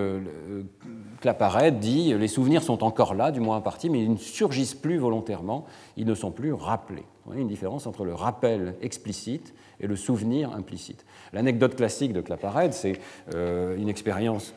Claparède 1.20 1.78
dit 1.80 2.14
les 2.14 2.28
souvenirs 2.28 2.62
sont 2.62 2.84
encore 2.84 3.14
là, 3.14 3.30
du 3.30 3.40
moins 3.40 3.58
en 3.58 3.60
partie, 3.60 3.90
mais 3.90 4.02
ils 4.02 4.12
ne 4.12 4.16
surgissent 4.16 4.74
plus 4.74 4.98
volontairement, 4.98 5.66
ils 5.96 6.06
ne 6.06 6.14
sont 6.14 6.30
plus 6.30 6.52
rappelés. 6.52 7.06
Il 7.30 7.36
y 7.36 7.38
a 7.38 7.42
une 7.42 7.48
différence 7.48 7.86
entre 7.86 8.04
le 8.04 8.14
rappel 8.14 8.74
explicite 8.80 9.54
et 9.80 9.86
le 9.86 9.96
souvenir 9.96 10.52
implicite. 10.52 11.04
L'anecdote 11.32 11.76
classique 11.76 12.12
de 12.12 12.20
Claparède, 12.20 12.72
c'est 12.72 12.98
euh, 13.34 13.76
une 13.76 13.88
expérience 13.88 14.54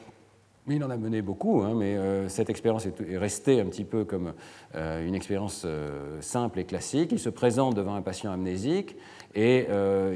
il 0.67 0.83
en 0.83 0.89
a 0.89 0.97
mené 0.97 1.21
beaucoup, 1.21 1.61
hein, 1.61 1.73
mais 1.75 1.97
euh, 1.97 2.29
cette 2.29 2.49
expérience 2.49 2.85
est, 2.85 3.17
restée 3.17 3.59
un 3.59 3.65
petit 3.65 3.83
peu 3.83 4.05
comme 4.05 4.33
euh, 4.75 5.05
une 5.05 5.15
expérience 5.15 5.65
simple 6.19 6.59
et 6.59 6.65
classique. 6.65 7.11
Il 7.11 7.19
se 7.19 7.29
présente 7.29 7.75
devant 7.75 7.95
un 7.95 8.01
patient 8.01 8.31
amnésique 8.31 8.95
et 9.33 9.67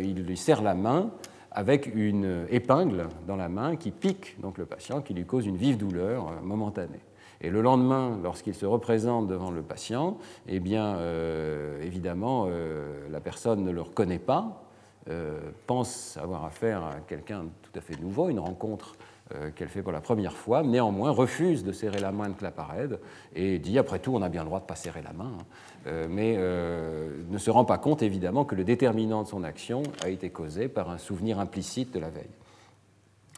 il 0.01 0.23
lui 0.23 0.37
serre 0.37 0.61
la 0.61 0.75
main 0.75 1.11
avec 1.51 1.93
une 1.95 2.45
épingle 2.49 3.07
dans 3.27 3.37
la 3.37 3.47
main 3.47 3.77
qui 3.77 3.91
pique 3.91 4.39
donc 4.41 4.57
le 4.57 4.65
patient, 4.65 5.01
qui 5.01 5.13
lui 5.13 5.25
cause 5.25 5.45
une 5.45 5.55
vive 5.55 5.77
douleur 5.77 6.41
momentanée. 6.43 6.99
Et 7.41 7.49
le 7.49 7.61
lendemain, 7.61 8.19
lorsqu'il 8.21 8.55
se 8.55 8.65
représente 8.65 9.27
devant 9.27 9.51
le 9.51 9.61
patient, 9.61 10.17
eh 10.47 10.59
bien, 10.59 10.97
évidemment, 11.81 12.49
la 13.09 13.19
personne 13.21 13.63
ne 13.63 13.71
le 13.71 13.81
reconnaît 13.81 14.19
pas, 14.19 14.65
euh, 15.07 15.39
pense 15.67 16.17
avoir 16.17 16.45
affaire 16.45 16.83
à 16.83 16.95
quelqu'un 17.07 17.45
tout 17.61 17.77
à 17.77 17.81
fait 17.81 17.95
nouveau, 18.01 18.27
une 18.29 18.39
rencontre 18.39 18.95
qu'elle 19.55 19.69
fait 19.69 19.81
pour 19.81 19.91
la 19.91 20.01
première 20.01 20.33
fois, 20.33 20.61
néanmoins 20.61 21.09
refuse 21.09 21.63
de 21.63 21.71
serrer 21.71 21.99
la 21.99 22.11
main 22.11 22.29
de 22.29 22.33
Claparède 22.33 22.99
et 23.33 23.57
dit 23.57 23.79
après 23.79 23.99
tout 23.99 24.13
on 24.13 24.21
a 24.21 24.29
bien 24.29 24.41
le 24.41 24.47
droit 24.47 24.59
de 24.59 24.65
ne 24.65 24.67
pas 24.67 24.75
serrer 24.75 25.01
la 25.01 25.13
main, 25.13 25.31
hein. 25.87 26.07
mais 26.09 26.37
ne 26.37 27.37
se 27.37 27.49
rend 27.49 27.65
pas 27.65 27.79
compte 27.79 28.03
évidemment 28.03 28.45
que 28.45 28.53
le 28.53 28.63
déterminant 28.63 29.23
de 29.23 29.27
son 29.27 29.43
action 29.43 29.81
a 30.03 30.09
été 30.09 30.29
causé 30.29 30.67
par 30.67 30.91
un 30.91 30.99
souvenir 30.99 31.39
implicite 31.39 31.91
de 31.91 31.99
la 31.99 32.09
veille. 32.09 32.29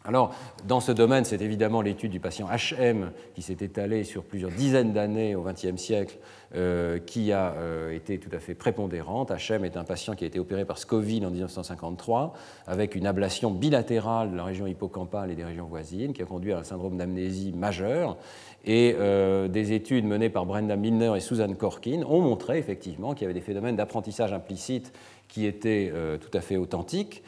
Alors, 0.07 0.33
dans 0.65 0.79
ce 0.79 0.93
domaine, 0.93 1.25
c'est 1.25 1.41
évidemment 1.41 1.81
l'étude 1.81 2.11
du 2.11 2.21
patient 2.21 2.47
HM 2.47 3.11
qui 3.35 3.41
s'est 3.41 3.57
étalée 3.59 4.05
sur 4.05 4.23
plusieurs 4.23 4.51
dizaines 4.51 4.93
d'années 4.93 5.35
au 5.35 5.43
XXe 5.43 5.75
siècle, 5.75 6.17
euh, 6.55 6.97
qui 6.99 7.33
a 7.33 7.55
euh, 7.57 7.93
été 7.93 8.19
tout 8.19 8.29
à 8.33 8.39
fait 8.39 8.55
prépondérante. 8.55 9.31
HM 9.31 9.65
est 9.65 9.75
un 9.75 9.83
patient 9.83 10.15
qui 10.15 10.23
a 10.23 10.27
été 10.27 10.39
opéré 10.39 10.63
par 10.63 10.77
Scoville 10.77 11.25
en 11.25 11.29
1953, 11.29 12.33
avec 12.67 12.95
une 12.95 13.05
ablation 13.05 13.51
bilatérale 13.51 14.31
de 14.31 14.37
la 14.37 14.45
région 14.45 14.65
hippocampale 14.65 15.29
et 15.29 15.35
des 15.35 15.43
régions 15.43 15.65
voisines, 15.65 16.13
qui 16.13 16.21
a 16.21 16.25
conduit 16.25 16.53
à 16.53 16.59
un 16.59 16.63
syndrome 16.63 16.95
d'amnésie 16.95 17.51
majeur. 17.51 18.15
Et 18.63 18.95
euh, 18.97 19.49
des 19.49 19.73
études 19.73 20.05
menées 20.05 20.29
par 20.29 20.45
Brenda 20.45 20.77
Milner 20.77 21.17
et 21.17 21.19
Susan 21.19 21.53
Corkin 21.53 22.03
ont 22.07 22.21
montré 22.21 22.57
effectivement 22.57 23.13
qu'il 23.13 23.23
y 23.23 23.25
avait 23.25 23.33
des 23.33 23.41
phénomènes 23.41 23.75
d'apprentissage 23.75 24.31
implicite 24.31 24.93
qui 25.27 25.45
étaient 25.45 25.91
tout 26.21 26.31
à 26.37 26.39
fait 26.39 26.55
authentiques. 26.55 27.21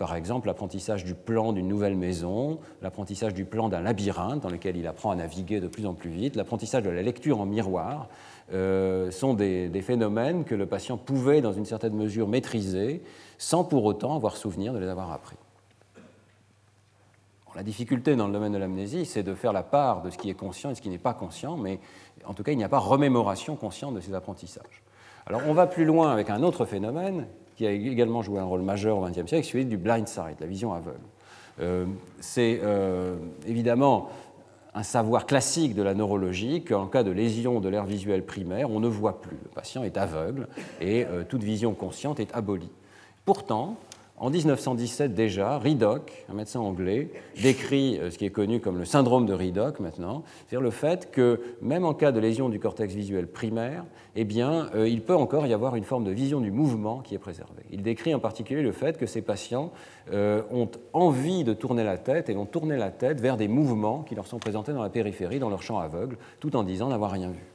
Par 0.00 0.16
exemple, 0.16 0.48
l'apprentissage 0.48 1.04
du 1.04 1.14
plan 1.14 1.52
d'une 1.52 1.68
nouvelle 1.68 1.94
maison, 1.94 2.58
l'apprentissage 2.82 3.32
du 3.32 3.44
plan 3.44 3.68
d'un 3.68 3.80
labyrinthe 3.80 4.42
dans 4.42 4.50
lequel 4.50 4.76
il 4.76 4.88
apprend 4.88 5.12
à 5.12 5.14
naviguer 5.14 5.60
de 5.60 5.68
plus 5.68 5.86
en 5.86 5.94
plus 5.94 6.10
vite, 6.10 6.34
l'apprentissage 6.34 6.82
de 6.82 6.90
la 6.90 7.02
lecture 7.02 7.40
en 7.40 7.46
miroir, 7.46 8.08
euh, 8.52 9.10
sont 9.10 9.34
des, 9.34 9.70
phénomènes 9.82 10.44
que 10.44 10.54
le 10.54 10.66
patient 10.66 10.96
pouvait, 10.96 11.40
dans 11.40 11.52
une 11.52 11.64
certaine 11.64 11.94
mesure, 11.94 12.28
maîtriser 12.28 13.02
sans 13.38 13.64
pour 13.64 13.84
autant 13.84 14.14
avoir 14.14 14.36
souvenir 14.36 14.72
de 14.72 14.78
les 14.78 14.88
avoir 14.88 15.12
appris. 15.12 15.36
la 17.54 17.62
difficulté 17.62 18.16
dans 18.16 18.26
le 18.26 18.32
domaine 18.32 18.52
de 18.52 18.58
l'amnésie, 18.58 19.06
c'est 19.06 19.22
de 19.22 19.34
faire 19.34 19.52
la 19.52 19.62
part 19.62 20.02
de 20.02 20.10
ce 20.10 20.18
qui 20.18 20.28
est 20.28 20.34
conscient 20.34 20.70
et 20.70 20.74
ce 20.74 20.82
qui 20.82 20.88
n'est 20.88 20.98
pas 20.98 21.14
conscient, 21.14 21.56
mais 21.56 21.78
en 22.26 22.34
tout 22.34 22.42
cas, 22.42 22.52
il 22.52 22.58
n'y 22.58 22.64
a 22.64 22.68
pas 22.68 22.78
remémoration 22.78 23.54
consciente 23.56 23.94
de 23.94 24.00
ces 24.00 24.12
apprentissages. 24.12 24.82
Alors, 25.26 25.42
on 25.46 25.54
va 25.54 25.66
plus 25.66 25.84
loin 25.84 26.10
avec 26.10 26.30
un 26.30 26.42
autre 26.42 26.64
phénomène 26.64 27.26
qui 27.56 27.66
a 27.66 27.70
également 27.70 28.22
joué 28.22 28.40
un 28.40 28.44
rôle 28.44 28.62
majeur 28.62 28.98
au 28.98 29.06
XXe 29.06 29.26
siècle, 29.26 29.46
celui 29.46 29.64
du 29.64 29.76
blind 29.76 30.08
sight, 30.08 30.40
la 30.40 30.46
vision 30.46 30.72
aveugle. 30.72 30.98
Euh, 31.60 31.86
c'est 32.20 32.60
euh, 32.62 33.16
évidemment 33.46 34.08
un 34.74 34.82
savoir 34.82 35.26
classique 35.26 35.74
de 35.74 35.82
la 35.82 35.94
neurologie 35.94 36.64
qu'en 36.64 36.86
cas 36.86 37.02
de 37.02 37.10
lésion 37.10 37.60
de 37.60 37.68
l'air 37.68 37.84
visuel 37.84 38.24
primaire, 38.24 38.70
on 38.70 38.80
ne 38.80 38.88
voit 38.88 39.20
plus. 39.20 39.38
Le 39.42 39.48
patient 39.50 39.84
est 39.84 39.96
aveugle 39.96 40.48
et 40.80 41.04
euh, 41.04 41.22
toute 41.22 41.42
vision 41.42 41.74
consciente 41.74 42.18
est 42.18 42.34
abolie. 42.34 42.72
Pourtant, 43.24 43.76
en 44.24 44.30
1917 44.30 45.12
déjà, 45.12 45.58
Ridoc, 45.58 46.24
un 46.30 46.34
médecin 46.34 46.58
anglais, 46.58 47.10
décrit 47.42 47.98
euh, 47.98 48.10
ce 48.10 48.16
qui 48.16 48.24
est 48.24 48.30
connu 48.30 48.58
comme 48.58 48.78
le 48.78 48.86
syndrome 48.86 49.26
de 49.26 49.34
Ridoc 49.34 49.80
maintenant, 49.80 50.22
c'est-à-dire 50.38 50.62
le 50.62 50.70
fait 50.70 51.10
que 51.10 51.42
même 51.60 51.84
en 51.84 51.92
cas 51.92 52.10
de 52.10 52.20
lésion 52.20 52.48
du 52.48 52.58
cortex 52.58 52.94
visuel 52.94 53.26
primaire, 53.26 53.84
eh 54.16 54.24
bien, 54.24 54.70
euh, 54.74 54.88
il 54.88 55.02
peut 55.02 55.14
encore 55.14 55.46
y 55.46 55.52
avoir 55.52 55.76
une 55.76 55.84
forme 55.84 56.04
de 56.04 56.10
vision 56.10 56.40
du 56.40 56.50
mouvement 56.50 57.00
qui 57.00 57.14
est 57.14 57.18
préservée. 57.18 57.64
Il 57.70 57.82
décrit 57.82 58.14
en 58.14 58.18
particulier 58.18 58.62
le 58.62 58.72
fait 58.72 58.96
que 58.96 59.04
ces 59.04 59.20
patients 59.20 59.72
euh, 60.10 60.40
ont 60.50 60.70
envie 60.94 61.44
de 61.44 61.52
tourner 61.52 61.84
la 61.84 61.98
tête 61.98 62.30
et 62.30 62.32
vont 62.32 62.46
tourner 62.46 62.78
la 62.78 62.90
tête 62.90 63.20
vers 63.20 63.36
des 63.36 63.48
mouvements 63.48 64.04
qui 64.04 64.14
leur 64.14 64.26
sont 64.26 64.38
présentés 64.38 64.72
dans 64.72 64.82
la 64.82 64.88
périphérie, 64.88 65.38
dans 65.38 65.50
leur 65.50 65.62
champ 65.62 65.78
aveugle, 65.78 66.16
tout 66.40 66.56
en 66.56 66.62
disant 66.62 66.88
n'avoir 66.88 67.10
rien 67.10 67.28
vu. 67.28 67.53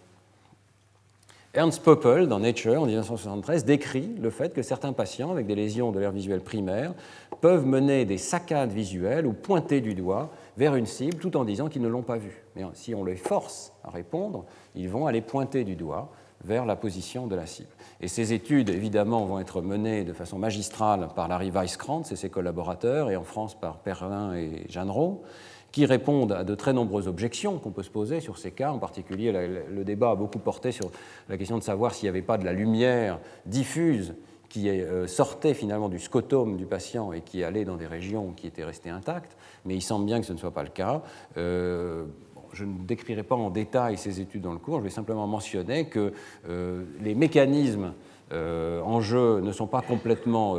Ernst 1.59 1.83
Poppel, 1.83 2.29
dans 2.29 2.39
Nature, 2.39 2.81
en 2.81 2.85
1973, 2.85 3.65
décrit 3.65 4.15
le 4.21 4.29
fait 4.29 4.53
que 4.53 4.61
certains 4.61 4.93
patients 4.93 5.29
avec 5.29 5.45
des 5.45 5.55
lésions 5.55 5.91
de 5.91 5.99
l'air 5.99 6.13
visuel 6.13 6.39
primaire 6.39 6.93
peuvent 7.41 7.65
mener 7.65 8.05
des 8.05 8.17
saccades 8.17 8.71
visuelles 8.71 9.27
ou 9.27 9.33
pointer 9.33 9.81
du 9.81 9.93
doigt 9.93 10.29
vers 10.55 10.75
une 10.75 10.85
cible 10.85 11.17
tout 11.17 11.35
en 11.35 11.43
disant 11.43 11.67
qu'ils 11.67 11.81
ne 11.81 11.89
l'ont 11.89 12.01
pas 12.01 12.15
vue. 12.15 12.45
Mais 12.55 12.63
si 12.75 12.95
on 12.95 13.03
les 13.03 13.17
force 13.17 13.73
à 13.83 13.89
répondre, 13.89 14.45
ils 14.73 14.87
vont 14.87 15.05
aller 15.05 15.19
pointer 15.19 15.65
du 15.65 15.75
doigt 15.75 16.13
vers 16.45 16.65
la 16.65 16.77
position 16.77 17.27
de 17.27 17.35
la 17.35 17.45
cible. 17.45 17.67
Et 17.99 18.07
ces 18.07 18.31
études, 18.31 18.69
évidemment, 18.69 19.25
vont 19.25 19.41
être 19.41 19.61
menées 19.61 20.05
de 20.05 20.13
façon 20.13 20.39
magistrale 20.39 21.09
par 21.13 21.27
Larry 21.27 21.51
Weisskrantz 21.51 22.09
et 22.13 22.15
ses 22.15 22.29
collaborateurs, 22.29 23.11
et 23.11 23.17
en 23.17 23.25
France 23.25 23.59
par 23.59 23.79
Perlin 23.79 24.33
et 24.33 24.65
Jeannereau 24.69 25.23
qui 25.71 25.85
répondent 25.85 26.31
à 26.31 26.43
de 26.43 26.55
très 26.55 26.73
nombreuses 26.73 27.07
objections 27.07 27.59
qu'on 27.59 27.71
peut 27.71 27.83
se 27.83 27.89
poser 27.89 28.19
sur 28.21 28.37
ces 28.37 28.51
cas. 28.51 28.71
En 28.71 28.79
particulier, 28.79 29.31
le 29.31 29.83
débat 29.83 30.11
a 30.11 30.15
beaucoup 30.15 30.39
porté 30.39 30.71
sur 30.71 30.91
la 31.27 31.37
question 31.37 31.57
de 31.57 31.63
savoir 31.63 31.93
s'il 31.93 32.05
n'y 32.05 32.09
avait 32.09 32.21
pas 32.21 32.37
de 32.37 32.45
la 32.45 32.53
lumière 32.53 33.19
diffuse 33.45 34.13
qui 34.49 34.67
euh, 34.67 35.07
sortait 35.07 35.53
finalement 35.53 35.89
du 35.89 35.99
scotome 35.99 36.57
du 36.57 36.65
patient 36.65 37.13
et 37.13 37.21
qui 37.21 37.43
allait 37.43 37.65
dans 37.65 37.77
des 37.77 37.85
régions 37.85 38.33
qui 38.35 38.47
étaient 38.47 38.63
restées 38.63 38.89
intactes, 38.89 39.37
mais 39.63 39.75
il 39.75 39.81
semble 39.81 40.05
bien 40.05 40.19
que 40.19 40.25
ce 40.25 40.33
ne 40.33 40.37
soit 40.37 40.51
pas 40.51 40.63
le 40.63 40.69
cas. 40.69 41.03
Euh, 41.37 42.05
je 42.51 42.65
ne 42.65 42.79
décrirai 42.79 43.21
pas 43.21 43.35
en 43.35 43.51
détail 43.51 43.97
ces 43.97 44.21
études 44.21 44.41
dans 44.41 44.53
le 44.53 44.59
cours, 44.59 44.79
je 44.79 44.83
vais 44.83 44.89
simplement 44.89 45.27
mentionner 45.27 45.85
que 45.85 46.13
euh, 46.49 46.83
les 46.99 47.15
mécanismes 47.15 47.93
en 48.31 49.01
jeu 49.01 49.39
ne 49.39 49.51
sont 49.51 49.65
pas 49.65 49.81
complètement 49.81 50.55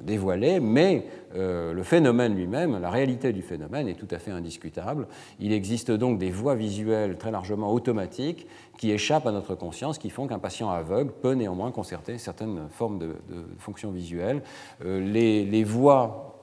dévoilés, 0.00 0.60
mais 0.60 1.08
euh, 1.34 1.72
le 1.72 1.82
phénomène 1.82 2.34
lui-même, 2.34 2.80
la 2.80 2.90
réalité 2.90 3.32
du 3.32 3.42
phénomène 3.42 3.88
est 3.88 3.94
tout 3.94 4.08
à 4.10 4.18
fait 4.18 4.30
indiscutable. 4.30 5.06
Il 5.40 5.52
existe 5.52 5.90
donc 5.90 6.18
des 6.18 6.30
voies 6.30 6.54
visuelles 6.54 7.18
très 7.18 7.30
largement 7.30 7.72
automatiques 7.72 8.46
qui 8.78 8.90
échappent 8.90 9.26
à 9.26 9.32
notre 9.32 9.54
conscience, 9.54 9.98
qui 9.98 10.10
font 10.10 10.26
qu'un 10.26 10.38
patient 10.38 10.70
aveugle 10.70 11.12
peut 11.12 11.32
néanmoins 11.32 11.70
concerter 11.70 12.18
certaines 12.18 12.68
formes 12.70 12.98
de, 12.98 13.16
fonctions 13.58 13.90
visuelles. 13.90 14.42
Les, 14.84 15.44
les, 15.44 15.64
voies 15.64 16.34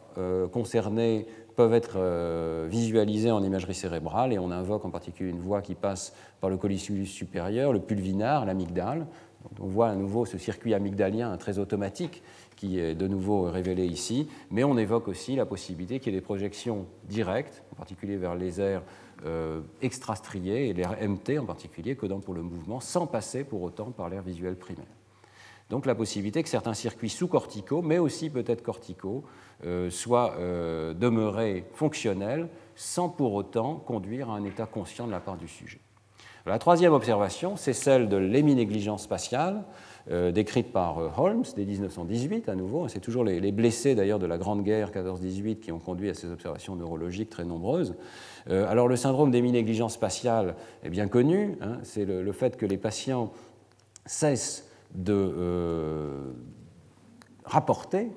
concernées 0.52 1.26
peuvent 1.56 1.74
être 1.74 1.98
visualisées 2.68 3.32
en 3.32 3.42
imagerie 3.42 3.74
cérébrale 3.74 4.34
et 4.34 4.40
on 4.40 4.52
invoque 4.52 4.84
en 4.84 4.90
particulier 4.90 5.30
une 5.30 5.40
voie 5.40 5.62
qui 5.62 5.76
passe 5.76 6.14
par 6.42 6.50
le 6.50 6.58
colliculus 6.58 7.06
supérieur, 7.06 7.72
le 7.72 7.80
pulvinar, 7.80 8.46
l'amygdale, 8.46 9.08
on 9.60 9.68
voit 9.68 9.90
à 9.90 9.96
nouveau 9.96 10.26
ce 10.26 10.38
circuit 10.38 10.74
amygdalien 10.74 11.36
très 11.38 11.60
automatique 11.60 12.24
qui 12.56 12.80
est 12.80 12.95
de 12.95 13.08
nouveau 13.08 13.43
révélé 13.43 13.86
ici, 13.86 14.28
mais 14.51 14.64
on 14.64 14.78
évoque 14.78 15.08
aussi 15.08 15.36
la 15.36 15.45
possibilité 15.45 15.99
qu'il 15.99 16.14
y 16.14 16.16
ait 16.16 16.20
des 16.20 16.26
projections 16.26 16.86
directes, 17.03 17.64
en 17.74 17.76
particulier 17.76 18.18
vers 18.18 18.36
les 18.36 18.62
aires 18.62 18.84
euh, 19.26 19.62
extrastriées 19.82 20.70
et 20.70 20.74
l'air 20.74 20.97
MT 21.01 21.39
en 21.39 21.45
particulier, 21.45 21.95
codant 21.95 22.20
pour 22.20 22.34
le 22.34 22.41
mouvement, 22.41 22.80
sans 22.80 23.08
passer 23.08 23.43
pour 23.43 23.62
autant 23.62 23.91
par 23.91 24.10
l'air 24.10 24.22
visuel 24.22 24.56
primaire. 24.56 24.86
Donc 25.70 25.86
la 25.86 25.95
possibilité 25.95 26.43
que 26.43 26.49
certains 26.49 26.76
circuits 26.76 27.10
sous-corticaux, 27.10 27.82
mais 27.82 27.97
aussi 27.97 28.30
peut-être 28.30 28.62
corticaux, 28.62 29.24
euh, 29.66 29.89
soient 29.89 30.36
euh, 30.38 30.93
demeurés 30.93 31.66
fonctionnels 31.74 32.49
sans 32.76 33.10
pour 33.10 33.34
autant 33.34 33.76
conduire 33.76 34.30
à 34.30 34.36
un 34.36 34.43
état 34.43 34.66
conscient 34.66 35.08
de 35.08 35.12
la 35.12 35.20
part 35.20 35.38
du 35.38 35.47
sujet. 35.47 35.80
La 36.45 36.60
troisième 36.60 36.93
observation, 36.93 37.56
c'est 37.56 37.74
celle 37.74 38.08
de 38.08 38.18
l'héminégligence 38.18 39.03
spatiale, 39.03 39.64
euh, 40.12 40.32
décrite 40.32 40.72
par 40.72 40.99
euh, 40.99 41.10
Holmes 41.18 41.45
dès 41.56 41.66
1918 41.66 42.47
à 42.47 42.56
nouveau. 42.56 42.88
C'est 42.88 42.99
toujours 42.99 43.24
les, 43.24 43.51
blessés 43.51 43.95
d'ailleurs 43.95 44.20
de 44.20 44.28
la 44.28 44.38
Grande 44.38 44.62
Guerre 44.62 44.91
14-18 44.91 45.60
qui 45.60 45.72
ont 45.72 45.80
conduit 45.80 46.12
à 46.12 46.14
ces 46.14 46.30
observations 46.30 46.76
neurologiques 46.76 47.32
très 47.32 47.43
nombreuses. 47.43 47.95
Euh, 48.47 48.70
alors 48.70 48.88
le 48.88 48.97
syndrome 48.97 49.32
d'héminégligence 49.32 49.93
spatiale 49.93 50.58
est 50.84 50.91
bien 50.91 51.08
connu. 51.08 51.58
Hein. 51.60 51.80
c'est 51.82 52.06
le, 52.06 52.32
fait 52.34 52.56
que 52.56 52.68
les 52.68 52.78
patients 52.78 53.34
cessent 54.06 54.70
de 54.93 56.36
rapporter 57.43 58.12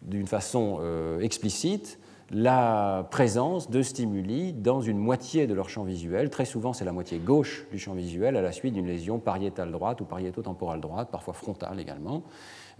d'une 0.00 0.26
façon 0.26 0.80
explicite 1.20 1.97
la 2.30 3.06
présence 3.10 3.70
de 3.70 3.80
stimuli 3.80 4.52
dans 4.52 4.80
une 4.80 4.98
moitié 4.98 5.46
de 5.46 5.54
leur 5.54 5.70
champ 5.70 5.84
visuel. 5.84 6.28
Très 6.28 6.44
souvent, 6.44 6.72
c'est 6.72 6.84
la 6.84 6.92
moitié 6.92 7.18
gauche 7.18 7.66
du 7.70 7.78
champ 7.78 7.94
visuel 7.94 8.36
à 8.36 8.42
la 8.42 8.52
suite 8.52 8.74
d'une 8.74 8.86
lésion 8.86 9.18
pariétale 9.18 9.72
droite 9.72 10.00
ou 10.00 10.04
pariéto-temporale 10.04 10.80
droite, 10.80 11.08
parfois 11.10 11.34
frontale 11.34 11.80
également. 11.80 12.24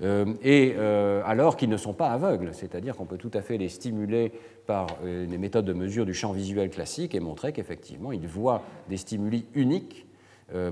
Euh, 0.02 0.34
et 0.42 0.74
euh, 0.76 1.22
alors 1.24 1.56
qu'ils 1.56 1.70
ne 1.70 1.76
sont 1.76 1.94
pas 1.94 2.10
aveugles, 2.10 2.50
c'est-à-dire 2.52 2.96
qu'on 2.96 3.06
peut 3.06 3.16
tout 3.16 3.30
à 3.34 3.42
fait 3.42 3.58
les 3.58 3.68
stimuler 3.68 4.32
par 4.66 4.86
euh, 5.04 5.26
des 5.26 5.38
méthodes 5.38 5.64
de 5.64 5.72
mesure 5.72 6.06
du 6.06 6.14
champ 6.14 6.32
visuel 6.32 6.70
classique 6.70 7.14
et 7.14 7.20
montrer 7.20 7.52
qu'effectivement, 7.52 8.12
ils 8.12 8.28
voient 8.28 8.62
des 8.88 8.96
stimuli 8.96 9.46
uniques 9.54 10.07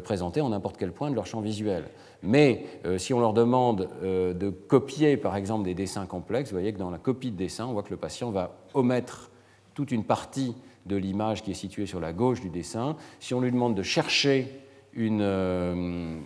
présentés 0.04 0.40
en 0.40 0.50
n'importe 0.50 0.76
quel 0.78 0.92
point 0.92 1.10
de 1.10 1.14
leur 1.14 1.26
champ 1.26 1.40
visuel. 1.40 1.84
Mais 2.22 2.64
euh, 2.84 2.98
si 2.98 3.14
on 3.14 3.20
leur 3.20 3.32
demande 3.32 3.88
euh, 4.02 4.32
de 4.32 4.50
copier, 4.50 5.16
par 5.16 5.36
exemple, 5.36 5.64
des 5.64 5.74
dessins 5.74 6.06
complexes, 6.06 6.50
vous 6.50 6.56
voyez 6.56 6.72
que 6.72 6.78
dans 6.78 6.90
la 6.90 6.98
copie 6.98 7.30
de 7.30 7.36
dessin, 7.36 7.66
on 7.66 7.72
voit 7.72 7.82
que 7.82 7.90
le 7.90 7.96
patient 7.96 8.30
va 8.30 8.56
omettre 8.74 9.30
toute 9.74 9.92
une 9.92 10.04
partie 10.04 10.54
de 10.86 10.96
l'image 10.96 11.42
qui 11.42 11.50
est 11.50 11.54
située 11.54 11.86
sur 11.86 12.00
la 12.00 12.12
gauche 12.12 12.40
du 12.40 12.50
dessin. 12.50 12.96
Si 13.20 13.34
on 13.34 13.40
lui 13.40 13.50
demande 13.50 13.74
de 13.74 13.82
chercher 13.82 14.48
une 14.94 15.20
euh, 15.20 16.16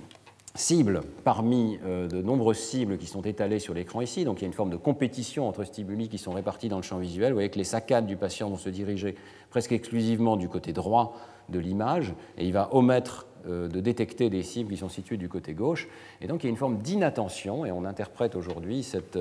cible 0.55 1.03
parmi 1.25 1.79
de 1.79 2.23
nombreuses 2.23 2.59
cibles 2.59 2.99
qui 2.99 3.07
sont 3.07 3.23
étalées 3.23 3.59
sur 3.59 3.73
l'écran 3.73 4.01
ici, 4.01 4.25
donc 4.25 4.39
il 4.39 4.43
y 4.43 4.45
a 4.45 4.49
une 4.49 4.53
forme 4.53 4.71
de 4.71 4.77
compétition 4.77 5.49
entre 5.49 5.65
stimuli 5.65 6.09
qui 6.09 6.19
sont 6.19 6.33
répartis 6.33 6.69
dans 6.69 6.77
le 6.77 6.83
champ 6.83 6.99
visuel, 6.99 7.31
vous 7.31 7.37
voyez 7.37 7.51
que 7.51 7.59
les 7.59 7.65
saccades 7.65 8.07
du 8.07 8.17
patient 8.17 8.51
vont 8.51 8.57
se 8.57 8.69
diriger 8.69 9.15
presque 9.49 9.73
exclusivement 9.73 10.37
du 10.37 10.49
côté 10.49 10.73
droit 10.73 11.17
de 11.49 11.59
l'image, 11.59 12.15
et 12.37 12.47
il 12.47 12.53
va 12.53 12.69
omettre 12.75 13.27
de 13.47 13.81
détecter 13.81 14.31
des 14.31 14.43
cibles 14.43 14.71
qui 14.71 14.77
sont 14.77 14.89
situées 14.89 15.17
du 15.17 15.29
côté 15.29 15.55
gauche. 15.55 15.89
Et 16.21 16.27
donc 16.27 16.43
il 16.43 16.47
y 16.47 16.49
a 16.49 16.51
une 16.51 16.57
forme 16.57 16.79
d'inattention, 16.79 17.65
et 17.65 17.73
on 17.73 17.85
interprète 17.85 18.37
aujourd'hui 18.37 18.83
cette 18.83 19.19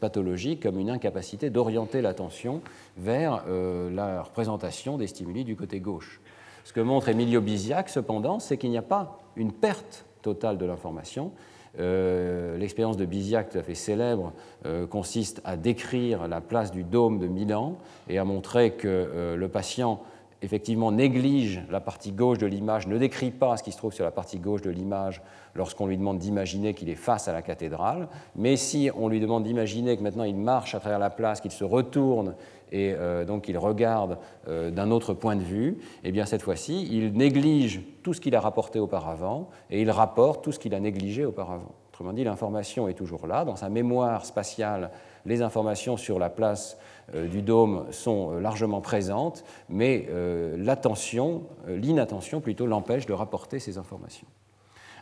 pathologie 0.00 0.58
comme 0.58 0.78
une 0.78 0.90
incapacité 0.90 1.50
d'orienter 1.50 2.00
l'attention 2.02 2.60
vers 2.96 3.44
la 3.46 4.22
représentation 4.22 4.96
des 4.96 5.06
stimuli 5.06 5.44
du 5.44 5.56
côté 5.56 5.80
gauche. 5.80 6.20
Ce 6.64 6.72
que 6.72 6.80
montre 6.80 7.08
Emilio 7.08 7.40
Bisiac, 7.40 7.88
cependant, 7.88 8.38
c'est 8.38 8.58
qu'il 8.58 8.70
n'y 8.70 8.78
a 8.78 8.82
pas 8.82 9.18
une 9.36 9.52
perte 9.52 10.04
totale 10.22 10.58
de 10.58 10.66
l'information, 10.66 11.32
euh, 11.80 12.56
l'expérience 12.58 12.96
de 12.96 13.04
Biziac, 13.04 13.50
tout 13.50 13.58
à 13.58 13.62
fait 13.62 13.74
célèbre, 13.74 14.32
euh, 14.66 14.86
consiste 14.86 15.40
à 15.44 15.56
décrire 15.56 16.26
la 16.28 16.40
place 16.40 16.70
du 16.70 16.84
dôme 16.84 17.18
de 17.18 17.26
Milan 17.26 17.76
et 18.08 18.18
à 18.18 18.24
montrer 18.24 18.72
que 18.72 18.88
euh, 18.88 19.36
le 19.36 19.48
patient 19.48 20.02
effectivement 20.42 20.92
néglige 20.92 21.62
la 21.70 21.80
partie 21.80 22.12
gauche 22.12 22.38
de 22.38 22.46
l'image, 22.46 22.86
ne 22.86 22.96
décrit 22.98 23.30
pas 23.30 23.56
ce 23.56 23.62
qui 23.62 23.72
se 23.72 23.76
trouve 23.76 23.92
sur 23.92 24.04
la 24.04 24.10
partie 24.10 24.38
gauche 24.38 24.62
de 24.62 24.70
l'image 24.70 25.22
lorsqu'on 25.54 25.86
lui 25.86 25.98
demande 25.98 26.18
d'imaginer 26.18 26.74
qu'il 26.74 26.88
est 26.88 26.94
face 26.94 27.28
à 27.28 27.32
la 27.32 27.42
cathédrale, 27.42 28.08
mais 28.36 28.56
si 28.56 28.90
on 28.96 29.08
lui 29.08 29.20
demande 29.20 29.44
d'imaginer 29.44 29.96
que 29.96 30.02
maintenant 30.02 30.24
il 30.24 30.36
marche 30.36 30.74
à 30.74 30.80
travers 30.80 30.98
la 30.98 31.10
place, 31.10 31.40
qu'il 31.40 31.50
se 31.50 31.64
retourne 31.64 32.34
et 32.70 32.94
donc 33.26 33.48
il 33.48 33.58
regarde 33.58 34.18
d'un 34.46 34.90
autre 34.90 35.14
point 35.14 35.36
de 35.36 35.42
vue, 35.42 35.78
eh 36.04 36.12
bien 36.12 36.26
cette 36.26 36.42
fois-ci, 36.42 36.86
il 36.90 37.12
néglige 37.14 37.80
tout 38.02 38.14
ce 38.14 38.20
qu'il 38.20 38.36
a 38.36 38.40
rapporté 38.40 38.78
auparavant 38.78 39.48
et 39.70 39.80
il 39.80 39.90
rapporte 39.90 40.44
tout 40.44 40.52
ce 40.52 40.58
qu'il 40.58 40.74
a 40.74 40.80
négligé 40.80 41.24
auparavant. 41.24 41.72
Autrement 41.88 42.12
dit, 42.12 42.22
l'information 42.22 42.86
est 42.86 42.94
toujours 42.94 43.26
là. 43.26 43.44
Dans 43.44 43.56
sa 43.56 43.68
mémoire 43.68 44.24
spatiale, 44.24 44.92
les 45.28 45.42
informations 45.42 45.96
sur 45.96 46.18
la 46.18 46.30
place 46.30 46.78
euh, 47.14 47.28
du 47.28 47.42
dôme 47.42 47.86
sont 47.90 48.32
euh, 48.32 48.40
largement 48.40 48.80
présentes, 48.80 49.44
mais 49.68 50.06
euh, 50.10 50.56
l'attention, 50.58 51.42
l'inattention 51.68 52.40
plutôt, 52.40 52.66
l'empêche 52.66 53.06
de 53.06 53.12
rapporter 53.12 53.60
ces 53.60 53.78
informations. 53.78 54.26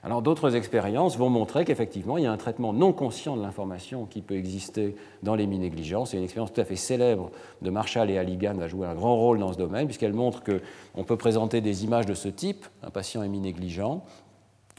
Alors 0.02 0.22
d'autres 0.22 0.54
expériences 0.54 1.18
vont 1.18 1.30
montrer 1.30 1.64
qu'effectivement, 1.64 2.16
il 2.16 2.22
y 2.22 2.26
a 2.26 2.32
un 2.32 2.36
traitement 2.36 2.72
non 2.72 2.92
conscient 2.92 3.36
de 3.36 3.42
l'information 3.42 4.06
qui 4.06 4.22
peut 4.22 4.36
exister 4.36 4.94
dans 5.24 5.34
les 5.34 5.48
mi-négligences. 5.48 6.14
Et 6.14 6.18
une 6.18 6.22
expérience 6.22 6.52
tout 6.52 6.60
à 6.60 6.64
fait 6.64 6.76
célèbre 6.76 7.32
de 7.60 7.70
Marshall 7.70 8.10
et 8.10 8.18
Halligan 8.18 8.54
va 8.54 8.68
jouer 8.68 8.86
un 8.86 8.94
grand 8.94 9.16
rôle 9.16 9.40
dans 9.40 9.52
ce 9.52 9.58
domaine, 9.58 9.86
puisqu'elle 9.86 10.12
montre 10.12 10.44
qu'on 10.44 11.02
peut 11.02 11.16
présenter 11.16 11.60
des 11.60 11.84
images 11.84 12.06
de 12.06 12.14
ce 12.14 12.28
type, 12.28 12.66
un 12.84 12.90
patient 12.90 13.22
est 13.24 13.28
mi-négligent. 13.28 14.04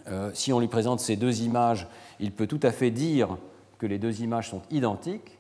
Euh, 0.08 0.32
si 0.34 0.54
on 0.54 0.60
lui 0.60 0.68
présente 0.68 1.00
ces 1.00 1.18
deux 1.18 1.42
images, 1.42 1.88
il 2.20 2.32
peut 2.32 2.48
tout 2.48 2.62
à 2.64 2.72
fait 2.72 2.92
dire 2.92 3.38
que 3.80 3.86
les 3.86 4.00
deux 4.00 4.22
images 4.22 4.50
sont 4.50 4.62
identiques, 4.72 5.37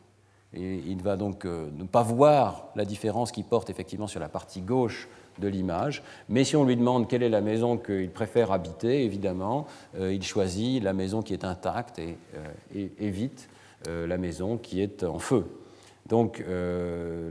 et 0.58 0.82
il 0.88 1.02
va 1.02 1.18
donc 1.18 1.46
euh, 1.46 1.68
ne 1.78 1.84
pas 1.84 2.04
voir 2.04 2.70
la 2.76 2.86
différence 2.86 3.32
qu'il 3.32 3.44
porte 3.44 3.70
effectivement 3.70 4.08
sur 4.08 4.20
la 4.20 4.30
partie 4.30 4.62
gauche 4.62 5.08
de 5.40 5.48
l'image. 5.48 6.04
Mais 6.30 6.44
si 6.44 6.56
on 6.56 6.66
lui 6.66 6.76
demande 6.76 7.08
quelle 7.08 7.22
est 7.22 7.30
la 7.30 7.42
maison 7.42 7.78
qu'il 7.78 8.10
préfère 8.10 8.52
habiter, 8.52 9.04
évidemment, 9.04 9.68
euh, 10.00 10.12
il 10.12 10.24
choisit 10.24 10.82
la 10.82 10.94
maison 10.94 11.22
qui 11.22 11.34
est 11.34 11.46
intacte 11.46 12.00
et, 12.00 12.18
euh, 12.76 12.88
évite 13.00 13.50
la 13.86 14.18
maison 14.18 14.58
qui 14.58 14.82
est 14.82 15.04
en 15.04 15.20
feu. 15.20 15.46
Donc 16.08 16.44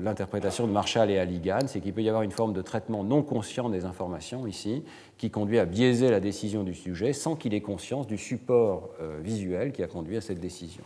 l'interprétation 0.03 0.66
de 0.66 0.72
Marshall 0.72 1.11
et 1.11 1.18
Halligan, 1.18 1.59
c'est 1.66 1.81
qu'il 1.81 1.93
peut 1.93 2.03
y 2.03 2.09
avoir 2.09 2.22
une 2.22 2.31
forme 2.31 2.55
de 2.55 2.62
traitement 2.62 3.05
non 3.05 3.22
conscient 3.22 3.68
des 3.68 3.85
informations 3.85 4.47
ici, 4.47 4.85
qui 5.18 5.29
conduit 5.29 5.59
à 5.59 5.66
biaiser 5.66 6.09
la 6.09 6.20
décision 6.20 6.62
du 6.62 6.72
sujet 6.72 7.12
sans 7.12 7.35
qu'il 7.35 7.53
ait 7.53 7.61
conscience 7.61 8.07
du 8.07 8.16
support 8.16 8.91
visuel 9.22 9.72
qui 9.72 9.83
a 9.83 9.87
conduit 9.87 10.16
à 10.16 10.22
cette 10.22 10.41
décision. 10.41 10.85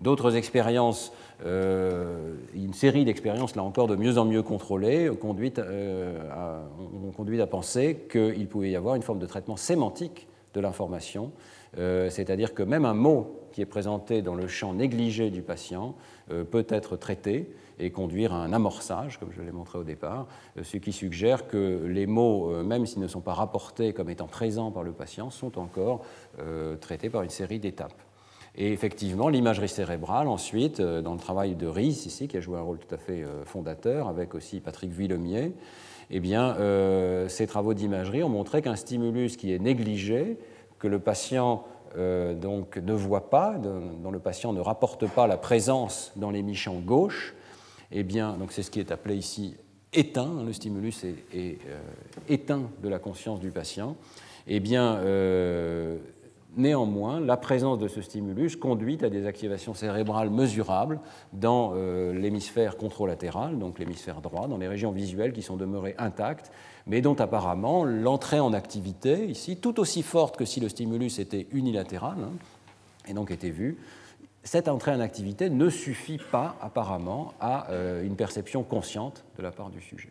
D'autres 0.00 0.36
expériences, 0.36 1.12
euh, 1.44 2.34
une 2.54 2.72
série 2.72 3.04
d'expériences, 3.04 3.54
là 3.54 3.62
encore, 3.62 3.86
de 3.86 3.96
mieux 3.96 4.16
en 4.16 4.24
mieux 4.24 4.42
contrôlées, 4.42 5.10
conduit 5.20 5.52
euh, 5.58 6.62
ont 7.04 7.10
conduit 7.10 7.40
à 7.42 7.46
penser 7.46 8.06
qu'il 8.10 8.48
pouvait 8.48 8.70
y 8.70 8.76
avoir 8.76 8.94
une 8.94 9.02
forme 9.02 9.18
de 9.18 9.26
traitement 9.26 9.56
sémantique 9.56 10.26
de 10.54 10.60
l'information, 10.60 11.32
euh, 11.76 12.08
c'est-à-dire 12.08 12.54
que 12.54 12.62
même 12.62 12.86
un 12.86 12.94
mot 12.94 13.40
qui 13.52 13.60
est 13.60 13.66
présenté 13.66 14.22
dans 14.22 14.34
le 14.34 14.48
champ 14.48 14.72
négligé 14.72 15.30
du 15.30 15.42
patient 15.42 15.96
peut 16.52 16.66
être 16.68 16.96
traité 16.96 17.52
et 17.80 17.90
conduire 17.90 18.32
à 18.32 18.36
un 18.36 18.52
amorçage, 18.52 19.18
comme 19.18 19.32
je 19.32 19.42
l'ai 19.42 19.50
montré 19.50 19.76
au 19.78 19.82
départ, 19.82 20.28
ce 20.62 20.76
qui 20.76 20.92
suggère 20.92 21.48
que 21.48 21.84
les 21.84 22.06
mots, 22.06 22.62
même 22.62 22.86
s'ils 22.86 23.02
ne 23.02 23.08
sont 23.08 23.20
pas 23.20 23.34
rapportés 23.34 23.92
comme 23.92 24.08
étant 24.08 24.28
présents 24.28 24.70
par 24.70 24.84
le 24.84 24.92
patient, 24.92 25.30
sont 25.30 25.58
encore 25.58 26.04
traités 26.80 27.10
par 27.10 27.22
une 27.22 27.30
série 27.30 27.58
d'étapes. 27.58 28.00
Et 28.56 28.72
effectivement, 28.72 29.28
l'imagerie 29.28 29.68
cérébrale, 29.68 30.28
ensuite, 30.28 30.80
euh, 30.80 31.02
dans 31.02 31.12
le 31.12 31.20
travail 31.20 31.54
de 31.54 31.66
Ries, 31.66 32.04
ici, 32.06 32.26
qui 32.26 32.36
a 32.36 32.40
joué 32.40 32.58
un 32.58 32.62
rôle 32.62 32.78
tout 32.78 32.92
à 32.94 32.98
fait 32.98 33.22
euh, 33.22 33.44
fondateur, 33.44 34.08
avec 34.08 34.34
aussi 34.34 34.60
Patrick 34.60 34.90
Villemier, 34.90 35.52
eh 36.10 36.20
bien, 36.20 36.56
euh, 36.56 37.28
ces 37.28 37.46
travaux 37.46 37.74
d'imagerie 37.74 38.24
ont 38.24 38.28
montré 38.28 38.62
qu'un 38.62 38.74
stimulus 38.74 39.36
qui 39.36 39.52
est 39.52 39.60
négligé, 39.60 40.38
que 40.78 40.88
le 40.88 40.98
patient 40.98 41.64
donc, 42.40 42.76
ne 42.76 42.92
voit 42.92 43.30
pas, 43.30 43.56
dont 43.58 44.12
le 44.12 44.20
patient 44.20 44.52
ne 44.52 44.60
rapporte 44.60 45.08
pas 45.08 45.26
la 45.26 45.36
présence 45.36 46.12
dans 46.14 46.30
l'hémichant 46.30 46.74
gauche, 46.74 47.34
eh 47.90 48.04
bien, 48.04 48.36
donc 48.38 48.52
c'est 48.52 48.62
ce 48.62 48.70
qui 48.70 48.78
est 48.78 48.92
appelé 48.92 49.16
ici 49.16 49.56
éteint, 49.92 50.44
le 50.46 50.52
stimulus 50.52 51.04
est, 51.04 51.58
éteint 52.28 52.70
de 52.80 52.88
la 52.88 53.00
conscience 53.00 53.40
du 53.40 53.50
patient, 53.50 53.96
eh 54.46 54.60
bien, 54.60 55.00
Néanmoins, 56.56 57.20
la 57.20 57.36
présence 57.36 57.78
de 57.78 57.86
ce 57.86 58.02
stimulus 58.02 58.56
conduit 58.56 58.98
à 59.04 59.08
des 59.08 59.26
activations 59.26 59.72
cérébrales 59.72 60.30
mesurables 60.30 60.98
dans 61.32 61.72
euh, 61.74 62.12
l'hémisphère 62.12 62.76
contralatéral, 62.76 63.58
donc 63.58 63.78
l'hémisphère 63.78 64.20
droit, 64.20 64.48
dans 64.48 64.58
les 64.58 64.66
régions 64.66 64.90
visuelles 64.90 65.32
qui 65.32 65.42
sont 65.42 65.56
demeurées 65.56 65.94
intactes, 65.96 66.50
mais 66.86 67.02
dont 67.02 67.14
apparemment 67.14 67.84
l'entrée 67.84 68.40
en 68.40 68.52
activité, 68.52 69.26
ici, 69.26 69.58
tout 69.58 69.78
aussi 69.78 70.02
forte 70.02 70.36
que 70.36 70.44
si 70.44 70.58
le 70.58 70.68
stimulus 70.68 71.20
était 71.20 71.46
unilatéral, 71.52 72.16
hein, 72.20 72.32
et 73.06 73.12
donc 73.12 73.30
était 73.30 73.50
vu, 73.50 73.78
cette 74.42 74.68
entrée 74.68 74.92
en 74.92 75.00
activité 75.00 75.50
ne 75.50 75.68
suffit 75.68 76.18
pas 76.32 76.56
apparemment 76.60 77.32
à 77.40 77.70
euh, 77.70 78.02
une 78.04 78.16
perception 78.16 78.64
consciente 78.64 79.24
de 79.36 79.42
la 79.42 79.52
part 79.52 79.70
du 79.70 79.80
sujet. 79.80 80.10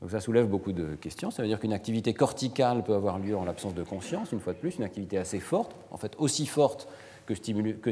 Donc 0.00 0.10
ça 0.10 0.20
soulève 0.20 0.46
beaucoup 0.46 0.72
de 0.72 0.94
questions. 0.94 1.30
Ça 1.30 1.42
veut 1.42 1.48
dire 1.48 1.58
qu'une 1.58 1.72
activité 1.72 2.12
corticale 2.12 2.84
peut 2.84 2.94
avoir 2.94 3.18
lieu 3.18 3.36
en 3.36 3.44
l'absence 3.44 3.74
de 3.74 3.82
conscience, 3.82 4.32
une 4.32 4.40
fois 4.40 4.52
de 4.52 4.58
plus, 4.58 4.76
une 4.76 4.84
activité 4.84 5.18
assez 5.18 5.40
forte, 5.40 5.74
en 5.90 5.96
fait 5.96 6.14
aussi 6.18 6.46
forte 6.46 6.88
que, 7.26 7.34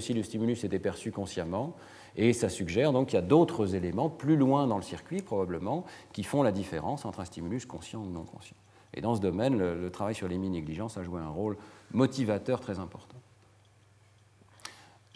si 0.00 0.12
le 0.12 0.22
stimulus 0.22 0.64
était 0.64 0.78
perçu 0.78 1.10
consciemment. 1.10 1.74
Et 2.16 2.32
ça 2.32 2.48
suggère 2.48 2.92
donc 2.92 3.08
qu'il 3.08 3.16
y 3.16 3.22
a 3.22 3.26
d'autres 3.26 3.74
éléments 3.74 4.08
plus 4.08 4.36
loin 4.36 4.66
dans 4.66 4.76
le 4.76 4.82
circuit, 4.82 5.20
probablement, 5.20 5.84
qui 6.12 6.22
font 6.22 6.42
la 6.42 6.52
différence 6.52 7.04
entre 7.04 7.20
un 7.20 7.24
stimulus 7.24 7.66
conscient 7.66 8.00
ou 8.00 8.10
non 8.10 8.22
conscient. 8.22 8.56
Et 8.94 9.00
dans 9.00 9.16
ce 9.16 9.20
domaine, 9.20 9.58
le, 9.58 9.90
travail 9.90 10.14
sur 10.14 10.28
les 10.28 10.38
mi-négligences 10.38 10.96
a 10.96 11.02
joué 11.02 11.20
un 11.20 11.28
rôle 11.28 11.56
motivateur 11.92 12.60
très 12.60 12.78
important. 12.78 13.16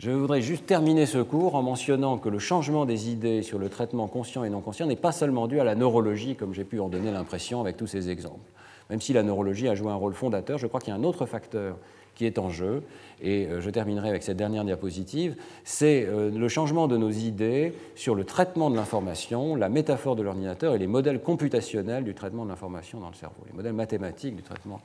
Je 0.01 0.13
voudrais 0.13 0.43
juste 0.43 0.65
terminer 0.65 1.07
ce 1.07 1.19
cours 1.19 1.57
en 1.57 1.63
mentionnant 1.63 2.19
que 2.19 2.29
le 2.29 2.39
changement 2.39 2.85
des 2.85 3.11
idées 3.11 3.43
sur 3.43 3.59
le 3.59 3.69
traitement 3.69 4.07
conscient 4.07 4.45
et 4.45 4.49
non 4.49 4.61
conscient 4.61 4.87
n'est 4.87 4.95
pas 4.95 5.11
seulement 5.11 5.49
dû 5.49 5.59
à 5.59 5.65
la 5.65 5.75
neurologie, 5.75 6.37
comme 6.37 6.55
j'ai 6.55 6.63
pu 6.63 6.79
en 6.79 6.89
donner 6.89 7.11
l'impression 7.11 7.61
avec 7.61 7.77
tous 7.77 7.89
ces 7.89 8.09
exemples. 8.09 8.49
Même 8.91 9.01
si 9.01 9.13
la 9.13 9.25
neurologie 9.25 9.67
a 9.67 9.75
joué 9.75 9.91
un 9.91 9.97
rôle 9.97 10.15
fondateur, 10.15 10.57
je 10.57 10.69
crois 10.69 10.79
qu'il 10.79 10.91
y 10.91 10.97
a 10.97 11.01
un 11.01 11.03
autre 11.03 11.27
facteur 11.27 11.79
qui 12.15 12.27
est 12.27 12.39
en 12.39 12.49
jeu, 12.49 12.85
et 13.21 13.47
euh, 13.47 13.61
je 13.61 13.71
terminerai 13.71 14.09
avec 14.09 14.23
cette 14.23 14.37
dernière 14.37 14.65
diapositive, 14.65 15.35
c'est 15.65 16.07
euh, 16.07 16.31
le 16.31 16.49
changement 16.49 16.87
de 16.87 16.97
nos 16.97 17.11
idées 17.11 17.75
sur 17.97 18.15
le 18.15 18.23
traitement 18.23 18.71
de 18.71 18.77
l'information, 18.77 19.57
la 19.57 19.69
métaphore 19.69 20.15
de 20.15 20.23
l'ordinateur 20.23 20.77
et 20.77 20.79
les 20.79 20.87
modèles 20.87 21.21
computationnels 21.21 22.05
du 22.05 22.15
traitement 22.15 22.45
de 22.45 22.51
l'information 22.51 23.01
dans 23.01 23.09
le 23.09 23.15
cerveau, 23.15 23.43
les 23.51 23.57
modèles 23.57 23.73
mathématiques 23.73 24.37
du 24.37 24.43
traitement 24.43 24.81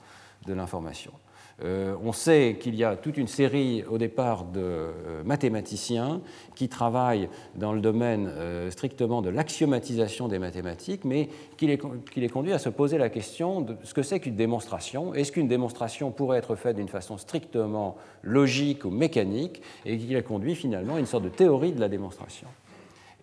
de 0.47 0.53
l'information. 0.55 1.11
Euh, 1.62 1.95
on 2.04 2.12
sait 2.12 2.58
qu'il 2.60 2.76
y 2.76 2.84
a 2.84 2.95
toute 2.95 3.18
une 3.18 3.28
série 3.28 3.84
au 3.89 3.97
départ 3.97 4.45
de 4.45 4.60
euh, 4.60 5.24
mathématiciens 5.24 6.22
qui 6.56 6.68
travaillent 6.68 7.30
dans 7.56 7.74
le 7.74 7.80
domaine 7.80 8.28
euh, 8.28 8.72
strictement 8.72 9.22
de 9.22 9.30
l'axiomatisation 9.30 10.28
des 10.28 10.39
mathématiques, 10.39 11.06
mais 11.06 11.30
qui 11.58 11.68
les, 11.68 11.78
qui 12.12 12.22
les, 12.22 12.30
conduit 12.30 12.54
à 12.54 12.60
se 12.60 12.70
poser 12.70 12.97
la 12.97 13.10
question 13.10 13.62
de 13.62 13.76
ce 13.84 13.93
que 13.93 14.01
c'est 14.01 14.20
qu'une 14.20 14.36
démonstration. 14.36 15.14
Est-ce 15.14 15.32
qu'une 15.32 15.47
démonstration 15.47 16.12
pourrait 16.12 16.39
être 16.39 16.56
faite 16.56 16.76
d'une 16.76 16.89
façon 16.89 17.18
strictement 17.18 17.97
logique 18.24 18.86
ou 18.86 18.89
mécanique, 18.89 19.62
et 19.86 19.97
qui 19.97 20.08
les 20.08 20.24
conduit 20.24 20.56
finalement 20.56 20.95
à 20.95 20.99
une 20.99 21.06
sorte 21.06 21.24
de 21.24 21.30
théorie 21.30 21.72
de 21.72 21.80
la 21.80 21.89
démonstration 21.89 22.47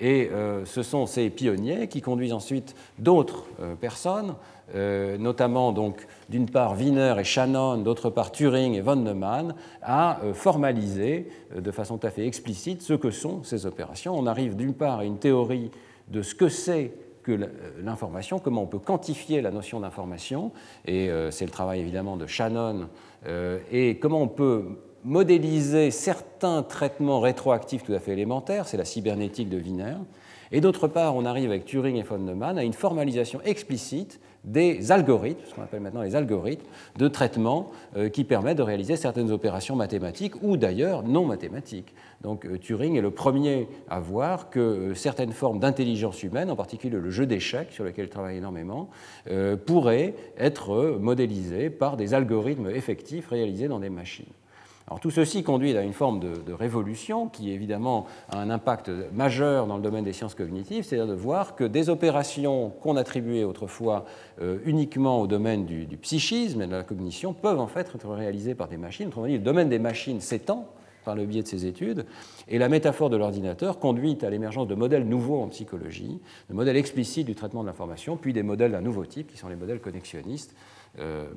et 0.01 0.30
ce 0.64 0.82
sont 0.82 1.07
ces 1.07 1.30
pionniers 1.30 1.88
qui 1.88 2.01
conduisent 2.01 2.32
ensuite 2.32 2.74
d'autres 2.98 3.44
personnes 3.80 4.34
euh, 4.74 5.18
notamment 5.18 5.72
donc 5.72 6.07
d'une 6.28 6.48
part 6.48 6.76
Wiener 6.78 7.14
et 7.18 7.24
Shannon, 7.24 7.78
d'autre 7.78 8.09
part 8.09 8.30
Turing 8.30 8.74
et 8.74 8.80
von 8.80 8.96
Neumann, 8.96 9.55
à 9.82 10.20
euh, 10.22 10.32
formaliser 10.32 11.28
euh, 11.57 11.61
de 11.61 11.70
façon 11.72 11.98
tout 11.98 12.07
à 12.07 12.11
fait 12.11 12.24
explicite 12.24 12.82
ce 12.82 12.92
que 12.92 13.11
sont 13.11 13.42
ces 13.42 13.66
opérations. 13.66 14.16
On 14.16 14.26
arrive 14.26 14.55
d'une 14.55 14.74
part 14.74 15.01
à 15.01 15.05
une 15.05 15.18
théorie 15.18 15.72
de 16.09 16.22
ce 16.22 16.36
que 16.36 16.48
c'est 16.48 16.92
que 17.24 17.32
l'information, 17.82 18.38
comment 18.38 18.62
on 18.62 18.66
peut 18.66 18.78
quantifier 18.78 19.40
la 19.40 19.51
notion 19.51 19.80
d'information, 19.80 20.53
et 20.86 21.11
c'est 21.30 21.44
le 21.44 21.51
travail 21.51 21.80
évidemment 21.80 22.16
de 22.16 22.26
Shannon, 22.26 22.88
et 23.70 23.98
comment 23.98 24.22
on 24.22 24.26
peut 24.26 24.64
modéliser 25.05 25.90
certains 25.90 26.62
traitements 26.62 27.20
rétroactifs 27.20 27.82
tout 27.82 27.92
à 27.92 27.98
fait 27.98 28.12
élémentaires, 28.12 28.68
c'est 28.68 28.76
la 28.76 28.84
cybernétique 28.84 29.48
de 29.48 29.59
Wiener, 29.59 29.96
et 30.53 30.61
d'autre 30.61 30.88
part, 30.88 31.14
on 31.14 31.24
arrive 31.24 31.51
avec 31.51 31.64
Turing 31.64 31.96
et 31.96 32.03
von 32.03 32.18
Neumann 32.18 32.59
à 32.59 32.64
une 32.64 32.72
formalisation 32.72 33.40
explicite 33.44 34.20
des 34.42 34.90
algorithmes, 34.90 35.42
ce 35.48 35.55
qu'on 35.55 35.62
appelle 35.62 35.80
maintenant 35.80 36.03
les 36.03 36.16
algorithmes, 36.16 36.66
de 36.96 37.09
traitement 37.09 37.70
euh, 37.96 38.09
qui 38.09 38.24
permettent 38.24 38.57
de 38.57 38.62
réaliser 38.62 38.96
certaines 38.96 39.30
opérations 39.30 39.76
mathématiques 39.76 40.42
ou 40.42 40.57
d'ailleurs 40.57 41.05
non 41.05 41.24
mathématiques. 41.24 41.94
Donc 42.22 42.46
euh, 42.46 42.59
Turing 42.59 42.96
est 42.96 43.03
le 43.03 43.12
premier 43.12 43.68
à 43.88 44.01
voir 44.01 44.51
que 44.51 44.59
euh, 44.59 44.94
certaines 44.94 45.32
formes 45.32 45.61
d'intelligence 45.61 46.22
humaine, 46.24 46.51
en 46.51 46.57
particulier 46.57 46.98
le 46.98 47.11
jeu 47.11 47.26
d'échecs, 47.26 47.70
sur 47.70 47.84
lequel 47.84 48.07
il 48.07 48.11
travaille 48.11 48.38
énormément, 48.38 48.88
pourraient 49.66 50.14
être 50.38 50.98
modélisées 50.98 51.70
par 51.70 51.96
des 51.96 52.14
algorithmes 52.14 52.70
effectifs 52.70 53.28
réalisés 53.28 53.68
dans 53.68 53.78
des 53.78 53.90
machines. 53.90 54.26
Tout 54.99 55.11
ceci 55.11 55.43
conduit 55.43 55.76
à 55.76 55.82
une 55.82 55.93
forme 55.93 56.20
de, 56.20 56.53
révolution 56.53 57.28
qui 57.28 57.53
évidemment 57.53 58.07
a 58.28 58.38
un 58.38 58.51
impact 58.51 58.91
majeur 59.12 59.66
dans 59.66 59.76
le 59.76 59.82
domaine 59.82 60.05
des 60.05 60.12
sciences 60.12 60.34
cognitives, 60.34 60.84
c'est-à-dire 60.84 61.07
de 61.07 61.14
voir 61.14 61.55
que 61.55 61.64
des 61.64 61.88
opérations 61.91 62.70
qu'on 62.82 62.97
attribuait 62.97 63.45
autrefois 63.45 64.05
euh, 64.43 64.59
uniquement 64.64 65.20
au 65.20 65.26
domaine 65.26 65.64
du, 65.64 65.86
psychisme 65.97 66.62
et 66.62 66.66
de 66.66 66.72
la 66.72 66.82
cognition 66.82 67.32
peuvent 67.32 67.61
en 67.61 67.68
fait 67.68 67.93
être 67.95 68.09
réalisées 68.09 68.55
par 68.55 68.68
des 68.68 68.76
machines. 68.76 69.09
Autrement 69.09 69.26
dit, 69.26 69.34
le 69.34 69.38
domaine 69.38 69.68
des 69.68 69.78
machines 69.78 70.20
s'étend 70.20 70.66
par 71.05 71.14
le 71.14 71.24
biais 71.24 71.43
de 71.43 71.49
ces 71.49 71.66
études, 71.66 72.05
et 72.49 72.59
la 72.59 72.68
métaphore 72.68 73.09
de 73.09 73.16
l'ordinateur 73.16 73.78
conduit 73.78 74.18
à 74.22 74.28
l'émergence 74.28 74.66
de 74.66 74.74
modèles 74.74 75.07
nouveaux 75.07 75.41
en 75.41 75.49
psychologie, 75.49 76.20
de 76.51 76.55
modèles 76.55 76.76
explicites 76.76 77.26
du 77.26 77.34
traitement 77.34 77.62
de 77.62 77.68
l'information, 77.68 78.16
puis 78.16 78.32
des 78.32 78.43
modèles 78.43 78.72
d'un 78.72 78.82
nouveau 78.82 79.07
type 79.07 79.30
qui 79.30 79.38
sont 79.38 79.49
les 79.49 79.57
modèles 79.57 79.80
connexionnistes. 79.80 80.55
Euh, 80.99 81.30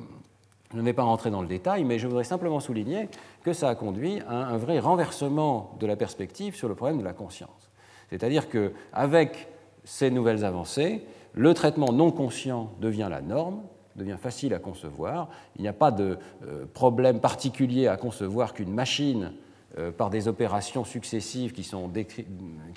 je 0.73 0.79
ne 0.79 0.83
vais 0.83 0.93
pas 0.93 1.03
rentrer 1.03 1.29
dans 1.29 1.41
le 1.41 1.47
détail, 1.47 1.83
mais 1.83 1.99
je 1.99 2.07
voudrais 2.07 2.23
simplement 2.23 2.59
souligner 2.59 3.09
que 3.43 3.53
ça 3.53 3.69
a 3.69 3.75
conduit 3.75 4.21
à 4.27 4.47
un 4.47 4.57
vrai 4.57 4.79
renversement 4.79 5.75
de 5.79 5.85
la 5.85 5.95
perspective 5.95 6.55
sur 6.55 6.67
le 6.67 6.75
problème 6.75 6.97
de 6.97 7.03
la 7.03 7.13
conscience. 7.13 7.71
C'est-à-dire 8.09 8.49
qu'avec 8.49 9.47
ces 9.83 10.09
nouvelles 10.09 10.45
avancées, 10.45 11.03
le 11.33 11.53
traitement 11.53 11.91
non 11.91 12.11
conscient 12.11 12.71
devient 12.79 13.07
la 13.09 13.21
norme, 13.21 13.61
devient 13.95 14.17
facile 14.19 14.53
à 14.53 14.59
concevoir. 14.59 15.29
Il 15.55 15.61
n'y 15.61 15.67
a 15.67 15.73
pas 15.73 15.91
de 15.91 16.17
euh, 16.45 16.65
problème 16.73 17.19
particulier 17.19 17.87
à 17.87 17.97
concevoir 17.97 18.53
qu'une 18.53 18.73
machine, 18.73 19.33
euh, 19.79 19.91
par 19.91 20.11
des 20.11 20.27
opérations 20.27 20.83
successives 20.83 21.51
qui, 21.51 21.63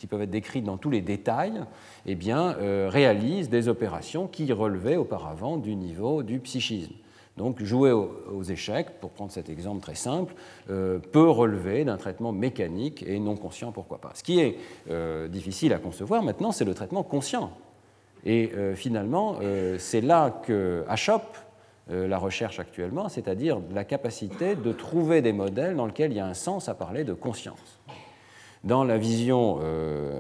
peuvent 0.07 0.23
être 0.23 0.31
décrites 0.31 0.65
dans 0.65 0.79
tous 0.79 0.89
les 0.89 1.03
détails, 1.03 1.63
eh 2.07 2.15
bien, 2.15 2.57
euh, 2.57 2.89
réalise 2.91 3.51
des 3.51 3.69
opérations 3.69 4.27
qui 4.27 4.51
relevaient 4.51 4.97
auparavant 4.97 5.59
du 5.59 5.75
niveau 5.75 6.23
du 6.23 6.39
psychisme. 6.39 6.95
Donc 7.37 7.63
jouer 7.63 7.93
aux, 7.93 8.43
échecs, 8.43 8.99
pour 9.01 9.11
prendre 9.11 9.31
cet 9.31 9.51
exemple 9.51 9.83
très 9.83 9.95
simple, 9.95 10.35
euh, 10.71 10.99
peut 10.99 11.29
relever 11.29 11.85
d'un 11.85 11.99
traitement 11.99 12.33
mécanique 12.33 13.05
et 13.07 13.19
non 13.19 13.37
conscient, 13.37 13.73
pourquoi 13.73 13.99
pas. 13.99 14.13
Ce 14.15 14.23
qui 14.23 14.41
est 14.41 14.57
euh, 14.91 15.29
difficile 15.29 15.75
à 15.75 15.79
concevoir 15.79 16.23
maintenant, 16.23 16.51
c'est 16.51 16.65
le 16.65 16.73
traitement 16.73 17.03
conscient. 17.03 17.51
Et 18.25 18.53
euh, 18.55 18.75
finalement, 18.75 19.39
c'est 19.79 20.01
là 20.01 20.31
que 20.31 20.85
achoppe 20.89 21.37
la 21.89 22.19
recherche 22.19 22.59
actuellement, 22.59 23.09
c'est-à-dire 23.09 23.61
la 23.73 23.85
capacité 23.85 24.57
de 24.57 24.73
trouver 24.73 25.23
des 25.23 25.33
modèles 25.33 25.77
dans 25.77 25.87
lesquels 25.87 26.11
il 26.11 26.17
y 26.17 26.21
a 26.21 26.27
un 26.27 26.35
sens 26.35 26.69
à 26.69 26.75
parler 26.75 27.05
de 27.05 27.13
conscience. 27.13 27.79
Dans 28.65 28.83
la 28.83 28.99
vision, 28.99 29.61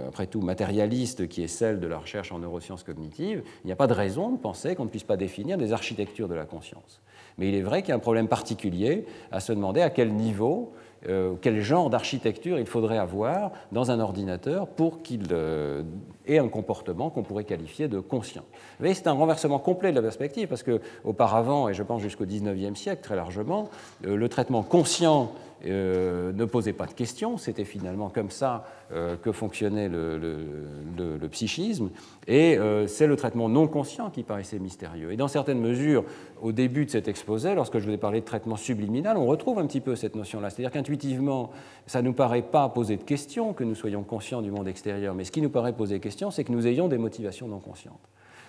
après 0.07 0.29
tout, 0.29 0.41
matérialiste 0.41 1.27
qui 1.27 1.43
est 1.43 1.49
celle 1.49 1.81
de 1.81 1.89
la 1.89 1.99
recherche 1.99 2.31
en 2.31 2.39
neurosciences 2.39 2.85
cognitives, 2.85 3.43
il 3.64 3.67
n'y 3.67 3.73
a 3.73 3.77
pas 3.77 3.89
de 3.89 3.95
raison 3.95 4.31
de 4.31 4.39
penser 4.39 4.77
qu'on 4.77 4.85
ne 4.85 4.91
puisse 4.91 5.03
pas 5.03 5.17
définir 5.17 5.59
des 5.59 5.73
architectures 5.73 6.29
de 6.29 6.37
la 6.37 6.45
conscience. 6.45 7.01
Mais 7.39 7.49
il 7.49 7.55
est 7.55 7.62
vrai 7.62 7.82
qu'il 7.82 7.91
y 7.91 7.93
a 7.93 7.97
un 7.97 8.01
problème 8.01 8.28
particulier 8.28 9.05
à 9.30 9.41
se 9.41 9.53
demander 9.53 9.82
à 9.82 9.91
quel 9.91 10.12
niveau, 10.12 10.72
euh, 11.09 11.34
quel 11.41 11.61
genre 11.61 11.91
d'architecture 11.91 12.59
il 12.59 12.66
faudrait 12.66 12.99
avoir 12.99 13.53
dans 13.72 13.91
un 13.91 14.01
ordinateur 14.01 14.66
pour 14.66 15.03
qu'il 15.03 15.26
euh, 15.32 15.82
ait 16.26 16.39
un 16.39 16.49
comportement 16.49 17.11
qu'on 17.11 17.22
pourrait 17.22 17.45
qualifier 17.45 17.89
de 17.89 18.01
conscient. 18.01 18.43
Vous 18.53 18.80
voyez, 18.80 18.95
c'est 18.95 19.07
un 19.07 19.12
renversement 19.12 19.59
complet 19.59 19.91
de 19.91 19.97
la 19.97 20.03
perspective 20.03 20.49
parce 20.49 20.62
qu'auparavant, 20.62 21.68
et 21.68 21.74
je 21.74 21.82
pense 21.82 22.01
jusqu'au 22.01 22.24
XIXe 22.24 22.78
siècle 22.78 23.03
très 23.03 23.16
largement, 23.16 23.68
euh, 24.07 24.16
le 24.16 24.28
traitement 24.28 24.62
conscient 24.62 25.32
euh, 25.65 26.33
ne 26.33 26.45
posait 26.45 26.75
pas 26.75 26.87
de 26.87 26.93
questions, 26.93 27.39
c'était 27.39 27.65
finalement 27.65 28.11
comme 28.11 28.31
ça 28.31 28.67
euh, 28.93 29.17
que 29.17 29.33
fonctionnait 29.33 29.89
le, 29.89 31.29
psychisme, 31.31 31.91
et 32.29 32.57
euh, 32.59 32.87
c'est 32.87 33.07
le 33.07 33.17
traitement 33.17 33.49
non 33.49 33.67
conscient 33.67 34.11
qui 34.11 34.23
paraissait 34.23 34.59
mystérieux. 34.59 35.13
Et 35.13 35.17
dans 35.17 35.29
certaines 35.29 35.61
mesures, 35.61 36.05
au 36.43 36.53
début 36.53 36.85
de 36.85 36.91
cet 36.91 37.09
exposé, 37.09 37.55
lorsque 37.55 37.79
je 37.79 37.87
vous 37.87 37.93
ai 37.93 37.97
parlé 37.97 38.21
de 38.21 38.27
traitement 38.27 38.57
subliminal, 38.57 39.17
on 39.17 39.27
retrouve 39.27 39.59
un 39.59 39.67
petit 39.67 39.81
peu 39.81 39.97
cette 39.97 40.15
notion-là, 40.15 40.51
c'est-à-dire 40.51 40.71
qu'intuitivement, 40.71 41.51
ça 41.87 42.03
ne 42.03 42.09
nous 42.09 42.13
paraît 42.13 42.43
pas 42.43 42.69
poser 42.69 42.97
de 42.97 43.03
questions 43.03 43.53
que 43.53 43.65
nous 43.65 43.75
soyons 43.75 44.03
conscients 44.03 44.43
du 44.43 44.51
monde 44.51 44.69
extérieur, 44.69 45.15
mais 45.15 45.25
ce 45.25 45.33
qui 45.33 45.41
nous 45.41 45.51
paraît 45.51 45.73
poser 45.73 46.01
question, 46.01 46.31
c'est 46.31 46.45
que 46.45 46.53
nous 46.53 46.67
ayons 46.67 46.89
des 46.89 46.99
motivations 46.99 47.49
non 47.49 47.61
conscientes. 47.61 48.09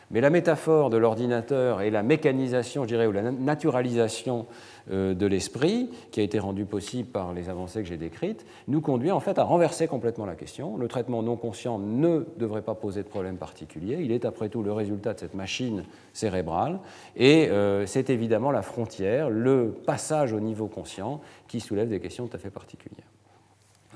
Mais 0.10 0.22
la 0.22 0.30
métaphore 0.30 0.90
de 0.90 0.98
l'ordinateur 0.98 1.82
et 1.82 1.90
la 1.90 2.02
mécanisation, 2.02 2.84
je 2.84 2.88
dirais, 2.88 3.08
ou 3.08 3.12
la 3.12 3.30
naturalisation 3.32 4.46
euh, 4.90 5.14
de 5.14 5.26
l'esprit, 5.26 5.90
qui 6.12 6.22
a 6.22 6.24
été 6.24 6.40
rendue 6.40 6.64
possible 6.64 7.10
par 7.10 7.34
les 7.34 7.50
avancées 7.50 7.82
que 7.82 7.90
j'ai 7.90 7.98
décrites, 7.98 8.46
nous 8.70 8.80
conduit 8.80 9.12
en 9.12 9.20
fait 9.20 9.38
à 9.38 9.44
renverser 9.44 9.88
complètement 9.88 10.26
la 10.26 10.36
question. 10.36 10.78
Le 10.78 10.88
traitement 10.88 11.24
non 11.24 11.36
conscient 11.36 11.78
ne 11.78 12.26
devrait 12.38 12.62
pas 12.62 12.76
poser 12.76 13.04
de 13.04 13.10
problème 13.10 13.36
particulier. 13.36 13.98
Il 14.00 14.14
est 14.14 14.24
après 14.24 14.48
tout 14.48 14.64
le 14.64 14.72
résultat 14.72 15.14
de 15.14 15.20
cette 15.20 15.34
machine 15.34 15.84
cérébrale. 16.14 16.80
Et 17.18 17.50
euh, 17.50 17.86
c'est 17.86 18.10
évidemment 18.10 18.52
la 18.52 18.62
frontière, 18.62 19.30
le 19.30 19.76
passage 19.86 20.32
au 20.32 20.40
niveau 20.40 20.68
conscient, 20.68 21.20
qui 21.50 21.60
soulève 21.60 21.90
des 21.90 22.00
questions 22.00 22.28
tout 22.28 22.36
à 22.38 22.40
fait 22.40 22.50
particulières. 22.50 23.17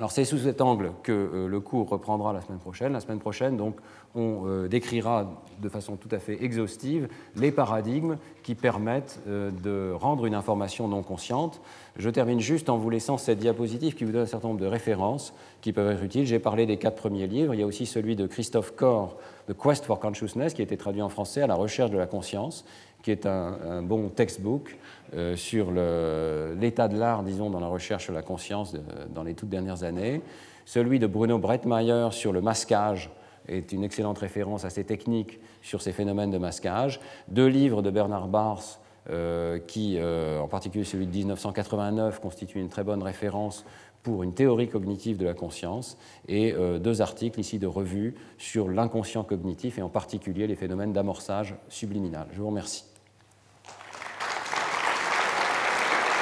Alors 0.02 0.12
c'est 0.12 0.26
sous 0.26 0.40
cet 0.40 0.62
angle 0.62 0.94
que 1.04 1.12
euh, 1.12 1.48
le 1.48 1.60
cours 1.60 1.88
reprendra 1.88 2.34
la 2.34 2.42
semaine 2.42 2.58
prochaine. 2.58 2.92
La 2.92 3.02
semaine 3.02 3.20
prochaine, 3.20 3.56
donc, 3.56 3.76
on 4.16 4.48
euh, 4.48 4.68
décrira 4.68 5.32
de 5.62 5.70
façon 5.70 5.96
tout 5.96 6.10
à 6.10 6.18
fait 6.18 6.44
exhaustive 6.44 7.08
les 7.36 7.52
paradigmes 7.52 8.18
qui 8.42 8.56
permettent 8.56 9.20
euh, 9.28 9.52
de 9.52 9.94
rendre 9.94 10.26
une 10.26 10.34
information 10.34 10.88
non 10.88 11.04
consciente. 11.04 11.62
Je 11.98 12.10
termine 12.10 12.40
juste 12.40 12.68
en 12.70 12.78
vous 12.78 12.90
laissant 12.90 13.20
cette 13.20 13.38
diapositive 13.38 13.94
qui 13.94 14.04
vous 14.04 14.12
donne 14.12 14.24
un 14.24 14.26
certain 14.26 14.48
nombre 14.48 14.60
de 14.60 14.66
références 14.66 15.36
qui 15.62 15.72
peuvent 15.72 15.92
être 15.92 16.04
utiles. 16.04 16.26
J'ai 16.26 16.40
parlé 16.40 16.66
des 16.66 16.78
quatre 16.78 16.96
premiers 16.96 17.28
livres. 17.28 17.54
Il 17.54 17.60
y 17.60 17.64
a 17.64 17.68
aussi 17.68 17.86
celui 17.86 18.16
de 18.16 18.26
Christophe 18.26 18.72
Corr, 18.76 19.18
The 19.48 19.54
Quest 19.54 19.86
for 19.86 20.00
Consciousness, 20.00 20.56
qui 20.56 20.64
a 20.64 20.64
été 20.64 20.78
traduit 20.78 21.04
en 21.04 21.10
français 21.10 21.44
à 21.44 21.48
la 21.48 21.54
recherche 21.54 21.92
de 21.92 22.00
la 22.00 22.08
conscience, 22.08 22.66
qui 23.02 23.12
est 23.12 23.26
un, 23.26 23.82
bon 23.82 24.10
textbook 24.10 24.78
euh, 25.14 25.36
sur 25.36 25.72
l'état 25.72 26.88
de 26.88 26.98
l'art, 26.98 27.24
disons, 27.24 27.50
dans 27.50 27.60
la 27.60 27.68
recherche 27.68 28.06
sur 28.06 28.14
la 28.14 28.22
conscience 28.22 28.76
dans 29.14 29.24
les 29.24 29.34
toutes 29.34 29.50
dernières 29.50 29.84
années. 29.84 30.22
Celui 30.66 31.00
de 31.00 31.08
Bruno 31.08 31.38
Brettmeyer 31.40 32.10
sur 32.12 32.32
le 32.32 32.42
masquage 32.42 33.10
est 33.48 33.72
une 33.72 33.84
excellente 33.84 34.20
référence 34.20 34.66
à 34.66 34.70
ces 34.70 34.84
techniques 34.84 35.40
sur 35.62 35.82
ces 35.82 35.92
phénomènes 35.92 36.32
de 36.32 36.38
masquage. 36.38 37.00
Deux 37.28 37.48
livres 37.48 37.82
de 37.82 37.90
Bernard 37.90 38.28
Bars, 38.28 38.80
euh, 39.10 39.58
qui, 39.58 39.98
euh, 39.98 40.40
en 40.40 40.48
particulier 40.48 40.86
celui 40.86 41.08
de 41.08 41.16
1989, 41.16 42.20
constitue 42.20 42.60
une 42.60 42.70
très 42.70 42.84
bonne 42.84 43.02
référence 43.02 43.66
pour 44.04 44.24
une 44.24 44.34
théorie 44.34 44.70
cognitive 44.70 45.18
de 45.18 45.26
la 45.26 45.36
conscience, 45.36 45.96
et 46.28 46.56
deux 46.80 47.04
articles 47.04 47.40
ici 47.40 47.60
de 47.60 47.68
revue 47.68 48.16
sur 48.40 48.68
l'inconscient 48.68 49.24
cognitif 49.24 49.78
et 49.78 49.84
en 49.84 49.90
particulier 49.90 50.48
les 50.48 50.56
phénomènes 50.56 50.92
d'amorçage 50.92 51.54
subliminal. 51.70 52.26
Je 52.32 52.42
vous 52.42 52.48
remercie. 52.48 52.91